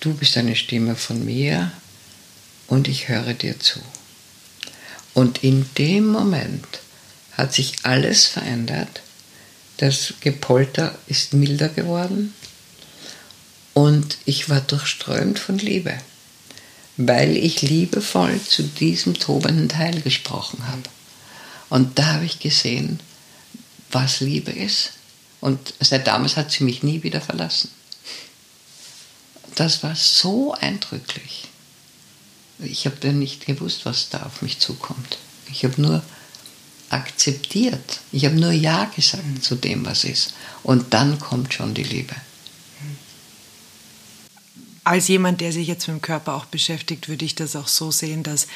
du 0.00 0.14
bist 0.14 0.36
eine 0.36 0.56
Stimme 0.56 0.96
von 0.96 1.24
mir 1.24 1.70
und 2.66 2.88
ich 2.88 3.08
höre 3.08 3.34
dir 3.34 3.58
zu. 3.58 3.80
Und 5.14 5.44
in 5.44 5.68
dem 5.78 6.06
Moment 6.08 6.66
hat 7.32 7.54
sich 7.54 7.74
alles 7.82 8.26
verändert. 8.26 9.02
Das 9.78 10.14
Gepolter 10.20 10.98
ist 11.06 11.32
milder 11.32 11.68
geworden 11.68 12.34
und 13.80 14.18
ich 14.26 14.50
war 14.50 14.60
durchströmt 14.60 15.38
von 15.38 15.56
Liebe, 15.56 15.98
weil 16.98 17.34
ich 17.34 17.62
liebevoll 17.62 18.38
zu 18.42 18.62
diesem 18.62 19.14
tobenden 19.14 19.70
Teil 19.70 20.02
gesprochen 20.02 20.68
habe. 20.68 20.82
Und 21.70 21.98
da 21.98 22.14
habe 22.14 22.26
ich 22.26 22.40
gesehen, 22.40 23.00
was 23.90 24.20
Liebe 24.20 24.52
ist. 24.52 24.92
Und 25.40 25.72
seit 25.80 26.06
damals 26.06 26.36
hat 26.36 26.50
sie 26.50 26.64
mich 26.64 26.82
nie 26.82 27.02
wieder 27.02 27.22
verlassen. 27.22 27.70
Das 29.54 29.82
war 29.82 29.96
so 29.96 30.52
eindrücklich. 30.52 31.48
Ich 32.58 32.84
habe 32.84 32.96
dann 33.00 33.18
nicht 33.18 33.46
gewusst, 33.46 33.86
was 33.86 34.10
da 34.10 34.24
auf 34.24 34.42
mich 34.42 34.58
zukommt. 34.58 35.16
Ich 35.50 35.64
habe 35.64 35.80
nur 35.80 36.02
akzeptiert. 36.90 38.00
Ich 38.12 38.26
habe 38.26 38.34
nur 38.34 38.52
Ja 38.52 38.84
gesagt 38.94 39.42
zu 39.42 39.54
dem, 39.54 39.86
was 39.86 40.04
ist. 40.04 40.34
Und 40.62 40.92
dann 40.92 41.18
kommt 41.18 41.54
schon 41.54 41.72
die 41.72 41.82
Liebe. 41.82 42.14
Als 44.90 45.06
jemand, 45.06 45.40
der 45.40 45.52
sich 45.52 45.68
jetzt 45.68 45.86
mit 45.86 45.98
dem 45.98 46.02
Körper 46.02 46.34
auch 46.34 46.46
beschäftigt, 46.46 47.08
würde 47.08 47.24
ich 47.24 47.36
das 47.36 47.54
auch 47.54 47.68
so 47.68 47.92
sehen, 47.92 48.24
dass, 48.24 48.48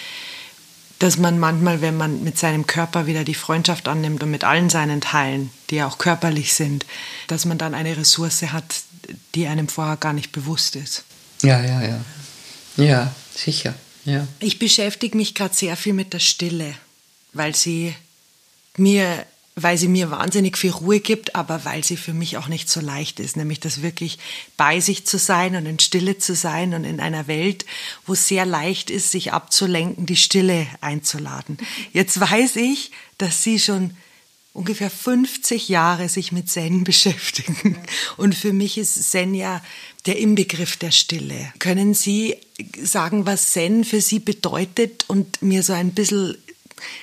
dass 0.98 1.16
man 1.16 1.38
manchmal, 1.38 1.80
wenn 1.80 1.96
man 1.96 2.24
mit 2.24 2.36
seinem 2.36 2.66
Körper 2.66 3.06
wieder 3.06 3.22
die 3.22 3.36
Freundschaft 3.36 3.86
annimmt 3.86 4.20
und 4.20 4.32
mit 4.32 4.42
allen 4.42 4.68
seinen 4.68 5.00
Teilen, 5.00 5.50
die 5.70 5.76
ja 5.76 5.86
auch 5.86 5.96
körperlich 5.96 6.54
sind, 6.54 6.86
dass 7.28 7.44
man 7.44 7.56
dann 7.56 7.72
eine 7.72 7.96
Ressource 7.96 8.42
hat, 8.50 8.64
die 9.36 9.46
einem 9.46 9.68
vorher 9.68 9.96
gar 9.96 10.12
nicht 10.12 10.32
bewusst 10.32 10.74
ist. 10.74 11.04
Ja, 11.42 11.62
ja, 11.62 11.80
ja. 11.80 12.04
Ja, 12.78 13.14
sicher. 13.32 13.76
Ja. 14.04 14.26
Ich 14.40 14.58
beschäftige 14.58 15.16
mich 15.16 15.36
gerade 15.36 15.54
sehr 15.54 15.76
viel 15.76 15.92
mit 15.92 16.14
der 16.14 16.18
Stille, 16.18 16.74
weil 17.32 17.54
sie 17.54 17.94
mir, 18.76 19.24
weil 19.56 19.78
sie 19.78 19.88
mir 19.88 20.10
wahnsinnig 20.10 20.58
viel 20.58 20.72
Ruhe 20.72 20.98
gibt, 20.98 21.36
aber 21.36 21.64
weil 21.64 21.84
sie 21.84 21.96
für 21.96 22.12
mich 22.12 22.36
auch 22.36 22.48
nicht 22.48 22.68
so 22.68 22.80
leicht 22.80 23.20
ist, 23.20 23.36
nämlich 23.36 23.60
das 23.60 23.82
wirklich 23.82 24.18
bei 24.56 24.80
sich 24.80 25.06
zu 25.06 25.16
sein 25.16 25.54
und 25.54 25.66
in 25.66 25.78
Stille 25.78 26.18
zu 26.18 26.34
sein 26.34 26.74
und 26.74 26.84
in 26.84 26.98
einer 26.98 27.28
Welt, 27.28 27.64
wo 28.04 28.14
es 28.14 28.26
sehr 28.26 28.46
leicht 28.46 28.90
ist, 28.90 29.12
sich 29.12 29.32
abzulenken, 29.32 30.06
die 30.06 30.16
Stille 30.16 30.66
einzuladen. 30.80 31.58
Jetzt 31.92 32.18
weiß 32.18 32.56
ich, 32.56 32.90
dass 33.18 33.44
sie 33.44 33.60
schon 33.60 33.96
ungefähr 34.54 34.90
50 34.90 35.68
Jahre 35.68 36.08
sich 36.08 36.32
mit 36.32 36.48
Zen 36.48 36.82
beschäftigen. 36.84 37.78
Und 38.16 38.34
für 38.34 38.52
mich 38.52 38.76
ist 38.76 39.10
Zen 39.10 39.34
ja 39.34 39.62
der 40.06 40.18
Inbegriff 40.18 40.76
der 40.76 40.90
Stille. 40.90 41.52
Können 41.60 41.94
Sie 41.94 42.36
sagen, 42.82 43.26
was 43.26 43.52
Zen 43.52 43.84
für 43.84 44.00
Sie 44.00 44.18
bedeutet 44.18 45.04
und 45.08 45.42
mir 45.42 45.62
so 45.62 45.72
ein 45.72 45.92
bisschen 45.92 46.36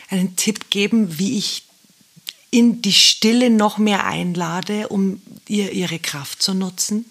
einen 0.10 0.36
Tipp 0.36 0.70
geben, 0.70 1.18
wie 1.18 1.38
ich 1.38 1.64
in 2.52 2.82
die 2.82 2.93
Stille 2.93 3.49
noch 3.49 3.78
mehr 3.78 4.06
einlade, 4.06 4.89
um 4.89 5.22
ihr 5.47 5.72
ihre 5.72 5.99
Kraft 5.99 6.43
zu 6.43 6.54
nutzen? 6.54 7.06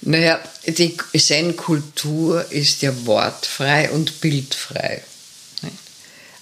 Naja, 0.00 0.40
die 0.66 0.96
Zen-Kultur 1.18 2.50
ist 2.50 2.82
ja 2.82 3.06
wortfrei 3.06 3.90
und 3.90 4.20
bildfrei. 4.20 5.02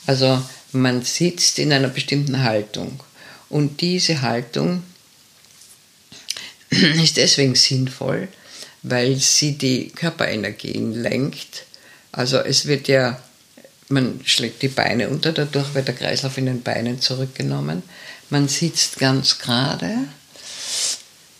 Also 0.06 0.42
man 0.72 1.02
sitzt 1.02 1.58
in 1.58 1.72
einer 1.72 1.88
bestimmten 1.88 2.42
Haltung. 2.42 3.00
Und 3.48 3.80
diese 3.80 4.22
Haltung 4.22 4.82
ist 6.70 7.16
deswegen 7.16 7.54
sinnvoll, 7.54 8.28
weil 8.82 9.16
sie 9.16 9.56
die 9.56 9.88
Körperenergien 9.90 10.92
lenkt. 10.92 11.66
Also 12.12 12.38
es 12.38 12.66
wird 12.66 12.88
ja, 12.88 13.22
man 13.94 14.20
schlägt 14.24 14.62
die 14.62 14.68
Beine 14.68 15.08
unter, 15.08 15.32
dadurch 15.32 15.74
wird 15.74 15.88
der 15.88 15.94
Kreislauf 15.94 16.36
in 16.36 16.46
den 16.46 16.62
Beinen 16.62 17.00
zurückgenommen. 17.00 17.82
Man 18.30 18.48
sitzt 18.48 18.98
ganz 18.98 19.38
gerade, 19.38 19.96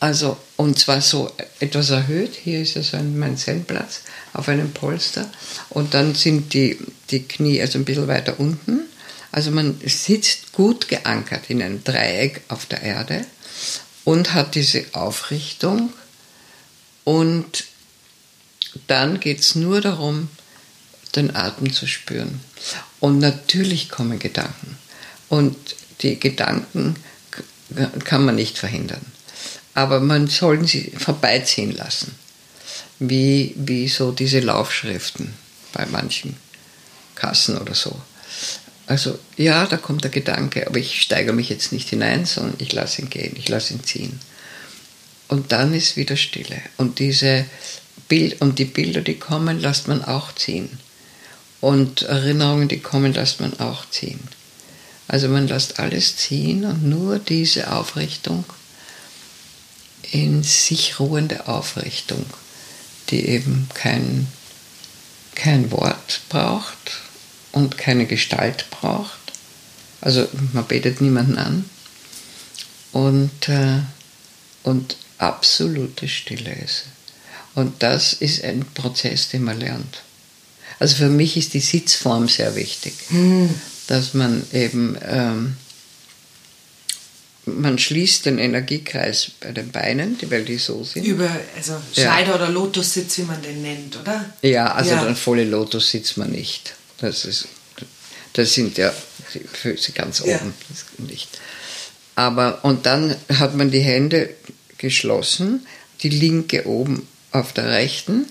also 0.01 0.37
und 0.57 0.79
zwar 0.79 1.01
so 1.01 1.31
etwas 1.61 1.91
erhöht. 1.91 2.35
Hier 2.43 2.63
ist 2.63 2.77
also 2.77 2.97
mein 2.99 3.37
Zen-Platz 3.37 4.03
auf 4.33 4.49
einem 4.49 4.73
Polster 4.73 5.31
und 5.71 5.95
dann 5.95 6.15
sind 6.15 6.55
die, 6.55 6.79
die 7.11 7.25
Knie 7.25 7.61
also 7.61 7.79
ein 7.79 7.85
bisschen 7.85 8.09
weiter 8.09 8.41
unten 8.41 8.85
also 9.35 9.51
man 9.51 9.81
sitzt 9.85 10.53
gut 10.53 10.87
geankert 10.87 11.51
in 11.51 11.61
einem 11.61 11.83
Dreieck 11.83 12.43
auf 12.47 12.67
der 12.67 12.83
Erde 12.83 13.27
und 14.05 14.33
hat 14.33 14.55
diese 14.55 14.85
Aufrichtung 14.93 15.93
und 17.03 17.65
dann 18.87 19.19
geht 19.19 19.41
es 19.41 19.57
nur 19.57 19.81
darum, 19.81 20.29
den 21.17 21.35
Atem 21.35 21.73
zu 21.73 21.87
spüren. 21.87 22.41
Und 23.01 23.19
natürlich 23.19 23.89
kommen 23.89 24.19
Gedanken. 24.19 24.77
Und 25.29 25.57
die 26.01 26.19
Gedanken 26.19 26.97
kann 28.05 28.25
man 28.25 28.35
nicht 28.35 28.59
verhindern. 28.59 29.05
Aber 29.75 30.01
man 30.01 30.29
soll 30.29 30.67
sie 30.67 30.93
vorbeiziehen 30.97 31.73
lassen. 31.73 32.15
Wie, 32.99 33.55
wie 33.57 33.89
so 33.89 34.13
diese 34.13 34.41
Laufschriften 34.41 35.35
bei 35.73 35.85
manchen 35.87 36.37
Kassen 37.15 37.59
oder 37.59 37.75
so. 37.75 38.01
Also 38.87 39.19
ja, 39.37 39.67
da 39.67 39.77
kommt 39.77 40.05
der 40.05 40.11
Gedanke, 40.11 40.67
aber 40.67 40.79
ich 40.79 41.01
steigere 41.01 41.35
mich 41.35 41.49
jetzt 41.49 41.73
nicht 41.73 41.89
hinein, 41.89 42.27
sondern 42.27 42.55
ich 42.59 42.73
lasse 42.73 43.03
ihn 43.03 43.11
gehen, 43.11 43.35
ich 43.37 43.49
lasse 43.49 43.75
ihn 43.75 43.83
ziehen. 43.83 44.21
Und 45.29 45.53
dann 45.53 45.75
ist 45.75 45.97
wieder 45.97 46.17
Stille. 46.17 46.61
Und 46.77 46.99
diese 46.99 47.47
Bild 48.09 48.41
und 48.41 48.59
die 48.59 48.67
Bilder, 48.67 49.01
die 49.01 49.19
kommen, 49.19 49.59
lässt 49.59 49.89
man 49.89 50.05
auch 50.05 50.35
ziehen. 50.35 50.79
Und 51.65 52.03
Erinnerungen, 52.03 52.69
die 52.69 52.81
kommen, 52.81 53.15
lässt 53.15 53.41
man 53.41 53.59
auch 53.59 53.89
ziehen. 53.89 54.21
Also 55.09 55.31
man 55.31 55.49
lässt 55.49 55.81
alles 55.81 56.19
ziehen 56.19 56.67
und 56.67 56.85
nur 56.85 57.19
diese 57.19 57.73
Aufrichtung 57.73 58.45
in 60.13 60.43
sich 60.43 61.01
ruhende 61.01 61.49
Aufrichtung, 61.49 62.27
die 63.09 63.27
eben 63.27 63.67
kein, 63.73 64.27
kein 65.35 65.71
Wort 65.71 66.21
braucht, 66.29 67.01
und 67.53 67.79
keine 67.79 68.05
Gestalt 68.05 68.67
braucht. 68.71 69.19
Also 70.03 70.29
man 70.53 70.67
betet 70.67 71.01
niemanden 71.01 71.39
an. 71.39 71.71
Und, 72.93 73.49
äh, 73.49 73.79
und 74.65 74.99
absolute 75.17 76.09
Stille 76.09 76.53
ist. 76.53 76.85
Und 77.55 77.83
das 77.83 78.13
ist 78.13 78.45
ein 78.45 78.67
Prozess, 78.75 79.31
den 79.31 79.45
man 79.45 79.61
lernt. 79.61 80.03
Also 80.79 80.97
für 80.97 81.09
mich 81.09 81.37
ist 81.37 81.55
die 81.55 81.61
Sitzform 81.61 82.29
sehr 82.29 82.57
wichtig, 82.57 82.95
hm. 83.09 83.51
dass 83.87 84.15
man 84.15 84.45
eben, 84.53 84.97
ähm, 85.07 85.57
man 87.47 87.79
schließt 87.79 88.27
den 88.27 88.39
Energiekreis 88.39 89.31
bei 89.41 89.53
den 89.53 89.71
Beinen, 89.71 90.19
weil 90.31 90.45
die 90.45 90.59
so 90.59 90.83
sind. 90.83 91.05
Über, 91.05 91.31
also 91.57 91.77
Schneider- 91.93 92.31
ja. 92.31 92.35
oder 92.37 92.49
Lotussitz, 92.49 93.19
wie 93.19 93.23
man 93.23 93.43
den 93.43 93.63
nennt, 93.63 93.97
oder? 94.01 94.33
Ja, 94.43 94.73
also 94.73 94.91
ja. 94.91 95.05
dann 95.05 95.17
volle 95.17 95.45
Lotus 95.45 95.91
sitzt 95.91 96.17
man 96.17 96.31
nicht. 96.31 96.75
Das, 96.99 97.25
ist, 97.25 97.49
das 98.33 98.55
sind 98.55 98.79
ja 98.79 98.93
die 99.35 99.41
Füße 99.41 99.93
ganz 99.93 100.23
oben, 100.23 100.31
ja. 100.31 101.05
nicht. 101.07 101.29
Aber, 102.15 102.65
und 102.65 102.87
dann 102.87 103.17
hat 103.39 103.55
man 103.57 103.71
die 103.71 103.81
Hände 103.81 104.31
geschlossen, 104.79 105.67
die 106.03 106.09
linke 106.09 106.67
oben 106.67 107.07
auf 107.33 107.53
der 107.53 107.69
rechten, 107.69 108.27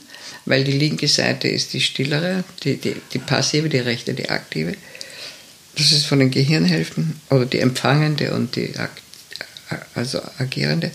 weil 0.45 0.63
die 0.63 0.73
linke 0.77 1.07
Seite 1.07 1.47
ist 1.47 1.73
die 1.73 1.81
stillere, 1.81 2.43
die, 2.63 2.77
die, 2.77 2.95
die 3.13 3.19
passive, 3.19 3.69
die 3.69 3.79
rechte, 3.79 4.13
die 4.13 4.29
aktive. 4.29 4.73
Das 5.75 5.91
ist 5.91 6.05
von 6.05 6.19
den 6.19 6.31
Gehirnhälften, 6.31 7.19
oder 7.29 7.45
die 7.45 7.59
empfangende 7.59 8.33
und 8.33 8.55
die 8.55 8.73
also 9.95 10.21
agierende. 10.37 10.91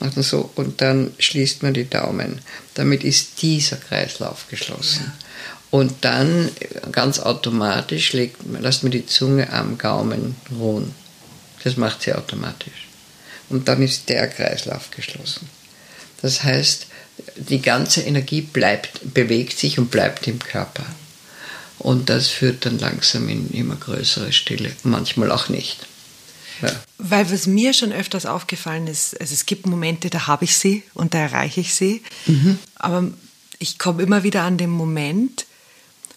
Macht 0.00 0.16
man 0.16 0.22
so, 0.22 0.50
und 0.54 0.80
dann 0.80 1.12
schließt 1.18 1.62
man 1.62 1.74
die 1.74 1.88
Daumen. 1.88 2.40
Damit 2.74 3.04
ist 3.04 3.42
dieser 3.42 3.76
Kreislauf 3.76 4.48
geschlossen. 4.48 5.04
Ja. 5.06 5.12
Und 5.70 6.04
dann 6.04 6.50
ganz 6.92 7.18
automatisch 7.18 8.12
legt, 8.12 8.36
lasst 8.60 8.82
man 8.82 8.92
die 8.92 9.06
Zunge 9.06 9.52
am 9.52 9.76
Gaumen 9.76 10.36
ruhen. 10.56 10.94
Das 11.64 11.76
macht 11.76 12.02
sie 12.02 12.12
automatisch. 12.12 12.86
Und 13.48 13.68
dann 13.68 13.82
ist 13.82 14.08
der 14.08 14.28
Kreislauf 14.28 14.90
geschlossen. 14.90 15.48
Das 16.22 16.42
heißt, 16.42 16.86
die 17.36 17.60
ganze 17.60 18.02
Energie 18.02 18.40
bleibt, 18.40 19.14
bewegt 19.14 19.58
sich 19.58 19.78
und 19.78 19.90
bleibt 19.90 20.26
im 20.26 20.38
Körper. 20.38 20.84
Und 21.78 22.08
das 22.08 22.28
führt 22.28 22.66
dann 22.66 22.78
langsam 22.78 23.28
in 23.28 23.50
immer 23.50 23.76
größere 23.76 24.32
Stille, 24.32 24.72
manchmal 24.84 25.30
auch 25.30 25.48
nicht. 25.48 25.86
Ja. 26.62 26.70
Weil 26.98 27.30
was 27.30 27.46
mir 27.46 27.72
schon 27.72 27.92
öfters 27.92 28.26
aufgefallen 28.26 28.86
ist, 28.86 29.20
also 29.20 29.34
es 29.34 29.44
gibt 29.44 29.66
Momente, 29.66 30.08
da 30.08 30.26
habe 30.26 30.44
ich 30.44 30.56
sie 30.56 30.84
und 30.94 31.14
da 31.14 31.18
erreiche 31.18 31.60
ich 31.60 31.74
sie, 31.74 32.02
mhm. 32.26 32.58
aber 32.76 33.10
ich 33.58 33.78
komme 33.78 34.02
immer 34.02 34.22
wieder 34.22 34.42
an 34.42 34.56
den 34.56 34.70
Moment, 34.70 35.46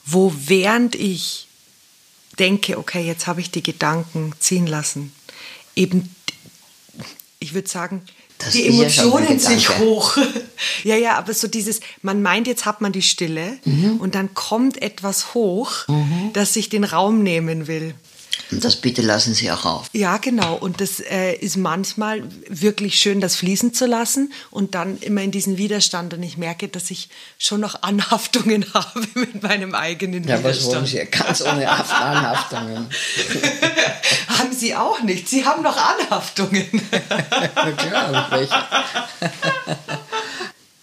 wo 0.06 0.34
während 0.46 0.96
ich 0.96 1.48
denke, 2.40 2.78
okay, 2.78 3.06
jetzt 3.06 3.28
habe 3.28 3.42
ich 3.42 3.52
die 3.52 3.64
Gedanken 3.64 4.34
ziehen 4.40 4.68
lassen, 4.68 5.12
eben, 5.76 6.14
ich 7.40 7.54
würde 7.54 7.68
sagen, 7.68 8.04
Das 8.40 8.52
die 8.52 8.68
Emotionen 8.68 9.40
sich 9.40 9.70
hoch. 9.80 10.18
ja, 10.84 10.96
ja, 10.96 11.18
aber 11.18 11.34
so 11.34 11.48
dieses, 11.48 11.80
man 12.02 12.22
meint, 12.22 12.46
jetzt 12.48 12.66
hat 12.66 12.82
man 12.82 12.92
die 12.92 13.02
Stille 13.02 13.58
Mhm. 13.66 13.98
und 13.98 14.14
dann 14.16 14.34
kommt 14.34 14.82
etwas 14.82 15.34
hoch, 15.34 15.72
das 16.34 16.54
sich 16.54 16.70
den 16.70 16.84
Raum 16.84 17.24
nehmen 17.24 17.68
will. 17.68 17.96
Und 18.52 18.64
das 18.64 18.78
bitte 18.78 19.02
lassen 19.02 19.34
Sie 19.34 19.52
auch 19.52 19.66
auf. 19.66 19.90
Ja, 19.94 20.18
genau. 20.18 20.56
Und 20.56 20.80
das 20.80 21.00
äh, 21.02 21.34
ist 21.34 21.58
manchmal 21.58 22.24
wirklich 22.48 22.96
schön, 22.98 23.20
das 23.20 23.36
fließen 23.36 23.74
zu 23.74 23.86
lassen 23.86 24.32
und 24.52 24.74
dann 24.74 24.98
immer 25.00 25.22
in 25.22 25.32
diesen 25.32 25.58
Widerstand. 25.58 26.14
Und 26.14 26.24
ich 26.24 26.38
merke, 26.38 26.68
dass 26.70 26.90
ich 26.92 27.10
schon 27.38 27.60
noch 27.60 27.82
Anhaftungen 27.84 28.66
habe 28.74 29.04
mit 29.16 29.44
meinem 29.44 29.76
eigenen 29.76 30.24
Ja, 30.26 30.44
was 30.44 30.64
wollen 30.66 30.86
Widerstand. 30.86 30.88
Sie? 30.88 31.18
Ganz 31.18 31.42
ohne 31.42 31.78
Haft- 31.78 31.94
Anhaftungen. 32.02 32.88
Haben 34.30 34.54
Sie 34.54 34.76
auch 34.76 35.02
nicht. 35.02 35.28
Sie 35.28 35.46
haben 35.46 35.62
noch 35.64 35.78
Anhaftungen. 35.78 36.66
Na 37.56 37.72
klar, 37.72 38.28
welche. 38.32 38.56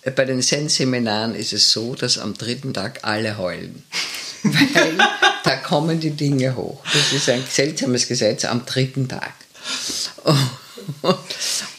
Bei 0.05 0.25
den 0.25 0.43
Zen-Seminaren 0.43 1.35
ist 1.35 1.53
es 1.53 1.71
so, 1.71 1.95
dass 1.95 2.19
am 2.19 2.35
dritten 2.35 2.75
Tag 2.75 3.01
alle 3.03 3.39
heulen. 3.39 3.85
Weil 4.43 4.99
da 5.43 5.57
kommen 5.57 6.01
die 6.01 6.11
Dinge 6.11 6.55
hoch. 6.57 6.83
Das 6.93 7.13
ist 7.13 7.29
ein 7.31 7.45
seltsames 7.49 8.07
Gesetz 8.07 8.45
am 8.45 8.67
dritten 8.67 9.09
Tag. 9.09 9.33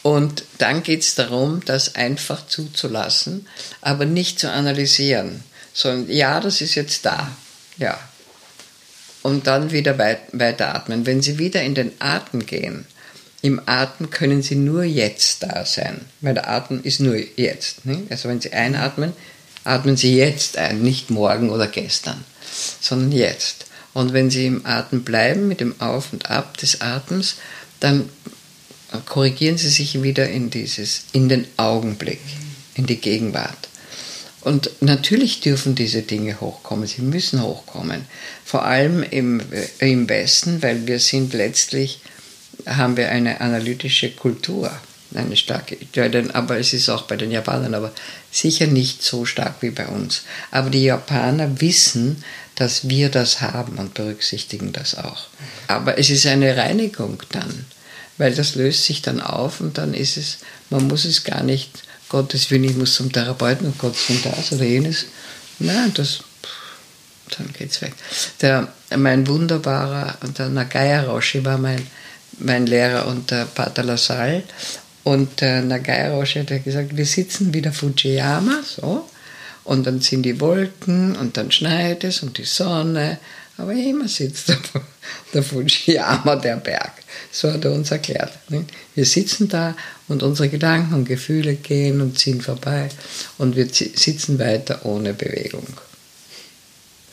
Und 0.02 0.44
dann 0.58 0.82
geht 0.82 1.02
es 1.02 1.14
darum, 1.14 1.62
das 1.64 1.94
einfach 1.94 2.46
zuzulassen, 2.48 3.46
aber 3.80 4.04
nicht 4.04 4.40
zu 4.40 4.50
analysieren, 4.50 5.44
sondern 5.72 6.10
ja, 6.10 6.40
das 6.40 6.60
ist 6.60 6.74
jetzt 6.74 7.06
da. 7.06 7.30
Ja, 7.76 7.98
und 9.26 9.48
dann 9.48 9.72
wieder 9.72 9.98
weit, 9.98 10.20
weiteratmen. 10.30 11.04
Wenn 11.04 11.20
Sie 11.20 11.38
wieder 11.38 11.60
in 11.60 11.74
den 11.74 11.90
Atem 11.98 12.46
gehen, 12.46 12.86
im 13.46 13.60
Atem 13.66 14.10
können 14.10 14.42
Sie 14.42 14.56
nur 14.56 14.84
jetzt 14.84 15.42
da 15.42 15.64
sein, 15.64 16.00
weil 16.20 16.34
der 16.34 16.48
Atem 16.48 16.82
ist 16.82 17.00
nur 17.00 17.16
jetzt. 17.36 17.84
Ne? 17.86 18.02
Also 18.10 18.28
wenn 18.28 18.40
Sie 18.40 18.52
einatmen, 18.52 19.12
atmen 19.64 19.96
Sie 19.96 20.16
jetzt 20.16 20.58
ein, 20.58 20.82
nicht 20.82 21.10
morgen 21.10 21.50
oder 21.50 21.66
gestern, 21.66 22.24
sondern 22.80 23.12
jetzt. 23.12 23.66
Und 23.94 24.12
wenn 24.12 24.30
Sie 24.30 24.46
im 24.46 24.66
Atem 24.66 25.04
bleiben, 25.04 25.48
mit 25.48 25.60
dem 25.60 25.80
Auf 25.80 26.12
und 26.12 26.30
Ab 26.30 26.56
des 26.58 26.80
Atems, 26.80 27.36
dann 27.80 28.08
korrigieren 29.06 29.58
Sie 29.58 29.70
sich 29.70 30.02
wieder 30.02 30.28
in 30.28 30.50
dieses, 30.50 31.04
in 31.12 31.28
den 31.28 31.46
Augenblick, 31.56 32.20
in 32.74 32.86
die 32.86 33.00
Gegenwart. 33.00 33.68
Und 34.46 34.70
natürlich 34.80 35.40
dürfen 35.40 35.74
diese 35.74 36.02
Dinge 36.02 36.40
hochkommen, 36.40 36.86
sie 36.86 37.02
müssen 37.02 37.42
hochkommen. 37.42 38.04
Vor 38.44 38.64
allem 38.64 39.02
im, 39.02 39.40
im 39.80 40.08
Westen, 40.08 40.62
weil 40.62 40.86
wir 40.86 41.00
sind 41.00 41.34
letztlich, 41.34 42.00
haben 42.64 42.96
wir 42.96 43.10
eine 43.10 43.40
analytische 43.40 44.10
Kultur, 44.10 44.70
eine 45.14 45.36
starke, 45.36 45.76
aber 46.32 46.58
es 46.58 46.72
ist 46.72 46.88
auch 46.88 47.02
bei 47.02 47.16
den 47.16 47.30
Japanern, 47.30 47.74
aber 47.74 47.92
sicher 48.30 48.66
nicht 48.66 49.02
so 49.02 49.24
stark 49.24 49.56
wie 49.60 49.70
bei 49.70 49.86
uns. 49.86 50.22
Aber 50.50 50.70
die 50.70 50.84
Japaner 50.84 51.60
wissen, 51.60 52.22
dass 52.56 52.88
wir 52.88 53.10
das 53.10 53.40
haben 53.40 53.78
und 53.78 53.94
berücksichtigen 53.94 54.72
das 54.72 54.96
auch. 54.96 55.28
Aber 55.68 55.98
es 55.98 56.10
ist 56.10 56.26
eine 56.26 56.56
Reinigung 56.56 57.22
dann, 57.30 57.66
weil 58.18 58.34
das 58.34 58.54
löst 58.54 58.84
sich 58.84 59.02
dann 59.02 59.20
auf 59.20 59.60
und 59.60 59.78
dann 59.78 59.94
ist 59.94 60.16
es, 60.16 60.38
man 60.70 60.86
muss 60.88 61.04
es 61.04 61.22
gar 61.22 61.42
nicht, 61.42 61.70
Gottes 62.08 62.50
Willen, 62.50 62.64
ich 62.64 62.76
muss 62.76 62.94
zum 62.94 63.12
Therapeuten 63.12 63.66
und 63.66 63.78
Gott 63.78 63.96
zum 63.96 64.22
das 64.22 64.52
oder 64.52 64.64
jenes. 64.64 65.06
Nein, 65.58 65.92
das, 65.94 66.20
dann 67.36 67.52
geht's 67.52 67.82
weg. 67.82 67.92
Der, 68.40 68.72
mein 68.96 69.26
wunderbarer, 69.26 70.16
der 70.38 70.48
Nagaya 70.48 71.02
Roshi 71.02 71.44
war 71.44 71.58
mein, 71.58 71.84
mein 72.38 72.66
Lehrer 72.66 73.06
und 73.06 73.30
der 73.30 73.44
Pater 73.46 73.82
Lassalle. 73.82 74.42
Und 75.04 75.40
der 75.40 75.62
Nagaya 75.62 76.14
Roshi 76.14 76.40
hat 76.44 76.64
gesagt, 76.64 76.96
wir 76.96 77.06
sitzen 77.06 77.54
wie 77.54 77.62
der 77.62 77.72
Fujiyama, 77.72 78.62
so. 78.64 79.08
Und 79.62 79.86
dann 79.86 80.00
sind 80.00 80.22
die 80.22 80.40
Wolken 80.40 81.16
und 81.16 81.36
dann 81.36 81.50
schneit 81.50 82.04
es 82.04 82.22
und 82.22 82.38
die 82.38 82.44
Sonne. 82.44 83.18
Aber 83.56 83.72
immer 83.72 84.08
sitzt 84.08 84.48
der, 84.48 84.58
der 85.32 85.42
Fujiyama, 85.42 86.36
der 86.36 86.56
Berg. 86.56 86.92
So 87.30 87.52
hat 87.52 87.64
er 87.64 87.72
uns 87.72 87.90
erklärt. 87.90 88.32
ne? 88.50 88.64
Wir 88.94 89.04
sitzen 89.04 89.48
da 89.48 89.76
und 90.08 90.22
unsere 90.22 90.48
Gedanken 90.48 90.94
und 90.94 91.04
Gefühle 91.04 91.54
gehen 91.54 92.00
und 92.00 92.18
ziehen 92.18 92.40
vorbei. 92.40 92.88
Und 93.38 93.56
wir 93.56 93.68
sitzen 93.68 94.38
weiter 94.38 94.84
ohne 94.84 95.14
Bewegung. 95.14 95.66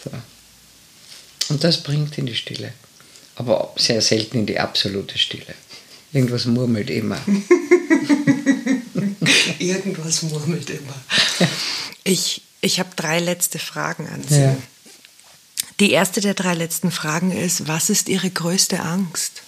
So. 0.03 0.11
Und 1.49 1.63
das 1.63 1.81
bringt 1.81 2.17
in 2.17 2.25
die 2.25 2.35
Stille. 2.35 2.73
Aber 3.35 3.73
sehr 3.77 4.01
selten 4.01 4.39
in 4.39 4.45
die 4.45 4.59
absolute 4.59 5.17
Stille. 5.17 5.55
Irgendwas 6.11 6.45
murmelt 6.45 6.89
immer. 6.89 7.19
Irgendwas 9.59 10.23
murmelt 10.23 10.69
immer. 10.69 11.01
Ich, 12.03 12.41
ich 12.61 12.79
habe 12.79 12.89
drei 12.95 13.19
letzte 13.19 13.59
Fragen 13.59 14.07
an 14.07 14.23
Sie. 14.27 14.41
Ja. 14.41 14.57
Die 15.79 15.91
erste 15.91 16.21
der 16.21 16.35
drei 16.35 16.53
letzten 16.53 16.91
Fragen 16.91 17.31
ist, 17.31 17.67
was 17.67 17.89
ist 17.89 18.09
Ihre 18.09 18.29
größte 18.29 18.81
Angst? 18.81 19.41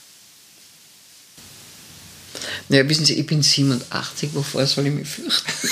Ja, 2.69 2.87
wissen 2.89 3.05
Sie, 3.05 3.13
ich 3.13 3.27
bin 3.27 3.43
87, 3.43 4.33
wovor 4.33 4.65
soll 4.65 4.87
ich 4.87 4.93
mich 4.93 5.07
fürchten? 5.07 5.51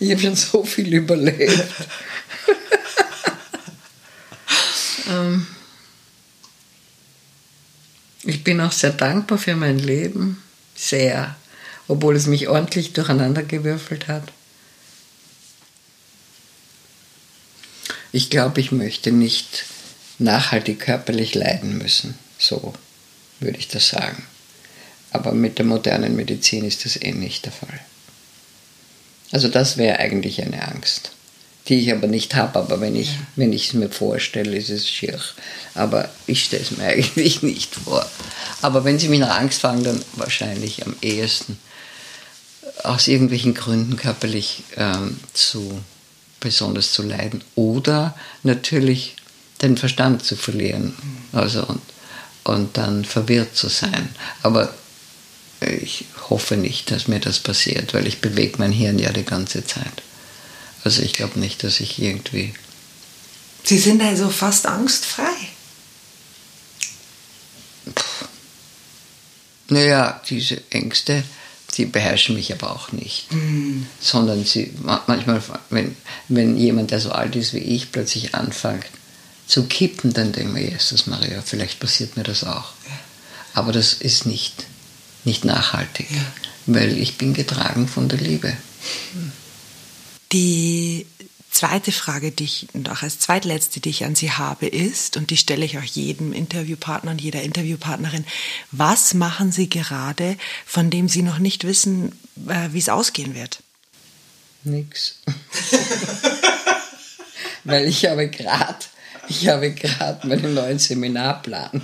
Ich 0.00 0.10
habe 0.10 0.20
schon 0.20 0.34
so 0.34 0.64
viel 0.64 0.94
überlebt. 0.94 1.62
ähm, 5.10 5.46
ich 8.22 8.42
bin 8.42 8.62
auch 8.62 8.72
sehr 8.72 8.92
dankbar 8.92 9.36
für 9.36 9.54
mein 9.54 9.78
Leben. 9.78 10.42
Sehr. 10.74 11.36
Obwohl 11.86 12.16
es 12.16 12.26
mich 12.26 12.48
ordentlich 12.48 12.94
durcheinandergewürfelt 12.94 14.08
hat. 14.08 14.32
Ich 18.12 18.30
glaube, 18.30 18.60
ich 18.60 18.72
möchte 18.72 19.12
nicht 19.12 19.66
nachhaltig 20.18 20.80
körperlich 20.80 21.34
leiden 21.34 21.76
müssen. 21.76 22.18
So 22.38 22.72
würde 23.38 23.58
ich 23.58 23.68
das 23.68 23.88
sagen. 23.88 24.24
Aber 25.10 25.32
mit 25.32 25.58
der 25.58 25.66
modernen 25.66 26.16
Medizin 26.16 26.64
ist 26.64 26.86
das 26.86 26.96
eh 26.96 27.12
nicht 27.12 27.44
der 27.44 27.52
Fall. 27.52 27.80
Also 29.32 29.48
das 29.48 29.76
wäre 29.76 29.98
eigentlich 29.98 30.42
eine 30.42 30.66
Angst, 30.66 31.12
die 31.68 31.80
ich 31.80 31.92
aber 31.92 32.06
nicht 32.06 32.34
habe. 32.34 32.58
Aber 32.58 32.80
wenn 32.80 32.96
ich, 32.96 33.10
wenn 33.36 33.52
ich 33.52 33.68
es 33.68 33.74
mir 33.74 33.88
vorstelle, 33.88 34.56
ist 34.56 34.70
es 34.70 34.88
schier. 34.88 35.18
Aber 35.74 36.08
ich 36.26 36.44
stelle 36.44 36.62
es 36.62 36.76
mir 36.76 36.84
eigentlich 36.86 37.42
nicht 37.42 37.74
vor. 37.74 38.04
Aber 38.62 38.84
wenn 38.84 38.98
Sie 38.98 39.08
mich 39.08 39.20
nach 39.20 39.38
Angst 39.38 39.60
fragen, 39.60 39.84
dann 39.84 40.02
wahrscheinlich 40.14 40.84
am 40.84 40.96
ehesten 41.00 41.58
aus 42.82 43.08
irgendwelchen 43.08 43.54
Gründen 43.54 43.96
körperlich 43.96 44.62
ähm, 44.76 45.18
zu 45.34 45.80
besonders 46.40 46.92
zu 46.92 47.02
leiden 47.02 47.44
oder 47.54 48.16
natürlich 48.42 49.16
den 49.60 49.76
Verstand 49.76 50.24
zu 50.24 50.36
verlieren 50.36 50.94
also 51.32 51.64
und, 51.64 51.82
und 52.44 52.76
dann 52.76 53.04
verwirrt 53.04 53.54
zu 53.54 53.68
sein. 53.68 54.08
Aber 54.42 54.74
ich 55.60 56.04
hoffe 56.28 56.56
nicht, 56.56 56.90
dass 56.90 57.08
mir 57.08 57.20
das 57.20 57.38
passiert, 57.40 57.92
weil 57.94 58.06
ich 58.06 58.20
bewege 58.20 58.56
mein 58.58 58.72
Hirn 58.72 58.98
ja 58.98 59.12
die 59.12 59.24
ganze 59.24 59.64
Zeit. 59.64 60.02
Also 60.84 61.02
ich 61.02 61.12
glaube 61.12 61.38
nicht, 61.38 61.62
dass 61.64 61.80
ich 61.80 62.00
irgendwie 62.00 62.54
Sie 63.62 63.78
sind 63.78 64.00
also 64.00 64.30
fast 64.30 64.66
angstfrei. 64.66 65.34
Naja, 69.68 70.20
diese 70.28 70.62
Ängste, 70.70 71.22
die 71.76 71.84
beherrschen 71.84 72.34
mich 72.34 72.52
aber 72.52 72.72
auch 72.72 72.90
nicht. 72.92 73.26
Sondern 74.00 74.44
sie, 74.44 74.72
ma- 74.82 75.02
manchmal, 75.06 75.42
wenn, 75.70 75.96
wenn 76.28 76.56
jemand, 76.56 76.90
der 76.90 77.00
so 77.00 77.12
alt 77.12 77.36
ist 77.36 77.52
wie 77.54 77.58
ich, 77.58 77.92
plötzlich 77.92 78.34
anfängt 78.34 78.86
zu 79.46 79.64
kippen, 79.66 80.12
dann 80.12 80.32
denke 80.32 80.48
ich 80.48 80.54
mir, 80.54 80.70
Jesus 80.70 81.06
Maria, 81.06 81.42
vielleicht 81.44 81.78
passiert 81.80 82.16
mir 82.16 82.22
das 82.22 82.44
auch. 82.44 82.72
Aber 83.54 83.72
das 83.72 83.92
ist 83.94 84.26
nicht, 84.26 84.64
nicht 85.24 85.44
nachhaltig, 85.44 86.08
weil 86.66 86.98
ich 86.98 87.18
bin 87.18 87.34
getragen 87.34 87.88
von 87.88 88.08
der 88.08 88.18
Liebe. 88.18 88.56
Die 90.32 91.06
zweite 91.50 91.92
Frage, 91.92 92.30
die 92.30 92.44
ich 92.44 92.68
noch 92.72 93.02
als 93.02 93.18
zweitletzte, 93.18 93.80
die 93.80 93.90
ich 93.90 94.04
an 94.04 94.14
Sie 94.14 94.32
habe, 94.32 94.66
ist, 94.66 95.16
und 95.16 95.30
die 95.30 95.36
stelle 95.36 95.64
ich 95.64 95.78
auch 95.78 95.84
jedem 95.84 96.32
Interviewpartner 96.32 97.10
und 97.10 97.20
jeder 97.20 97.42
Interviewpartnerin, 97.42 98.24
was 98.70 99.14
machen 99.14 99.52
Sie 99.52 99.68
gerade, 99.68 100.36
von 100.64 100.90
dem 100.90 101.08
Sie 101.08 101.22
noch 101.22 101.38
nicht 101.38 101.64
wissen, 101.64 102.12
äh, 102.48 102.68
wie 102.70 102.78
es 102.78 102.88
ausgehen 102.88 103.34
wird? 103.34 103.62
Nix. 104.62 105.20
Weil 107.64 107.88
ich 107.88 108.06
habe 108.06 108.28
gerade, 108.28 108.78
ich 109.28 109.48
habe 109.48 109.72
gerade 109.72 110.26
meinen 110.26 110.54
neuen 110.54 110.78
Seminarplan 110.78 111.82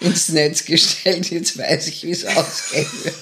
ins 0.00 0.28
Netz 0.28 0.64
gestellt. 0.64 1.30
Jetzt 1.30 1.58
weiß 1.58 1.88
ich, 1.88 2.02
wie 2.02 2.10
es 2.10 2.24
ausgehen 2.24 2.86
wird. 3.04 3.14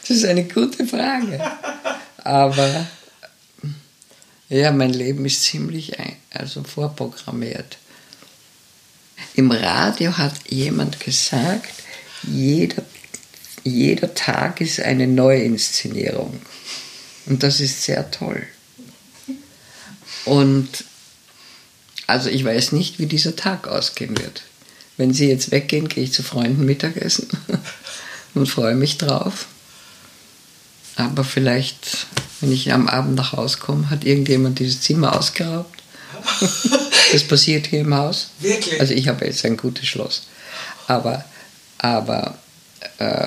Das 0.00 0.16
ist 0.16 0.24
eine 0.24 0.44
gute 0.44 0.86
Frage. 0.86 1.40
Aber 2.18 2.86
ja, 4.48 4.70
mein 4.70 4.92
Leben 4.92 5.24
ist 5.24 5.42
ziemlich 5.42 5.98
ein, 5.98 6.16
also 6.30 6.62
vorprogrammiert. 6.62 7.78
im 9.34 9.50
Radio 9.50 10.16
hat 10.16 10.34
jemand 10.48 11.00
gesagt, 11.00 11.72
jeder, 12.22 12.82
jeder 13.64 14.14
Tag 14.14 14.60
ist 14.60 14.80
eine 14.80 15.08
Neuinszenierung. 15.08 16.40
Und 17.26 17.42
das 17.42 17.60
ist 17.60 17.82
sehr 17.82 18.08
toll. 18.12 18.46
Und 20.24 20.84
also 22.06 22.28
ich 22.28 22.44
weiß 22.44 22.72
nicht, 22.72 22.98
wie 22.98 23.06
dieser 23.06 23.36
Tag 23.36 23.68
ausgehen 23.68 24.16
wird. 24.16 24.42
Wenn 24.96 25.12
Sie 25.12 25.28
jetzt 25.28 25.50
weggehen, 25.50 25.88
gehe 25.88 26.04
ich 26.04 26.12
zu 26.12 26.22
Freunden 26.22 26.64
Mittagessen 26.64 27.28
und 28.34 28.46
freue 28.46 28.74
mich 28.74 28.98
drauf. 28.98 29.46
Aber 30.96 31.24
vielleicht, 31.24 32.06
wenn 32.40 32.52
ich 32.52 32.72
am 32.72 32.88
Abend 32.88 33.16
nach 33.16 33.32
Hause 33.32 33.58
komme, 33.58 33.90
hat 33.90 34.04
irgendjemand 34.04 34.58
dieses 34.58 34.80
Zimmer 34.80 35.16
ausgeraubt. 35.16 35.82
das 37.12 37.24
passiert 37.24 37.66
hier 37.66 37.80
im 37.80 37.94
Haus. 37.94 38.30
Wirklich? 38.40 38.80
Also 38.80 38.94
ich 38.94 39.08
habe 39.08 39.26
jetzt 39.26 39.44
ein 39.44 39.58
gutes 39.58 39.86
Schloss. 39.86 40.22
Aber, 40.86 41.24
aber 41.76 42.38
äh, 42.98 43.26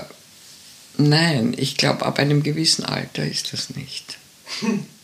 nein, 0.97 1.53
ich 1.55 1.77
glaube, 1.77 2.05
ab 2.05 2.17
einem 2.17 2.41
gewissen 2.41 2.85
Alter 2.85 3.25
ist 3.25 3.53
das 3.53 3.69
nicht. 3.71 4.17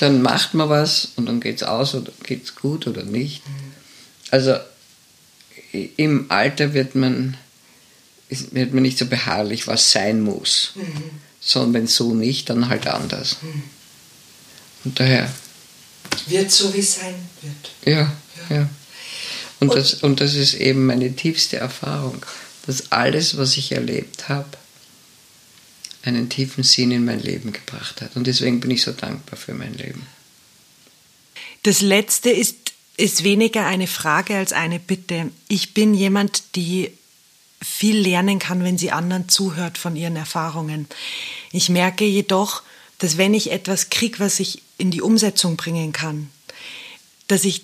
Dann 0.00 0.22
macht 0.22 0.54
man 0.54 0.68
was 0.68 1.08
und 1.16 1.26
dann 1.26 1.40
geht 1.40 1.56
es 1.56 1.62
aus 1.62 1.94
oder 1.94 2.12
geht 2.22 2.44
es 2.44 2.54
gut 2.54 2.86
oder 2.86 3.02
nicht. 3.02 3.42
Also 4.30 4.56
im 5.96 6.30
Alter 6.30 6.74
wird 6.74 6.94
man, 6.94 7.36
wird 8.28 8.74
man 8.74 8.82
nicht 8.82 8.98
so 8.98 9.06
beharrlich, 9.06 9.66
was 9.66 9.92
sein 9.92 10.20
muss. 10.20 10.72
Mhm. 10.74 11.10
Sondern 11.40 11.74
wenn 11.74 11.86
so 11.86 12.14
nicht, 12.14 12.50
dann 12.50 12.68
halt 12.68 12.86
anders. 12.86 13.36
Mhm. 13.42 13.62
Und 14.84 15.00
daher. 15.00 15.32
Wird 16.26 16.50
so 16.50 16.72
wie 16.74 16.82
sein 16.82 17.14
wird. 17.42 17.70
Ja, 17.84 18.12
ja. 18.50 18.56
ja. 18.56 18.68
Und, 19.60 19.70
und, 19.70 19.76
das, 19.76 19.94
und 19.94 20.20
das 20.20 20.34
ist 20.34 20.54
eben 20.54 20.86
meine 20.86 21.14
tiefste 21.14 21.56
Erfahrung, 21.56 22.24
dass 22.66 22.92
alles, 22.92 23.36
was 23.36 23.56
ich 23.56 23.72
erlebt 23.72 24.28
habe, 24.28 24.48
einen 26.06 26.28
tiefen 26.28 26.64
Sinn 26.64 26.90
in 26.90 27.04
mein 27.04 27.20
Leben 27.20 27.52
gebracht 27.52 28.00
hat. 28.00 28.16
Und 28.16 28.26
deswegen 28.26 28.60
bin 28.60 28.70
ich 28.70 28.82
so 28.82 28.92
dankbar 28.92 29.38
für 29.38 29.54
mein 29.54 29.74
Leben. 29.74 30.06
Das 31.62 31.80
Letzte 31.80 32.30
ist 32.30 32.66
ist 32.96 33.24
weniger 33.24 33.66
eine 33.66 33.86
Frage 33.86 34.36
als 34.36 34.52
eine 34.52 34.78
Bitte. 34.78 35.30
Ich 35.48 35.74
bin 35.74 35.94
jemand, 35.94 36.56
die 36.56 36.90
viel 37.62 37.98
lernen 37.98 38.38
kann, 38.38 38.64
wenn 38.64 38.78
sie 38.78 38.90
anderen 38.90 39.28
zuhört 39.28 39.78
von 39.78 39.96
ihren 39.96 40.16
Erfahrungen. 40.16 40.86
Ich 41.52 41.68
merke 41.68 42.04
jedoch, 42.04 42.62
dass 42.98 43.18
wenn 43.18 43.34
ich 43.34 43.50
etwas 43.50 43.90
kriege, 43.90 44.18
was 44.18 44.40
ich 44.40 44.62
in 44.78 44.90
die 44.90 45.02
Umsetzung 45.02 45.56
bringen 45.56 45.92
kann, 45.92 46.30
dass 47.28 47.44
ich, 47.44 47.62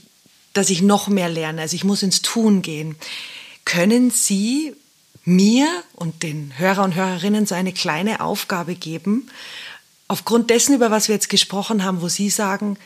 dass 0.52 0.70
ich 0.70 0.82
noch 0.82 1.08
mehr 1.08 1.28
lerne. 1.28 1.62
Also 1.62 1.76
ich 1.76 1.84
muss 1.84 2.02
ins 2.02 2.20
Tun 2.22 2.62
gehen. 2.62 2.96
Können 3.64 4.10
Sie 4.10 4.74
mir 5.24 5.68
und 5.94 6.22
den 6.22 6.52
Hörer 6.56 6.84
und 6.84 6.94
Hörerinnen 6.94 7.46
so 7.46 7.54
eine 7.54 7.72
kleine 7.72 8.20
Aufgabe 8.20 8.74
geben, 8.74 9.28
aufgrund 10.08 10.50
dessen, 10.50 10.74
über 10.74 10.90
was 10.90 11.08
wir 11.08 11.14
jetzt 11.14 11.28
gesprochen 11.28 11.84
haben, 11.84 12.02
wo 12.02 12.08
Sie 12.08 12.28
sagen, 12.28 12.76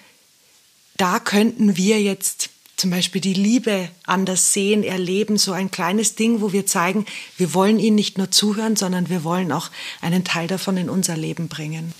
da 0.97 1.19
könnten 1.19 1.77
wir 1.77 2.01
jetzt 2.01 2.51
zum 2.77 2.91
Beispiel 2.91 3.21
die 3.21 3.35
Liebe 3.35 3.89
anders 4.05 4.53
sehen, 4.53 4.83
erleben, 4.83 5.39
so 5.39 5.53
ein 5.53 5.71
kleines 5.71 6.15
Ding, 6.15 6.43
wo 6.43 6.53
wir 6.53 6.67
zeigen, 6.67 7.07
wir 7.39 7.55
wollen 7.55 7.79
ihnen 7.79 7.97
nicht 7.97 8.19
nur 8.19 8.31
zuhören, 8.31 8.77
sondern 8.77 9.09
wir 9.09 9.25
wollen 9.25 9.51
auch 9.51 9.71
einen 10.03 10.25
Teil 10.25 10.47
davon 10.47 10.77
in 10.77 10.91
unser 10.91 11.17
Leben 11.17 11.49
bringen. 11.49 11.95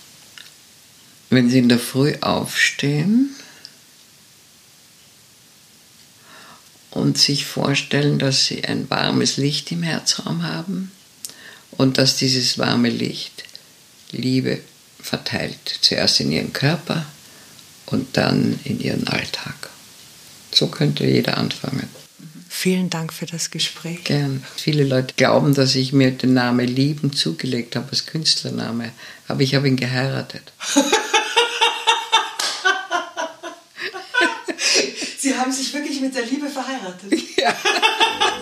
Wenn 1.29 1.49
Sie 1.49 1.57
in 1.57 1.67
der 1.67 1.79
Früh 1.79 2.13
aufstehen 2.21 3.35
und 6.91 7.17
sich 7.17 7.45
vorstellen, 7.45 8.19
dass 8.19 8.45
Sie 8.45 8.63
ein 8.63 8.89
warmes 8.89 9.37
Licht 9.37 9.71
im 9.71 9.83
Herzraum 9.83 10.43
haben 10.43 10.91
und 11.71 11.97
dass 11.97 12.17
dieses 12.17 12.57
warme 12.57 12.89
Licht 12.89 13.43
Liebe 14.11 14.59
verteilt, 14.99 15.79
zuerst 15.81 16.19
in 16.19 16.31
Ihren 16.31 16.53
Körper, 16.53 17.05
und 17.87 18.17
dann 18.17 18.59
in 18.63 18.79
ihren 18.79 19.07
Alltag. 19.07 19.69
So 20.53 20.67
könnte 20.67 21.05
jeder 21.05 21.37
anfangen. 21.37 21.87
Vielen 22.49 22.89
Dank 22.89 23.13
für 23.13 23.25
das 23.25 23.51
Gespräch. 23.51 24.03
Gern. 24.05 24.43
Viele 24.55 24.83
Leute 24.83 25.13
glauben, 25.15 25.53
dass 25.53 25.75
ich 25.75 25.93
mir 25.93 26.11
den 26.11 26.33
Namen 26.33 26.67
Lieben 26.67 27.13
zugelegt 27.13 27.75
habe 27.75 27.89
als 27.91 28.05
Künstlername, 28.05 28.91
aber 29.27 29.41
ich 29.41 29.55
habe 29.55 29.67
ihn 29.67 29.75
geheiratet. 29.75 30.53
mit 36.07 36.15
der 36.15 36.25
Liebe 36.25 36.47
verheiratet. 36.49 37.13
Ja. 37.37 37.53